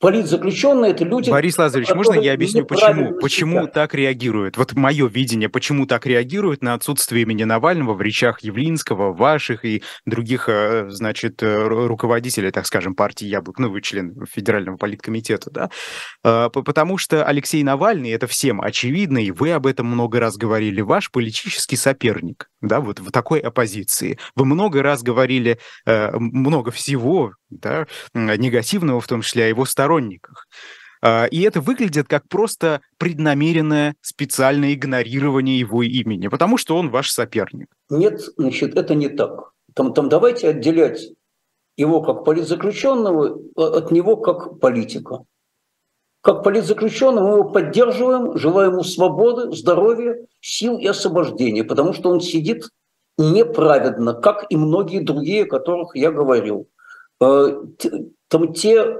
Э, 0.00 0.06
Политзаключенные– 0.06 0.90
это 0.92 1.04
люди... 1.04 1.30
Борис 1.30 1.58
Лазаревич, 1.58 1.94
можно 1.94 2.14
я 2.14 2.32
объясню, 2.32 2.64
почему? 2.64 3.18
Почему 3.20 3.66
так 3.68 3.94
реагируют? 3.94 4.56
Вот 4.56 4.72
мое 4.72 5.06
видение, 5.08 5.48
почему 5.48 5.86
так 5.86 6.06
реагируют 6.06 6.62
на 6.62 6.74
отсутствие 6.74 7.22
имени 7.22 7.44
Навального 7.44 7.94
в 7.94 8.00
речах 8.00 8.40
Явлинского, 8.40 9.12
ваших 9.12 9.64
и 9.64 9.82
других, 10.06 10.48
э, 10.48 10.88
значит, 10.88 11.42
э, 11.42 11.66
руководителей, 11.66 12.50
так 12.50 12.66
скажем, 12.66 12.94
партии 12.94 13.26
Яблок, 13.26 13.58
ну, 13.58 13.70
вы 13.70 13.82
член 13.82 14.24
Федерального 14.30 14.76
политкомитета, 14.76 15.50
да? 15.50 15.70
А, 16.24 16.48
потому 16.48 16.96
что 16.96 17.24
Алексей 17.24 17.62
Навальный, 17.62 18.10
это 18.10 18.26
всем 18.26 18.60
очевидно, 18.60 19.18
и 19.18 19.30
вы 19.30 19.52
об 19.52 19.66
этом 19.66 19.86
много 19.86 20.18
раз 20.18 20.36
говорили, 20.36 20.80
ваш 20.80 21.10
политический 21.10 21.76
соперник, 21.76 22.48
да, 22.60 22.80
вот 22.80 23.00
в 23.00 23.10
такой 23.10 23.40
оппозиции. 23.40 24.18
Вы 24.34 24.44
много 24.46 24.82
раз 24.82 25.02
говорили 25.02 25.58
э, 25.86 26.16
много 26.16 26.70
всего, 26.70 27.34
да, 27.50 27.86
негативного, 28.14 29.00
в 29.00 29.06
том 29.06 29.22
числе 29.22 29.44
о 29.44 29.48
его 29.48 29.64
сторонниках. 29.64 30.46
А, 31.02 31.26
и 31.26 31.40
это 31.42 31.60
выглядит 31.60 32.08
как 32.08 32.28
просто 32.28 32.80
преднамеренное 32.98 33.94
специальное 34.02 34.74
игнорирование 34.74 35.58
его 35.58 35.82
имени, 35.82 36.28
потому 36.28 36.58
что 36.58 36.76
он 36.76 36.90
ваш 36.90 37.10
соперник. 37.10 37.68
Нет, 37.88 38.20
значит, 38.36 38.76
это 38.76 38.94
не 38.94 39.08
так. 39.08 39.52
Там, 39.74 39.94
там 39.94 40.08
давайте 40.08 40.48
отделять 40.48 41.08
его 41.76 42.02
как 42.02 42.24
политзаключенного 42.24 43.38
от 43.56 43.90
него 43.90 44.16
как 44.16 44.60
политика. 44.60 45.24
Как 46.22 46.42
политзаключенного 46.42 47.28
мы 47.28 47.38
его 47.38 47.48
поддерживаем, 47.48 48.36
желаем 48.36 48.72
ему 48.72 48.84
свободы, 48.84 49.56
здоровья, 49.56 50.16
сил 50.42 50.76
и 50.76 50.86
освобождения, 50.86 51.64
потому 51.64 51.94
что 51.94 52.10
он 52.10 52.20
сидит 52.20 52.68
неправедно, 53.16 54.12
как 54.12 54.44
и 54.50 54.56
многие 54.56 55.00
другие, 55.00 55.44
о 55.44 55.48
которых 55.48 55.96
я 55.96 56.10
говорил. 56.10 56.68
Э, 57.20 57.62
там 58.28 58.52
те 58.54 58.98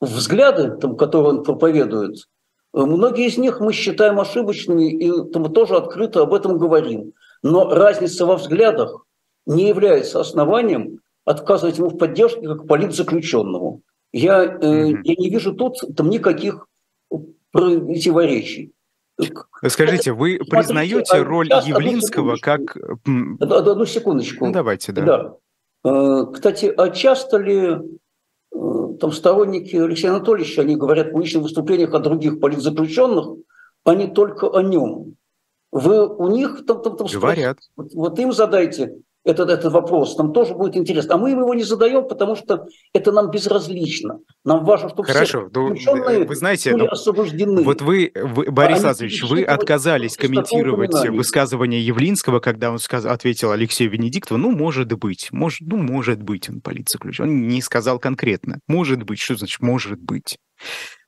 взгляды, 0.00 0.76
там, 0.76 0.96
которые 0.96 1.30
он 1.30 1.42
проповедует, 1.42 2.28
э, 2.74 2.80
многие 2.80 3.26
из 3.26 3.38
них 3.38 3.60
мы 3.60 3.72
считаем 3.72 4.20
ошибочными 4.20 4.92
и 4.92 5.30
там, 5.32 5.42
мы 5.42 5.76
открыто 5.76 6.22
об 6.22 6.34
этом 6.34 6.58
говорим. 6.58 7.12
Но 7.42 7.70
разница 7.70 8.26
во 8.26 8.36
взглядах 8.36 9.06
не 9.46 9.68
является 9.68 10.20
основанием 10.20 11.00
отказывать 11.24 11.78
ему 11.78 11.88
в 11.88 11.96
поддержке 11.96 12.46
как 12.46 12.66
политзаключенному. 12.66 13.82
Я, 14.12 14.44
э, 14.44 14.88
я 15.02 15.14
не 15.16 15.30
вижу 15.30 15.54
тут 15.54 15.78
там 15.96 16.10
никаких 16.10 16.66
противоречий. 17.52 18.72
Скажите, 19.66 20.12
вы 20.12 20.36
Смотрите, 20.36 20.50
признаете 20.50 21.22
роль 21.22 21.48
Явлинского 21.48 22.36
как... 22.36 22.76
Одну 22.76 23.86
секундочку. 23.86 24.46
Ну, 24.46 24.52
давайте, 24.52 24.92
да. 24.92 25.02
да. 25.02 25.36
Э, 25.86 26.26
кстати, 26.32 26.66
а 26.76 26.90
часто 26.90 27.36
ли 27.36 27.76
э, 27.76 27.78
там 29.00 29.12
сторонники 29.12 29.76
Алексея 29.76 30.12
Анатольевича, 30.12 30.62
они 30.62 30.74
говорят 30.74 31.08
в 31.08 31.12
публичных 31.12 31.44
выступлениях 31.44 31.94
о 31.94 32.00
других 32.00 32.40
политзаключенных, 32.40 33.38
а 33.84 33.94
не 33.94 34.08
только 34.08 34.48
о 34.48 34.62
нем? 34.62 35.14
Вы 35.70 36.08
у 36.08 36.28
них 36.28 36.64
там, 36.66 36.82
там, 36.82 36.96
там 36.96 37.06
говорят. 37.06 37.58
Вот, 37.76 37.92
вот 37.94 38.18
им 38.18 38.32
задайте, 38.32 38.96
этот, 39.26 39.50
этот 39.50 39.72
вопрос, 39.72 40.16
нам 40.16 40.32
тоже 40.32 40.54
будет 40.54 40.76
интересно. 40.76 41.16
А 41.16 41.18
мы 41.18 41.30
его 41.30 41.52
не 41.52 41.64
задаем, 41.64 42.06
потому 42.06 42.36
что 42.36 42.66
это 42.94 43.10
нам 43.10 43.30
безразлично. 43.30 44.20
Нам 44.44 44.64
важно, 44.64 44.88
чтобы 44.88 45.04
Хорошо, 45.04 45.48
все 45.50 45.94
ну, 45.96 46.24
вы 46.24 46.36
знаете, 46.36 46.72
были 46.72 46.84
ну, 46.84 46.88
освобождены. 46.88 47.64
Вот 47.64 47.82
вы, 47.82 48.12
вы 48.14 48.46
а 48.46 48.50
Борис 48.52 48.84
а 48.84 48.88
Лазаревич, 48.88 49.24
вы 49.24 49.42
отказались 49.42 50.16
комментировать 50.16 50.94
высказывание 51.08 51.84
Явлинского, 51.84 52.38
когда 52.38 52.70
он 52.70 52.78
сказ... 52.78 53.04
ответил 53.04 53.50
Алексею 53.50 53.90
Венедиктову, 53.90 54.38
ну, 54.38 54.52
может 54.52 54.92
быть, 54.92 55.28
может, 55.32 55.60
ну, 55.66 55.76
может 55.76 56.22
быть, 56.22 56.48
он 56.48 56.60
политзаключен. 56.60 57.24
Он 57.24 57.48
не 57.48 57.60
сказал 57.60 57.98
конкретно. 57.98 58.60
Может 58.68 59.02
быть, 59.02 59.18
что 59.18 59.36
значит 59.36 59.60
может 59.60 60.00
быть? 60.00 60.38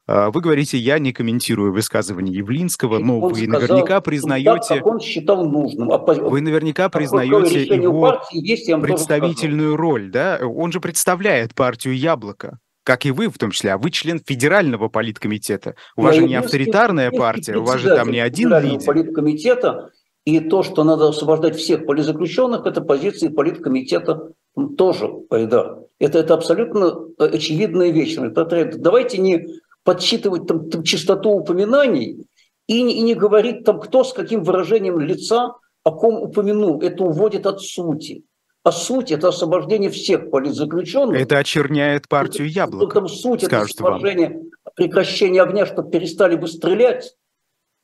А, 0.09 0.31
вы 0.31 0.41
говорите, 0.41 0.79
я 0.79 0.99
не 0.99 1.13
комментирую 1.13 1.71
высказывание 1.71 2.35
Явлинского, 2.35 2.99
но 2.99 3.21
он 3.21 3.33
вы 3.33 3.43
сказал, 3.43 3.61
наверняка 3.61 4.01
признаете... 4.01 4.77
Так, 4.77 4.87
он 4.87 5.01
считал 5.01 5.45
нужным. 5.45 5.93
А 5.93 5.99
вы 5.99 6.41
наверняка 6.41 6.89
признаете 6.89 7.65
его 7.65 8.19
есть, 8.33 8.67
представительную 8.67 9.77
роль, 9.77 10.11
да? 10.11 10.41
Он 10.43 10.73
же 10.73 10.81
представляет 10.81 11.55
партию 11.55 11.97
«Яблоко» 11.97 12.59
как 12.85 13.05
и 13.05 13.11
вы 13.11 13.29
в 13.29 13.37
том 13.37 13.51
числе, 13.51 13.73
а 13.73 13.77
вы 13.77 13.91
член 13.91 14.19
федерального 14.19 14.89
политкомитета. 14.89 15.75
У 15.95 16.01
вас 16.01 16.17
же 16.17 16.27
не 16.27 16.37
авторитарная 16.37 17.11
партия, 17.11 17.59
у 17.59 17.63
вас 17.63 17.83
же 17.83 17.95
там 17.95 18.11
не 18.11 18.19
один 18.19 18.49
лидер. 18.63 18.87
политкомитета, 18.87 19.91
и 20.25 20.41
то, 20.41 20.63
что 20.63 20.85
надо 20.85 21.09
освобождать 21.09 21.55
всех 21.55 21.85
политзаключенных, 21.85 22.65
это 22.65 22.81
позиции 22.81 23.29
политкомитета 23.29 24.31
тоже, 24.79 25.11
да. 25.31 25.81
Это, 25.99 26.19
это 26.19 26.33
абсолютно 26.33 26.95
очевидная 27.19 27.91
вещь. 27.91 28.17
Давайте 28.17 29.19
не 29.19 29.47
подсчитывать 29.89 30.47
там, 30.47 30.69
там 30.69 30.83
частоту 30.83 31.31
упоминаний 31.31 32.27
и, 32.67 32.91
и 32.91 33.01
не 33.01 33.15
говорить 33.15 33.65
там, 33.65 33.81
кто 33.81 34.05
с 34.05 34.13
каким 34.13 34.43
выражением 34.43 35.01
лица 35.01 35.55
о 35.83 35.93
ком 35.93 36.23
упомянул. 36.23 36.83
Это 36.83 37.05
уводит 37.05 37.47
от 37.47 37.63
сути. 37.63 38.23
А 38.65 38.71
суть– 38.71 39.11
это 39.13 39.29
освобождение 39.29 39.89
всех 39.89 40.29
политзаключенных. 40.29 41.19
Это 41.19 41.39
очерняет 41.39 42.07
партию 42.07 42.51
Яблоко, 42.51 42.97
Там 42.97 43.09
суть– 43.09 43.43
это 43.45 43.63
освобождение, 43.63 44.43
прекращение 44.75 45.41
огня, 45.41 45.65
чтобы 45.65 45.91
перестали 45.91 46.37
бы 46.37 46.49
стрелять. 46.49 47.15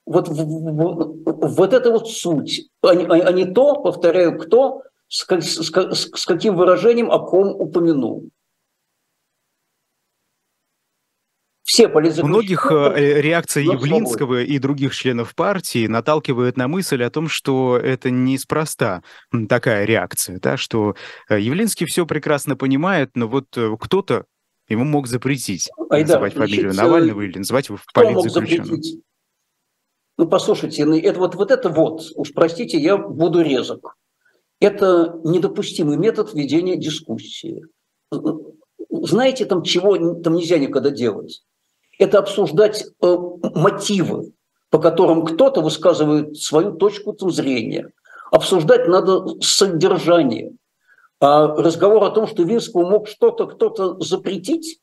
Вот, 0.04 0.28
вот 0.28 1.72
это 1.72 1.90
вот 1.90 2.10
суть, 2.10 2.68
а 2.82 2.94
не, 2.94 3.06
а 3.06 3.32
не 3.32 3.46
то, 3.46 3.80
повторяю, 3.80 4.38
кто 4.38 4.82
с, 5.08 5.24
с, 5.26 5.70
с, 5.70 6.10
с 6.14 6.26
каким 6.26 6.54
выражением 6.54 7.10
о 7.10 7.20
ком 7.20 7.48
упомянул. 7.58 8.28
Все. 11.64 11.88
Многих 11.88 12.70
э, 12.70 13.20
реакция 13.22 13.62
Явлинского 13.62 14.42
и 14.42 14.58
других 14.58 14.94
членов 14.94 15.34
партии 15.34 15.86
наталкивает 15.86 16.58
на 16.58 16.68
мысль 16.68 17.02
о 17.02 17.10
том, 17.10 17.26
что 17.26 17.78
это 17.78 18.10
неспроста 18.10 19.02
такая 19.48 19.86
реакция, 19.86 20.38
да, 20.40 20.58
что 20.58 20.94
э, 21.30 21.40
Явлинский 21.40 21.86
все 21.86 22.04
прекрасно 22.04 22.54
понимает, 22.54 23.12
но 23.14 23.28
вот 23.28 23.46
э, 23.56 23.74
кто-то 23.80 24.26
ему 24.68 24.84
мог 24.84 25.06
запретить 25.06 25.70
Айдар, 25.88 26.20
называть 26.20 26.34
фамилию 26.34 26.72
значит, 26.72 26.82
Навального 26.82 27.22
или 27.22 27.38
называть 27.38 27.68
его 27.68 27.78
в 27.78 27.86
политзаключенным. 27.94 28.80
Ну, 30.18 30.28
послушайте, 30.28 30.84
ну, 30.84 30.98
это 30.98 31.18
вот, 31.18 31.34
вот 31.34 31.50
это 31.50 31.70
вот, 31.70 32.02
уж 32.14 32.32
простите, 32.34 32.78
я 32.78 32.98
буду 32.98 33.40
резок. 33.40 33.96
Это 34.60 35.18
недопустимый 35.24 35.96
метод 35.96 36.34
ведения 36.34 36.76
дискуссии. 36.76 37.62
Знаете, 38.90 39.46
там 39.46 39.62
чего 39.62 39.96
там 40.20 40.34
нельзя 40.34 40.58
никогда 40.58 40.90
делать? 40.90 41.42
Это 41.98 42.18
обсуждать 42.18 42.84
э, 43.02 43.16
мотивы, 43.54 44.32
по 44.70 44.78
которым 44.78 45.24
кто-то 45.24 45.60
высказывает 45.60 46.36
свою 46.36 46.72
точку 46.72 47.16
зрения. 47.30 47.90
Обсуждать 48.30 48.88
надо 48.88 49.40
содержание. 49.40 50.52
А 51.20 51.46
разговор 51.46 52.02
о 52.04 52.10
том, 52.10 52.26
что 52.26 52.42
Винскому 52.42 52.86
мог 52.86 53.08
что-то 53.08 53.46
кто-то 53.46 54.00
запретить, 54.00 54.80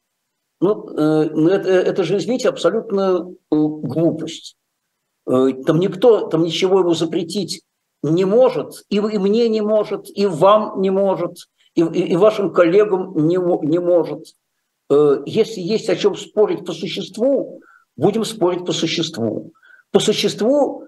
ну, 0.60 0.88
э, 0.90 1.30
ну 1.34 1.50
это, 1.50 1.70
это 1.70 2.04
же, 2.04 2.18
извините, 2.18 2.50
абсолютно 2.50 3.28
э, 3.28 3.56
глупость. 3.56 4.56
Там 5.26 5.80
никто, 5.80 6.28
там 6.28 6.44
ничего 6.44 6.80
ему 6.80 6.94
запретить 6.96 7.62
не 8.04 8.26
может, 8.26 8.84
и, 8.90 8.96
и 8.98 9.18
мне 9.18 9.50
не 9.50 9.62
может, 9.62 10.08
и 10.10 10.26
вам 10.26 10.82
не 10.82 10.90
может, 10.90 11.48
и, 11.76 11.82
и, 11.82 12.14
и 12.14 12.16
вашим 12.16 12.52
коллегам 12.52 13.14
не, 13.28 13.38
не 13.68 13.80
может. 13.80 14.36
Э, 14.92 15.24
если 15.26 15.62
есть 15.62 15.90
о 15.90 15.96
чем 15.96 16.16
спорить 16.16 16.66
по 16.66 16.74
существу, 16.74 17.62
будем 17.96 18.26
спорить 18.26 18.66
по 18.66 18.74
существу. 18.74 19.54
По 19.92 20.00
существу 20.00 20.86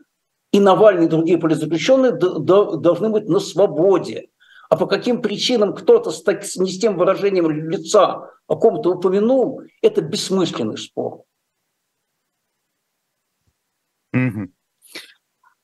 и 0.51 0.59
Навальный, 0.59 1.05
и 1.05 1.09
другие 1.09 1.37
политзаключенные 1.37 2.11
должны 2.11 3.09
быть 3.09 3.29
на 3.29 3.39
свободе. 3.39 4.29
А 4.69 4.75
по 4.75 4.87
каким 4.87 5.21
причинам 5.21 5.73
кто-то 5.73 6.11
с, 6.11 6.21
так, 6.21 6.43
не 6.57 6.71
с 6.71 6.79
тем 6.79 6.97
выражением 6.97 7.49
лица 7.49 8.29
о 8.47 8.55
ком-то 8.55 8.95
упомянул, 8.95 9.61
это 9.81 10.01
бессмысленный 10.01 10.77
спор. 10.77 11.23
Угу. 14.13 14.51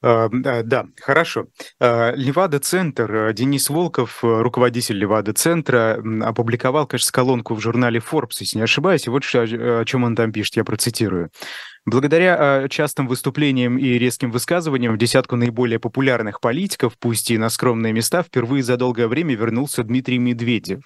А, 0.01 0.29
да, 0.29 0.85
хорошо. 1.01 1.47
А, 1.79 2.13
Левада-центр, 2.15 3.13
э, 3.13 3.33
Денис 3.33 3.69
Волков, 3.69 4.23
э, 4.23 4.41
руководитель 4.41 4.97
Левада-центра, 4.97 6.01
опубликовал, 6.21 6.87
кажется, 6.87 7.11
колонку 7.11 7.53
в 7.53 7.59
журнале 7.59 7.99
Forbes, 7.99 8.37
если 8.39 8.57
не 8.57 8.63
ошибаюсь, 8.63 9.07
и 9.07 9.09
вот 9.09 9.23
о 9.33 9.83
чем 9.85 10.03
он 10.05 10.15
там 10.15 10.31
пишет, 10.31 10.55
я 10.55 10.63
процитирую. 10.63 11.31
Благодаря 11.85 12.67
частым 12.69 13.07
выступлениям 13.07 13.77
и 13.77 13.97
резким 13.97 14.31
высказываниям 14.31 14.93
в 14.93 14.97
десятку 14.97 15.35
наиболее 15.35 15.79
популярных 15.79 16.39
политиков, 16.39 16.93
пусть 16.99 17.31
и 17.31 17.37
на 17.37 17.49
скромные 17.49 17.93
места, 17.93 18.23
впервые 18.23 18.63
за 18.63 18.77
долгое 18.77 19.07
время 19.07 19.35
вернулся 19.35 19.83
Дмитрий 19.83 20.17
Медведев. 20.17 20.81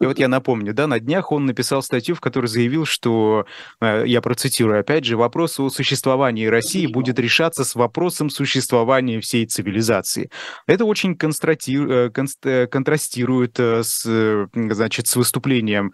И 0.00 0.06
вот 0.06 0.18
я 0.18 0.28
напомню, 0.28 0.74
да, 0.74 0.86
на 0.86 1.00
днях 1.00 1.32
он 1.32 1.46
написал 1.46 1.82
статью, 1.82 2.14
в 2.14 2.20
которой 2.20 2.46
заявил, 2.46 2.84
что, 2.84 3.46
э, 3.80 4.04
я 4.06 4.20
процитирую 4.20 4.80
опять 4.80 5.04
же, 5.04 5.16
вопрос 5.16 5.58
о 5.60 5.70
существовании 5.70 6.46
России 6.46 6.86
будет 6.86 7.18
решаться 7.18 7.64
с 7.64 7.74
вопросом 7.74 8.30
существования 8.30 9.20
всей 9.20 9.46
цивилизации. 9.46 10.30
Это 10.66 10.84
очень 10.84 11.12
э, 11.12 12.10
э, 12.44 12.66
контрастирует 12.66 13.58
с, 13.58 14.48
значит, 14.54 15.06
с 15.06 15.16
выступлением 15.16 15.92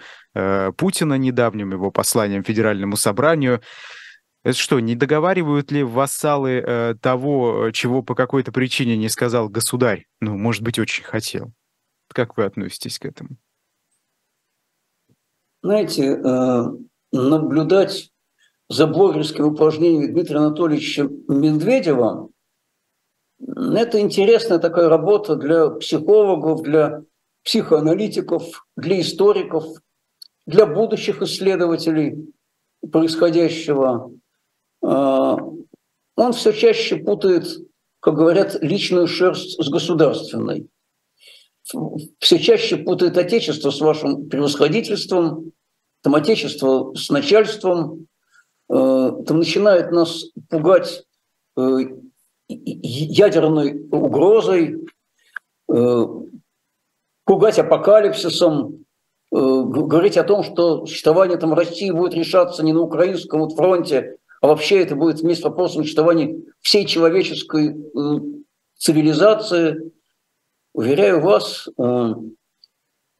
Путина 0.77 1.15
недавним, 1.15 1.73
его 1.73 1.91
посланием 1.91 2.45
Федеральному 2.45 2.97
собранию. 2.97 3.61
Это 4.45 4.57
что, 4.57 4.79
не 4.81 4.95
договаривают 4.95 5.73
ли 5.73 5.83
вассалы 5.83 6.63
э, 6.65 6.95
того, 7.01 7.71
чего 7.73 8.03
по 8.03 8.15
какой-то 8.15 8.53
причине 8.53 8.97
не 8.97 9.09
сказал 9.09 9.49
государь? 9.49 10.07
Ну, 10.21 10.37
может 10.39 10.63
быть, 10.63 10.79
очень 10.79 11.05
хотел. 11.05 11.53
Как 12.13 12.37
вы 12.37 12.45
относитесь 12.45 12.99
к 12.99 13.05
этому? 13.05 13.37
Знаете, 15.63 16.21
э, 16.23 16.65
наблюдать 17.13 18.11
за 18.69 18.87
блогерскими 18.87 19.47
упражнениями 19.47 20.13
Дмитрия 20.13 20.39
Анатольевича 20.39 21.09
Медведева– 21.29 22.31
это 23.41 24.01
интересная 24.01 24.59
такая 24.59 24.89
работа 24.89 25.37
для 25.37 25.71
психологов, 25.71 26.63
для 26.63 27.03
психоаналитиков, 27.45 28.67
для 28.77 29.01
историков, 29.01 29.65
для 30.47 30.67
будущих 30.67 31.23
исследователей 31.23 32.33
происходящего. 32.93 34.13
Э, 34.83 35.37
он 36.17 36.33
все 36.33 36.53
чаще 36.53 36.97
путает, 36.97 37.47
как 38.01 38.15
говорят, 38.15 38.57
личную 38.61 39.07
шерсть 39.07 39.63
с 39.63 39.69
государственной. 39.69 40.69
Все 42.19 42.39
чаще 42.39 42.77
путает 42.77 43.17
отечество 43.19 43.71
с 43.71 43.81
вашим 43.81 44.29
превосходительством, 44.29 45.53
там 46.03 46.15
отечество 46.15 46.95
с 46.95 47.11
начальством, 47.11 48.07
э, 48.71 49.13
там 49.27 49.39
начинает 49.39 49.91
нас 49.91 50.25
пугать 50.49 51.05
э, 51.57 51.79
ядерной 52.49 53.87
угрозой, 53.91 54.87
пугать 57.27 57.59
апокалипсисом, 57.59 58.87
говорить 59.31 60.17
о 60.17 60.25
том, 60.25 60.43
что 60.43 60.87
существование 60.87 61.37
там 61.37 61.53
России 61.53 61.91
будет 61.91 62.15
решаться 62.15 62.65
не 62.65 62.73
на 62.73 62.81
украинском 62.81 63.51
фронте, 63.51 64.19
а 64.41 64.49
вообще 64.49 64.81
это 64.81 64.95
будет 64.95 65.21
вместе 65.21 65.43
с 65.43 65.45
вопросом 65.45 65.83
существования 65.83 66.41
всей 66.61 66.87
человеческой 66.87 67.75
э, 67.75 68.21
цивилизации. 68.77 69.93
Уверяю 70.73 71.21
вас, 71.21 71.69
э, 71.69 71.83
э, 71.83 72.15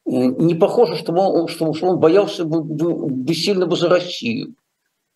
не 0.05 0.55
похоже, 0.55 0.95
что 0.95 1.13
он, 1.13 1.47
что, 1.47 1.71
он 1.81 1.99
боялся 1.99 2.45
бы, 2.45 2.63
бы 2.63 3.33
сильно 3.33 3.65
бы 3.65 3.75
за 3.75 3.89
Россию. 3.89 4.55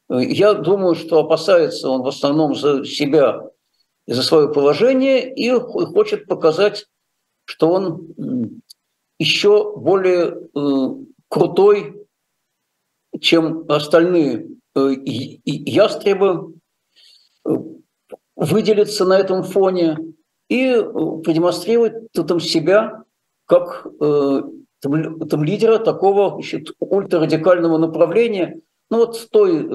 Я 0.10 0.54
думаю, 0.54 0.96
что 0.96 1.20
опасается 1.20 1.90
он 1.90 2.02
в 2.02 2.08
основном 2.08 2.56
за 2.56 2.86
себя 2.86 3.50
и 4.06 4.14
за 4.14 4.22
свое 4.22 4.52
положение 4.52 5.34
и 5.34 5.50
хочет 5.50 6.28
показать, 6.28 6.88
что 7.46 7.70
он 7.72 8.62
еще 9.18 9.76
более 9.78 10.50
крутой, 11.30 12.06
чем 13.20 13.66
остальные 13.70 14.54
Э, 14.76 14.92
ястребы 15.46 16.56
э, 17.46 17.50
выделиться 18.36 19.06
на 19.06 19.20
этом 19.20 19.44
фоне 19.44 20.00
и 20.50 20.68
э, 20.68 20.84
продемонстрировать 21.24 22.12
там 22.12 22.40
себя 22.40 23.04
как 23.46 23.86
там, 24.00 25.20
там 25.20 25.44
лидера 25.44 25.80
такого 25.80 26.36
значит, 26.36 26.72
ультрарадикального 26.80 27.78
направления, 27.78 28.62
ну 28.90 29.00
вот 29.00 29.30
той, 29.32 29.66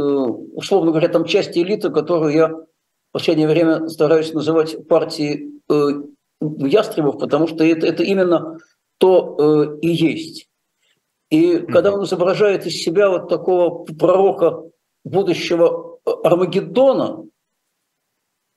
условно 0.55 0.91
говоря, 0.91 1.09
там 1.09 1.27
части 1.27 1.59
элиты, 1.59 1.91
которую 1.91 2.33
я 2.33 2.49
в 2.49 2.64
последнее 3.12 3.47
время 3.47 3.89
стараюсь 3.89 4.33
называть 4.33 4.89
партией 4.89 5.61
ястребов, 6.41 7.19
потому 7.19 7.47
что 7.47 7.62
это, 7.62 7.87
это 7.87 8.03
именно 8.03 8.59
то 8.99 9.77
и 9.83 9.89
есть. 9.89 10.49
И 11.31 11.59
когда 11.59 11.93
он 11.93 12.05
изображает 12.05 12.66
из 12.66 12.83
себя 12.83 13.11
вот 13.11 13.29
такого 13.29 13.85
пророка 13.85 14.62
будущего 15.05 15.99
Армагеддона, 16.05 17.25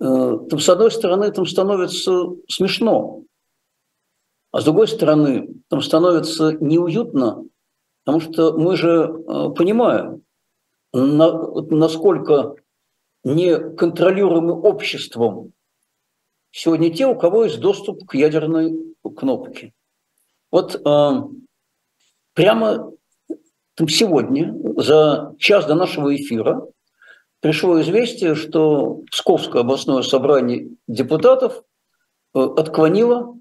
э, 0.02 0.48
то 0.50 0.58
с 0.58 0.68
одной 0.68 0.92
стороны 0.92 1.32
там 1.32 1.46
становится 1.46 2.12
смешно, 2.50 3.24
а 4.52 4.62
с 4.62 4.66
другой 4.66 4.88
стороны 4.88 5.50
там 5.70 5.82
становится 5.82 6.54
неуютно, 6.60 7.46
потому 8.04 8.20
что 8.20 8.58
мы 8.58 8.76
же 8.76 8.90
э, 8.90 9.50
понимаем, 9.56 10.24
насколько 10.94 12.56
неконтролируемы 13.24 14.60
обществом 14.60 15.54
сегодня 16.52 16.94
те, 16.94 17.06
у 17.08 17.18
кого 17.18 17.46
есть 17.46 17.60
доступ 17.60 18.06
к 18.06 18.16
ядерной 18.16 18.96
кнопке. 19.16 19.74
Вот 20.50 20.76
э, 20.76 21.12
прямо 22.34 22.92
сегодня, 23.88 24.54
за 24.82 25.36
час 25.40 25.66
до 25.66 25.76
нашего 25.76 26.14
эфира, 26.16 26.68
пришло 27.42 27.82
известие, 27.82 28.36
что 28.36 29.02
Псковское 29.12 29.62
областное 29.62 30.02
собрание 30.04 30.70
депутатов 30.88 31.64
э, 32.34 32.40
отклонило 32.40 33.38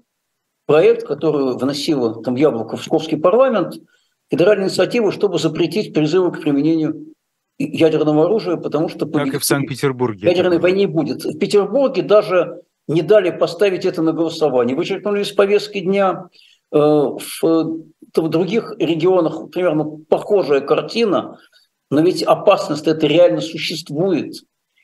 проект, 0.65 1.07
который 1.07 1.57
вносило 1.57 2.21
там 2.21 2.35
Яблоко 2.35 2.75
в 2.75 2.81
Псковский 2.81 3.17
парламент, 3.17 3.75
федеральную 4.29 4.69
инициативу, 4.69 5.11
чтобы 5.11 5.39
запретить 5.39 5.93
призывы 5.93 6.31
к 6.31 6.41
применению 6.41 7.13
ядерного 7.57 8.25
оружия, 8.25 8.57
потому 8.57 8.89
что... 8.89 9.05
Как 9.05 9.33
и 9.33 9.37
в 9.37 9.45
Санкт-Петербурге. 9.45 10.27
Ядерной 10.27 10.59
войны 10.59 10.87
будет. 10.87 11.23
В 11.23 11.37
Петербурге 11.37 12.01
даже 12.01 12.61
не 12.87 13.01
дали 13.01 13.29
поставить 13.29 13.85
это 13.85 14.01
на 14.01 14.13
голосование. 14.13 14.75
Вычеркнули 14.75 15.21
из 15.21 15.31
повестки 15.31 15.79
дня. 15.79 16.27
Э, 16.71 16.77
в 16.77 17.83
в 18.15 18.27
других 18.27 18.73
регионах 18.77 19.49
примерно 19.51 19.85
похожая 20.09 20.61
картина, 20.61 21.37
но 21.91 22.01
ведь 22.01 22.23
опасность 22.23 22.87
это 22.87 23.05
реально 23.05 23.41
существует. 23.41 24.33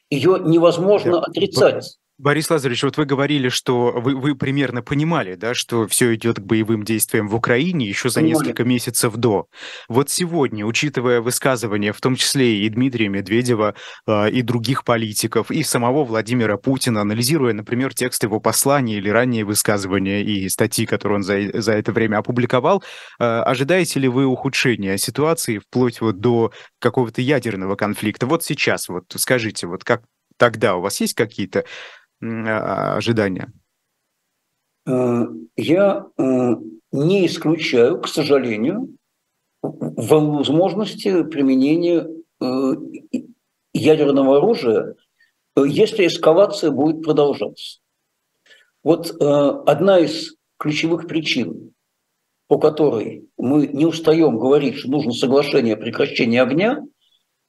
Ее 0.09 0.39
невозможно 0.43 1.21
отрицать. 1.21 1.97
Борис 2.19 2.49
Лазаревич, 2.49 2.81
вот 2.81 2.97
вы 2.97 3.05
говорили, 3.05 3.49
что 3.49 3.91
вы, 3.91 4.15
вы 4.15 4.33
примерно 4.33 4.81
понимали, 4.81 5.35
да, 5.35 5.53
что 5.53 5.87
все 5.87 6.15
идет 6.15 6.37
к 6.39 6.43
боевым 6.43 6.83
действиям 6.83 7.27
в 7.27 7.35
Украине 7.35 7.87
еще 7.87 8.09
за 8.09 8.21
Понимали. 8.21 8.39
несколько 8.39 8.63
месяцев 8.63 9.15
до. 9.15 9.45
Вот 9.87 10.09
сегодня, 10.09 10.65
учитывая 10.65 11.21
высказывания, 11.21 11.93
в 11.93 12.01
том 12.01 12.15
числе 12.15 12.65
и 12.65 12.69
Дмитрия 12.69 13.07
Медведева, 13.07 13.75
э, 14.07 14.31
и 14.31 14.41
других 14.41 14.83
политиков, 14.83 15.51
и 15.51 15.61
самого 15.61 16.03
Владимира 16.03 16.57
Путина, 16.57 17.01
анализируя, 17.01 17.53
например, 17.53 17.93
текст 17.93 18.23
его 18.23 18.39
послания 18.39 18.97
или 18.97 19.09
ранние 19.09 19.45
высказывания 19.45 20.23
и 20.23 20.49
статьи, 20.49 20.87
которые 20.87 21.17
он 21.17 21.23
за, 21.23 21.61
за 21.61 21.73
это 21.73 21.91
время 21.91 22.17
опубликовал, 22.17 22.83
э, 23.19 23.23
ожидаете 23.25 23.99
ли 23.99 24.07
вы 24.07 24.25
ухудшения 24.25 24.97
ситуации 24.97 25.59
вплоть 25.59 26.01
вот 26.01 26.19
до 26.19 26.51
какого-то 26.79 27.21
ядерного 27.21 27.75
конфликта? 27.75 28.25
Вот 28.25 28.43
сейчас, 28.43 28.89
вот 28.89 29.03
скажите, 29.17 29.67
вот 29.67 29.83
как 29.83 30.01
тогда 30.37 30.75
у 30.75 30.81
вас 30.81 30.99
есть 31.01 31.13
какие-то 31.13 31.59
а, 31.59 31.63
ожидания? 32.21 33.51
Э, 34.87 35.27
я 35.57 36.07
э, 36.17 36.23
не 36.91 37.25
исключаю, 37.25 38.01
к 38.01 38.07
сожалению, 38.07 38.95
возможности 39.61 41.23
применения 41.23 42.07
э, 42.39 42.73
ядерного 43.73 44.37
оружия, 44.37 44.95
если 45.57 46.07
эскалация 46.07 46.71
будет 46.71 47.03
продолжаться. 47.03 47.79
Вот 48.83 49.11
одна 49.19 49.99
из 49.99 50.35
ключевых 50.57 51.07
причин, 51.07 51.73
по 52.47 52.57
которой 52.57 53.27
мы 53.37 53.67
не 53.67 53.85
устаем 53.85 54.37
говорить, 54.37 54.77
что 54.77 54.89
нужно 54.89 55.11
соглашение 55.11 55.73
о 55.73 55.77
прекращении 55.77 56.39
огня, 56.39 56.83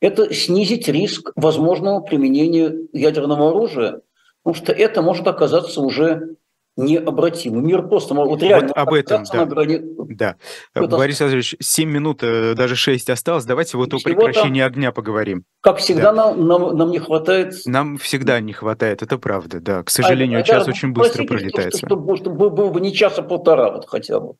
это 0.00 0.32
снизить 0.34 0.88
риск 0.88 1.30
возможного 1.36 2.00
применения 2.00 2.74
ядерного 2.92 3.50
оружия 3.50 4.00
Потому 4.42 4.64
что 4.64 4.72
это 4.72 5.02
может 5.02 5.26
оказаться 5.26 5.80
уже 5.80 6.36
необратимым. 6.78 7.66
Мир 7.66 7.86
просто 7.88 8.14
вот 8.14 8.40
реально 8.40 8.68
вот 8.68 8.76
об 8.76 8.94
этом, 8.94 9.24
да. 9.24 9.38
на 9.38 9.46
грани. 9.46 9.80
Да. 10.14 10.36
Это... 10.74 10.96
Борис 10.96 11.20
Александрович, 11.20 11.56
7 11.60 11.90
минут, 11.90 12.22
э, 12.22 12.54
даже 12.54 12.76
6 12.76 13.10
осталось. 13.10 13.44
Давайте 13.44 13.76
вот 13.76 13.92
о 13.92 13.98
прекращении 13.98 14.62
огня 14.62 14.92
поговорим. 14.92 15.44
Как 15.60 15.78
всегда, 15.78 16.12
да. 16.12 16.12
нам, 16.12 16.46
нам, 16.46 16.76
нам 16.76 16.90
не 16.90 17.00
хватает... 17.00 17.54
Нам 17.66 17.98
всегда 17.98 18.40
не 18.40 18.52
хватает, 18.52 19.02
это 19.02 19.18
правда, 19.18 19.60
да. 19.60 19.82
К 19.82 19.90
сожалению, 19.90 20.40
а, 20.40 20.42
час 20.44 20.68
очень 20.68 20.92
быстро 20.92 21.24
пролетает. 21.24 21.76
Чтобы, 21.76 22.16
чтобы, 22.16 22.16
чтобы 22.16 22.50
был 22.50 22.70
бы 22.70 22.80
не 22.80 22.94
час, 22.94 23.18
а 23.18 23.22
полтора 23.22 23.72
вот 23.72 23.86
хотя 23.86 24.20
бы. 24.20 24.34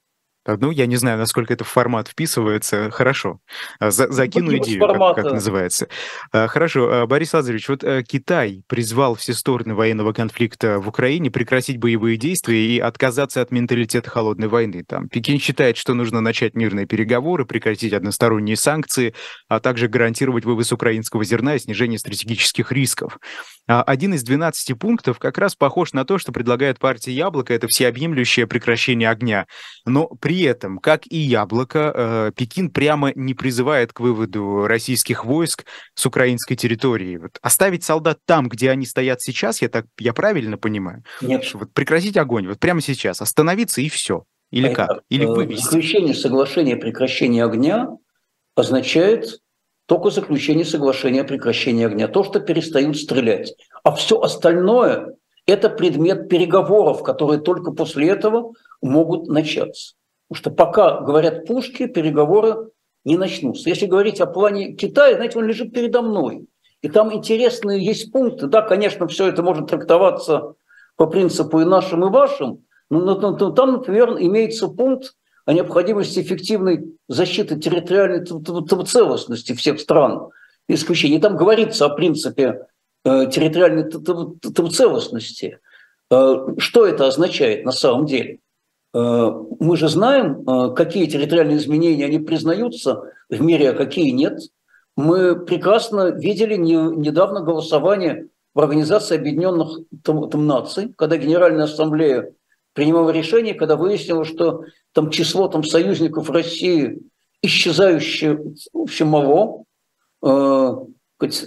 Ну, 0.56 0.70
я 0.70 0.86
не 0.86 0.96
знаю, 0.96 1.18
насколько 1.18 1.52
это 1.52 1.64
в 1.64 1.68
формат 1.68 2.08
вписывается. 2.08 2.90
Хорошо. 2.90 3.40
А, 3.78 3.90
за, 3.90 4.10
закину 4.10 4.56
идею, 4.56 4.80
как, 4.80 5.16
как 5.16 5.32
называется. 5.32 5.88
А, 6.32 6.46
хорошо. 6.48 6.88
А, 6.90 7.06
Борис 7.06 7.34
Лазаревич, 7.34 7.68
вот 7.68 7.84
э, 7.84 8.02
Китай 8.02 8.62
призвал 8.66 9.14
все 9.14 9.34
стороны 9.34 9.74
военного 9.74 10.14
конфликта 10.14 10.78
в 10.78 10.88
Украине 10.88 11.30
прекратить 11.30 11.78
боевые 11.78 12.16
действия 12.16 12.66
и 12.66 12.78
отказаться 12.78 13.42
от 13.42 13.50
менталитета 13.50 14.08
холодной 14.08 14.48
войны. 14.48 14.84
Там 14.88 15.08
Пекин 15.08 15.38
считает, 15.38 15.76
что 15.76 15.92
нужно 15.92 16.22
начать 16.22 16.54
мирные 16.54 16.86
переговоры, 16.86 17.44
прекратить 17.44 17.92
односторонние 17.92 18.56
санкции, 18.56 19.14
а 19.48 19.60
также 19.60 19.88
гарантировать 19.88 20.46
вывоз 20.46 20.72
украинского 20.72 21.24
зерна 21.24 21.56
и 21.56 21.58
снижение 21.58 21.98
стратегических 21.98 22.72
рисков. 22.72 23.18
Один 23.66 24.14
из 24.14 24.22
12 24.22 24.78
пунктов 24.78 25.18
как 25.18 25.36
раз 25.36 25.54
похож 25.54 25.92
на 25.92 26.06
то, 26.06 26.16
что 26.16 26.32
предлагает 26.32 26.78
партия 26.78 27.12
«Яблоко»— 27.12 27.52
это 27.54 27.68
всеобъемлющее 27.68 28.46
прекращение 28.46 29.10
огня. 29.10 29.46
Но 29.84 30.06
при 30.06 30.37
при 30.38 30.44
этом, 30.44 30.78
как 30.78 31.02
и 31.10 31.18
Яблоко, 31.18 31.92
э, 31.94 32.32
Пекин 32.36 32.70
прямо 32.70 33.10
не 33.16 33.34
призывает 33.34 33.92
к 33.92 33.98
выводу 33.98 34.68
российских 34.68 35.24
войск 35.24 35.64
с 35.94 36.06
украинской 36.06 36.54
территории. 36.54 37.16
Вот 37.16 37.38
оставить 37.42 37.82
солдат 37.82 38.18
там, 38.24 38.48
где 38.48 38.70
они 38.70 38.86
стоят 38.86 39.20
сейчас, 39.20 39.62
я 39.62 39.68
так 39.68 39.86
я 39.98 40.12
правильно 40.12 40.56
понимаю? 40.56 41.02
Нет. 41.20 41.44
Вот 41.54 41.72
прекратить 41.72 42.16
огонь 42.16 42.46
вот 42.46 42.60
прямо 42.60 42.80
сейчас, 42.80 43.20
остановиться 43.20 43.80
и 43.80 43.88
все. 43.88 44.24
Или 44.52 44.72
как? 44.72 45.02
Или 45.08 45.24
э, 45.24 45.28
вывести? 45.28 45.64
Заключение 45.64 46.14
соглашения 46.14 46.74
о 46.74 46.78
прекращении 46.78 47.42
огня 47.42 47.88
означает 48.54 49.40
только 49.86 50.10
заключение 50.10 50.64
соглашения 50.64 51.22
о 51.22 51.24
прекращении 51.24 51.84
огня. 51.84 52.06
То, 52.06 52.22
что 52.22 52.38
перестают 52.38 52.96
стрелять. 52.96 53.54
А 53.82 53.92
все 53.92 54.20
остальное– 54.20 55.16
это 55.46 55.68
предмет 55.68 56.28
переговоров, 56.28 57.02
которые 57.02 57.40
только 57.40 57.72
после 57.72 58.08
этого 58.08 58.52
могут 58.80 59.26
начаться. 59.26 59.97
Потому 60.28 60.40
что 60.40 60.50
пока 60.50 61.00
говорят 61.00 61.46
пушки, 61.46 61.86
переговоры 61.86 62.70
не 63.04 63.16
начнутся. 63.16 63.68
Если 63.68 63.86
говорить 63.86 64.20
о 64.20 64.26
плане 64.26 64.74
Китая, 64.74 65.14
знаете, 65.14 65.38
он 65.38 65.46
лежит 65.46 65.72
передо 65.72 66.02
мной. 66.02 66.46
И 66.82 66.88
там 66.88 67.12
интересные 67.12 67.84
есть 67.84 68.12
пункты. 68.12 68.46
Да, 68.46 68.62
конечно, 68.62 69.08
все 69.08 69.28
это 69.28 69.42
может 69.42 69.68
трактоваться 69.68 70.54
по 70.96 71.06
принципу 71.06 71.60
и 71.60 71.64
нашим, 71.64 72.04
и 72.04 72.10
вашим, 72.10 72.64
но, 72.90 73.00
но, 73.00 73.18
но, 73.18 73.36
но 73.36 73.50
там, 73.50 73.72
например, 73.72 74.16
имеется 74.18 74.68
пункт 74.68 75.14
о 75.46 75.52
необходимости 75.52 76.20
эффективной 76.20 76.94
защиты 77.08 77.58
территориальной 77.58 78.24
целостности 78.84 79.54
всех 79.54 79.80
стран. 79.80 80.28
Исключение. 80.68 81.20
Там 81.20 81.36
говорится 81.36 81.86
о 81.86 81.90
принципе 81.90 82.66
э, 83.04 83.26
территориальной 83.30 83.90
целостности. 84.70 85.58
Э, 86.10 86.34
что 86.58 86.86
это 86.86 87.06
означает 87.06 87.64
на 87.64 87.72
самом 87.72 88.04
деле? 88.04 88.40
Э, 88.94 89.30
мы 89.60 89.76
же 89.76 89.88
знаем, 89.88 90.48
э, 90.48 90.74
какие 90.74 91.06
территориальные 91.06 91.58
изменения 91.58 92.06
они 92.06 92.18
признаются 92.18 93.02
в 93.28 93.40
мире, 93.40 93.70
а 93.70 93.74
какие 93.74 94.10
нет. 94.10 94.38
Мы 94.96 95.36
прекрасно 95.36 96.10
видели 96.10 96.56
недавно 96.56 97.40
голосование 97.40 98.28
в 98.54 98.60
Организации 98.60 99.16
Объединенных 99.16 99.78
Наций, 100.34 100.92
когда 100.96 101.16
Генеральная 101.16 101.64
Ассамблея 101.64 102.32
принимала 102.72 103.10
решение, 103.10 103.54
когда 103.54 103.76
выяснилось, 103.76 104.28
что 104.28 104.64
там 104.92 105.10
число 105.10 105.48
там, 105.48 105.62
союзников 105.62 106.30
России 106.30 106.98
исчезающее 107.42 108.40
очень 108.72 109.06
мало. 109.06 109.64
Э, 110.24 110.74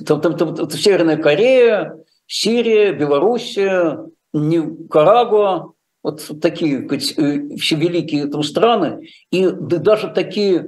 там, 0.05 0.21
там, 0.21 0.37
там 0.37 0.69
Северная 0.69 1.17
Корея, 1.17 1.97
Сирия, 2.27 2.93
Белоруссия, 2.93 3.99
Никарагуа, 4.33 5.73
вот 6.03 6.21
такие 6.41 6.87
э, 6.87 7.55
все 7.57 7.75
великие 7.75 8.27
там, 8.27 8.43
страны, 8.43 9.07
и 9.31 9.49
даже 9.49 10.09
такие, 10.09 10.67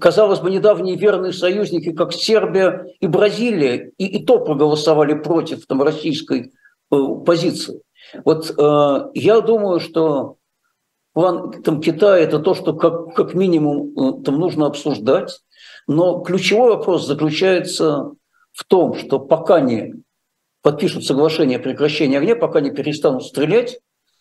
казалось 0.00 0.40
бы, 0.40 0.50
недавние 0.50 0.96
верные 0.96 1.32
союзники, 1.32 1.92
как 1.92 2.12
Сербия 2.12 2.86
и 3.00 3.06
Бразилия, 3.06 3.92
и, 3.98 4.06
и 4.06 4.24
то 4.24 4.38
проголосовали 4.38 5.14
против 5.14 5.66
там, 5.66 5.82
российской 5.82 6.52
э, 6.90 6.96
позиции. 7.26 7.82
Вот 8.24 8.50
э, 8.56 9.10
я 9.14 9.40
думаю, 9.40 9.78
что 9.80 10.36
план 11.12 11.62
там, 11.62 11.80
Китая– 11.80 12.18
это 12.18 12.38
то, 12.38 12.54
что 12.54 12.74
как, 12.74 13.14
как 13.14 13.34
минимум 13.34 13.90
э, 13.90 14.22
там 14.24 14.38
нужно 14.38 14.66
обсуждать, 14.66 15.40
но 15.86 16.20
ключевой 16.20 16.70
вопрос 16.70 17.06
заключается 17.06 18.12
в 18.52 18.64
том, 18.64 18.94
что 18.94 19.18
пока 19.18 19.60
не 19.60 20.02
подпишут 20.62 21.04
соглашение 21.04 21.58
о 21.58 21.62
прекращении 21.62 22.18
огня, 22.18 22.36
пока 22.36 22.60
не 22.60 22.70
перестанут 22.70 23.24
стрелять, 23.24 23.78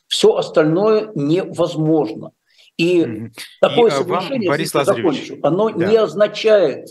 все 0.09 0.35
остальное 0.35 1.11
невозможно. 1.15 2.31
И 2.77 3.01
mm-hmm. 3.01 3.29
такое 3.61 3.91
и, 3.91 3.93
а 3.93 3.97
соглашение, 3.97 4.49
Борис 4.49 4.71
закончу, 4.71 5.37
оно 5.43 5.69
да. 5.69 5.85
не 5.85 5.95
означает, 5.95 6.89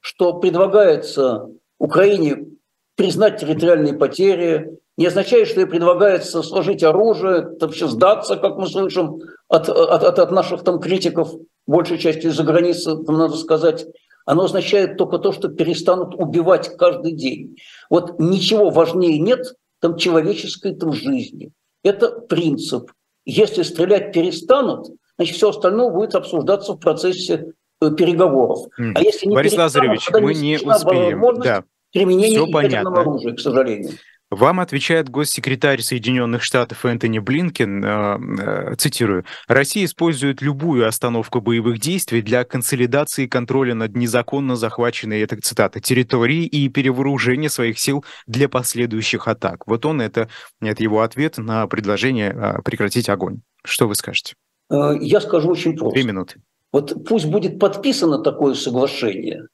что 0.00 0.34
предлагается 0.34 1.48
Украине 1.78 2.46
признать 2.94 3.40
территориальные 3.40 3.94
потери, 3.94 4.78
не 4.96 5.06
означает, 5.06 5.48
что 5.48 5.60
ей 5.60 5.66
предлагается 5.66 6.42
сложить 6.42 6.82
оружие, 6.82 7.56
вообще 7.58 7.88
сдаться, 7.88 8.36
как 8.36 8.56
мы 8.56 8.66
слышим 8.66 9.20
от, 9.48 9.68
от, 9.68 10.18
от, 10.18 10.30
наших 10.30 10.62
там 10.62 10.78
критиков, 10.78 11.32
большей 11.66 11.98
части 11.98 12.26
из-за 12.26 12.44
границы, 12.44 13.02
там, 13.04 13.16
надо 13.16 13.36
сказать. 13.36 13.86
Оно 14.26 14.44
означает 14.44 14.98
только 14.98 15.18
то, 15.18 15.32
что 15.32 15.48
перестанут 15.48 16.14
убивать 16.14 16.76
каждый 16.76 17.12
день. 17.12 17.56
Вот 17.88 18.20
ничего 18.20 18.68
важнее 18.68 19.18
нет 19.18 19.54
там 19.80 19.96
человеческой 19.96 20.74
там 20.74 20.92
жизни. 20.92 21.52
Это 21.82 22.10
принцип. 22.20 22.92
Если 23.24 23.62
стрелять 23.62 24.12
перестанут, 24.12 24.88
значит, 25.16 25.36
все 25.36 25.50
остальное 25.50 25.90
будет 25.90 26.14
обсуждаться 26.14 26.72
в 26.72 26.78
процессе 26.78 27.52
э, 27.80 27.90
переговоров. 27.94 28.68
А 28.78 29.02
если 29.02 29.26
не 29.26 29.34
Борис 29.34 29.56
Лазаревич, 29.56 30.08
мы 30.10 30.34
не 30.34 30.56
успеем. 30.56 31.40
Да. 31.42 31.64
Применение 31.92 32.44
ядерного 32.48 33.00
оружия, 33.00 33.34
к 33.34 33.40
сожалению. 33.40 33.92
Вам 34.30 34.60
отвечает 34.60 35.08
госсекретарь 35.08 35.80
Соединенных 35.80 36.44
Штатов 36.44 36.86
Энтони 36.86 37.18
Блинкен, 37.18 37.84
э, 37.84 38.18
э, 38.38 38.74
цитирую, 38.76 39.24
«Россия 39.48 39.84
использует 39.84 40.40
любую 40.40 40.86
остановку 40.86 41.40
боевых 41.40 41.80
действий 41.80 42.22
для 42.22 42.44
консолидации 42.44 43.26
контроля 43.26 43.74
над 43.74 43.96
незаконно 43.96 44.54
захваченной, 44.54 45.20
это 45.20 45.36
цитата, 45.40 45.80
территорией 45.80 46.46
и 46.46 46.68
перевооружения 46.68 47.48
своих 47.48 47.80
сил 47.80 48.04
для 48.28 48.48
последующих 48.48 49.26
атак». 49.26 49.66
Вот 49.66 49.84
он, 49.84 50.00
это, 50.00 50.28
это 50.60 50.80
его 50.80 51.00
ответ 51.00 51.36
на 51.36 51.66
предложение 51.66 52.30
э, 52.30 52.62
прекратить 52.62 53.08
огонь. 53.08 53.40
Что 53.64 53.88
вы 53.88 53.96
скажете? 53.96 54.34
Я 54.70 55.20
скажу 55.20 55.50
очень 55.50 55.76
просто. 55.76 55.98
Две 55.98 56.04
минуты. 56.06 56.40
Вот 56.72 57.04
пусть 57.04 57.26
будет 57.26 57.58
подписано 57.58 58.22
такое 58.22 58.54
соглашение, 58.54 59.48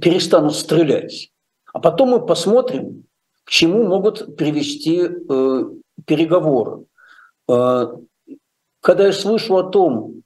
перестанут 0.00 0.56
стрелять, 0.56 1.30
а 1.72 1.78
потом 1.78 2.08
мы 2.08 2.26
посмотрим, 2.26 3.04
к 3.44 3.50
чему 3.50 3.84
могут 3.84 4.36
привести 4.36 5.02
э, 5.02 5.64
переговоры. 6.06 6.84
Э, 7.48 7.86
когда 8.80 9.06
я 9.06 9.12
слышу 9.12 9.56
о 9.56 9.62
том, 9.62 10.22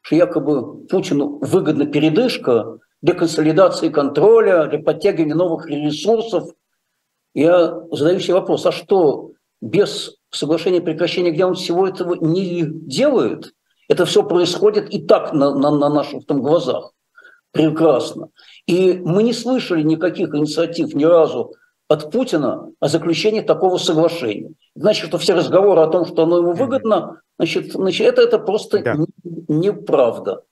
что 0.00 0.16
якобы 0.16 0.86
Путину 0.86 1.38
выгодна 1.40 1.86
передышка 1.86 2.78
для 3.00 3.14
консолидации 3.14 3.88
контроля, 3.88 4.66
для 4.66 4.78
подтягивания 4.78 5.34
новых 5.34 5.66
ресурсов, 5.66 6.50
я 7.34 7.80
задаю 7.90 8.20
себе 8.20 8.34
вопрос, 8.34 8.64
а 8.66 8.72
что, 8.72 9.32
без 9.60 10.16
соглашения 10.30 10.80
прекращения, 10.80 11.30
где 11.30 11.44
он 11.44 11.54
всего 11.54 11.86
этого 11.86 12.14
не 12.14 12.62
делает? 12.64 13.52
Это 13.88 14.06
все 14.06 14.22
происходит 14.22 14.92
и 14.92 15.02
так 15.02 15.32
на, 15.32 15.54
на, 15.54 15.70
на 15.70 15.88
наших 15.88 16.26
там 16.26 16.42
глазах. 16.42 16.92
Прекрасно. 17.52 18.28
И 18.66 18.94
мы 18.94 19.22
не 19.22 19.32
слышали 19.32 19.82
никаких 19.82 20.34
инициатив 20.34 20.94
ни 20.94 21.04
разу 21.04 21.54
от 21.88 22.10
Путина 22.10 22.70
о 22.80 22.88
заключении 22.88 23.40
такого 23.40 23.78
соглашения. 23.78 24.52
Значит, 24.74 25.06
что 25.06 25.18
все 25.18 25.34
разговоры 25.34 25.82
о 25.82 25.86
том, 25.86 26.06
что 26.06 26.22
оно 26.22 26.38
ему 26.38 26.52
выгодно, 26.52 27.20
значит, 27.38 27.72
значит 27.72 28.06
это, 28.06 28.22
это 28.22 28.38
просто 28.38 28.82
да. 28.82 28.96
неправда. 29.48 30.42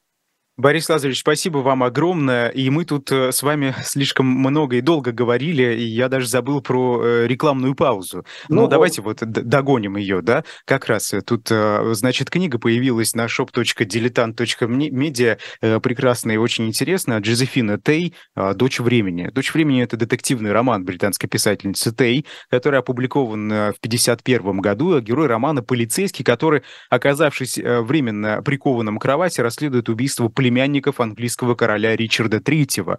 Борис 0.58 0.90
Лазаревич, 0.90 1.20
спасибо 1.20 1.58
вам 1.58 1.82
огромное. 1.82 2.50
И 2.50 2.68
мы 2.68 2.84
тут 2.84 3.10
э, 3.10 3.32
с 3.32 3.42
вами 3.42 3.74
слишком 3.84 4.26
много 4.26 4.76
и 4.76 4.82
долго 4.82 5.10
говорили, 5.10 5.74
и 5.74 5.84
я 5.84 6.10
даже 6.10 6.28
забыл 6.28 6.60
про 6.60 7.02
э, 7.02 7.26
рекламную 7.26 7.74
паузу. 7.74 8.26
Но 8.50 8.62
ну, 8.62 8.68
давайте 8.68 9.00
вот 9.00 9.20
догоним 9.20 9.96
ее, 9.96 10.20
да? 10.20 10.44
Как 10.66 10.88
раз 10.88 11.14
э, 11.14 11.22
тут, 11.22 11.48
значит, 11.48 12.28
книга 12.28 12.58
появилась 12.58 13.14
на 13.14 13.24
shop.diletant.media, 13.24 15.38
прекрасная 15.80 16.34
и 16.34 16.38
очень 16.38 16.66
интересная, 16.66 17.20
Джозефина 17.20 17.78
Тей 17.78 18.14
«Дочь 18.36 18.78
времени». 18.78 19.30
«Дочь 19.32 19.54
времени»— 19.54 19.82
это 19.84 19.96
детективный 19.96 20.52
роман 20.52 20.84
британской 20.84 21.30
писательницы 21.30 21.94
Тей, 21.94 22.26
который 22.50 22.80
опубликован 22.80 23.48
в 23.48 23.78
1951 23.80 24.60
году. 24.60 25.00
Герой 25.00 25.28
романа— 25.28 25.62
полицейский, 25.64 26.24
который, 26.24 26.62
оказавшись 26.90 27.56
временно 27.56 28.42
прикованным 28.42 28.98
к 28.98 29.02
кровати, 29.02 29.40
расследует 29.40 29.88
убийство 29.88 30.28
племянников 30.42 30.98
английского 30.98 31.54
короля 31.54 31.94
Ричарда 31.94 32.38
III. 32.38 32.96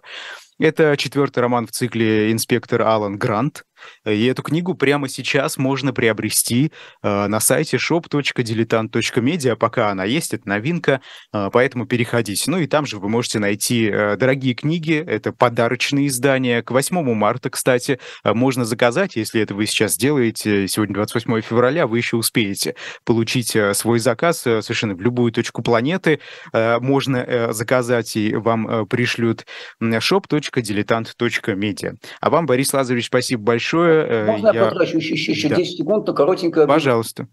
Это 0.58 0.96
четвертый 0.96 1.40
роман 1.40 1.66
в 1.66 1.72
цикле 1.72 2.32
«Инспектор 2.32 2.80
Алан 2.80 3.18
Грант». 3.18 3.64
И 4.04 4.26
эту 4.26 4.42
книгу 4.42 4.74
прямо 4.74 5.08
сейчас 5.08 5.56
можно 5.56 5.92
приобрести 5.92 6.72
э, 7.02 7.26
на 7.26 7.40
сайте 7.40 7.76
shop.diletant.media, 7.76 9.56
пока 9.56 9.90
она 9.90 10.04
есть, 10.04 10.34
это 10.34 10.48
новинка, 10.48 11.00
э, 11.32 11.50
поэтому 11.52 11.86
переходите. 11.86 12.50
Ну 12.50 12.58
и 12.58 12.66
там 12.66 12.86
же 12.86 12.98
вы 12.98 13.08
можете 13.08 13.38
найти 13.38 13.88
э, 13.88 14.16
дорогие 14.16 14.54
книги, 14.54 14.94
это 14.94 15.32
подарочные 15.32 16.08
издания. 16.08 16.62
К 16.62 16.70
8 16.70 17.14
марта, 17.14 17.50
кстати, 17.50 17.98
можно 18.24 18.64
заказать, 18.64 19.16
если 19.16 19.40
это 19.40 19.54
вы 19.54 19.66
сейчас 19.66 19.96
делаете, 19.96 20.68
сегодня 20.68 20.94
28 20.94 21.40
февраля, 21.42 21.86
вы 21.86 21.98
еще 21.98 22.16
успеете 22.16 22.74
получить 23.04 23.56
свой 23.72 23.98
заказ 23.98 24.40
совершенно 24.40 24.94
в 24.94 25.00
любую 25.00 25.32
точку 25.32 25.62
планеты. 25.62 26.20
Можно 26.52 27.52
заказать, 27.52 28.16
и 28.16 28.34
вам 28.34 28.86
пришлют 28.86 29.46
shop.diletant.media. 29.80 31.94
А 32.20 32.30
вам, 32.30 32.46
Борис 32.46 32.72
Лазаревич, 32.72 33.06
спасибо 33.06 33.42
большое. 33.42 33.73
Можно 33.74 34.48
я, 34.48 34.52
я 34.52 34.64
потрачу 34.68 34.96
еще, 34.98 35.14
еще 35.14 35.48
да. 35.48 35.56
10 35.56 35.78
секунд 35.78 36.06
на 36.06 36.12
коротенькое... 36.12 36.66
Пожалуйста. 36.66 37.28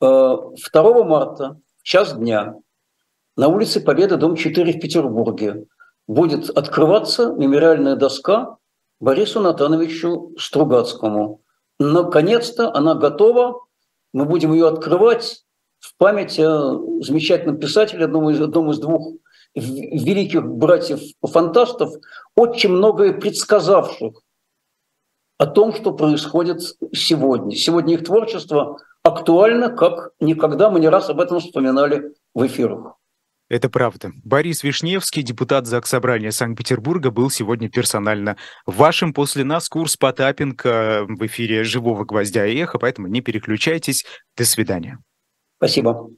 2 0.00 1.04
марта, 1.04 1.58
час 1.82 2.14
дня, 2.14 2.54
на 3.36 3.48
улице 3.48 3.80
Победы, 3.80 4.16
дом 4.16 4.36
4 4.36 4.72
в 4.72 4.80
Петербурге, 4.80 5.66
будет 6.06 6.50
открываться 6.50 7.32
мемориальная 7.32 7.96
доска 7.96 8.56
Борису 9.00 9.40
Натановичу 9.40 10.34
Стругацкому. 10.38 11.42
Наконец-то 11.78 12.74
она 12.74 12.94
готова. 12.94 13.60
Мы 14.12 14.24
будем 14.24 14.52
ее 14.52 14.68
открывать 14.68 15.44
в 15.78 15.96
память 15.98 16.38
о 16.38 16.80
замечательном 17.02 17.58
писателе, 17.58 18.06
одном 18.06 18.30
из, 18.30 18.40
одном 18.40 18.70
из 18.70 18.78
двух 18.78 19.12
великих 19.54 20.44
братьев-фантастов, 20.46 21.90
очень 22.34 22.70
многое 22.70 23.12
предсказавших 23.12 24.22
о 25.38 25.46
том, 25.46 25.74
что 25.74 25.92
происходит 25.92 26.60
сегодня. 26.92 27.54
Сегодня 27.56 27.94
их 27.94 28.04
творчество 28.04 28.78
актуально, 29.02 29.70
как 29.70 30.10
никогда. 30.20 30.70
Мы 30.70 30.80
не 30.80 30.88
раз 30.88 31.10
об 31.10 31.20
этом 31.20 31.40
вспоминали 31.40 32.14
в 32.34 32.46
эфирах. 32.46 32.96
Это 33.48 33.68
правда. 33.68 34.10
Борис 34.24 34.64
Вишневский, 34.64 35.22
депутат 35.22 35.66
Заксобрания 35.66 36.32
Санкт-Петербурга, 36.32 37.12
был 37.12 37.30
сегодня 37.30 37.70
персонально 37.70 38.36
вашим. 38.66 39.14
После 39.14 39.44
нас 39.44 39.68
курс 39.68 39.96
Потапенко 39.96 41.06
в 41.08 41.24
эфире 41.26 41.62
«Живого 41.62 42.04
гвоздя 42.04 42.44
и 42.44 42.56
эхо», 42.56 42.78
поэтому 42.78 43.06
не 43.06 43.20
переключайтесь. 43.20 44.04
До 44.36 44.44
свидания. 44.44 44.98
Спасибо. 45.58 46.10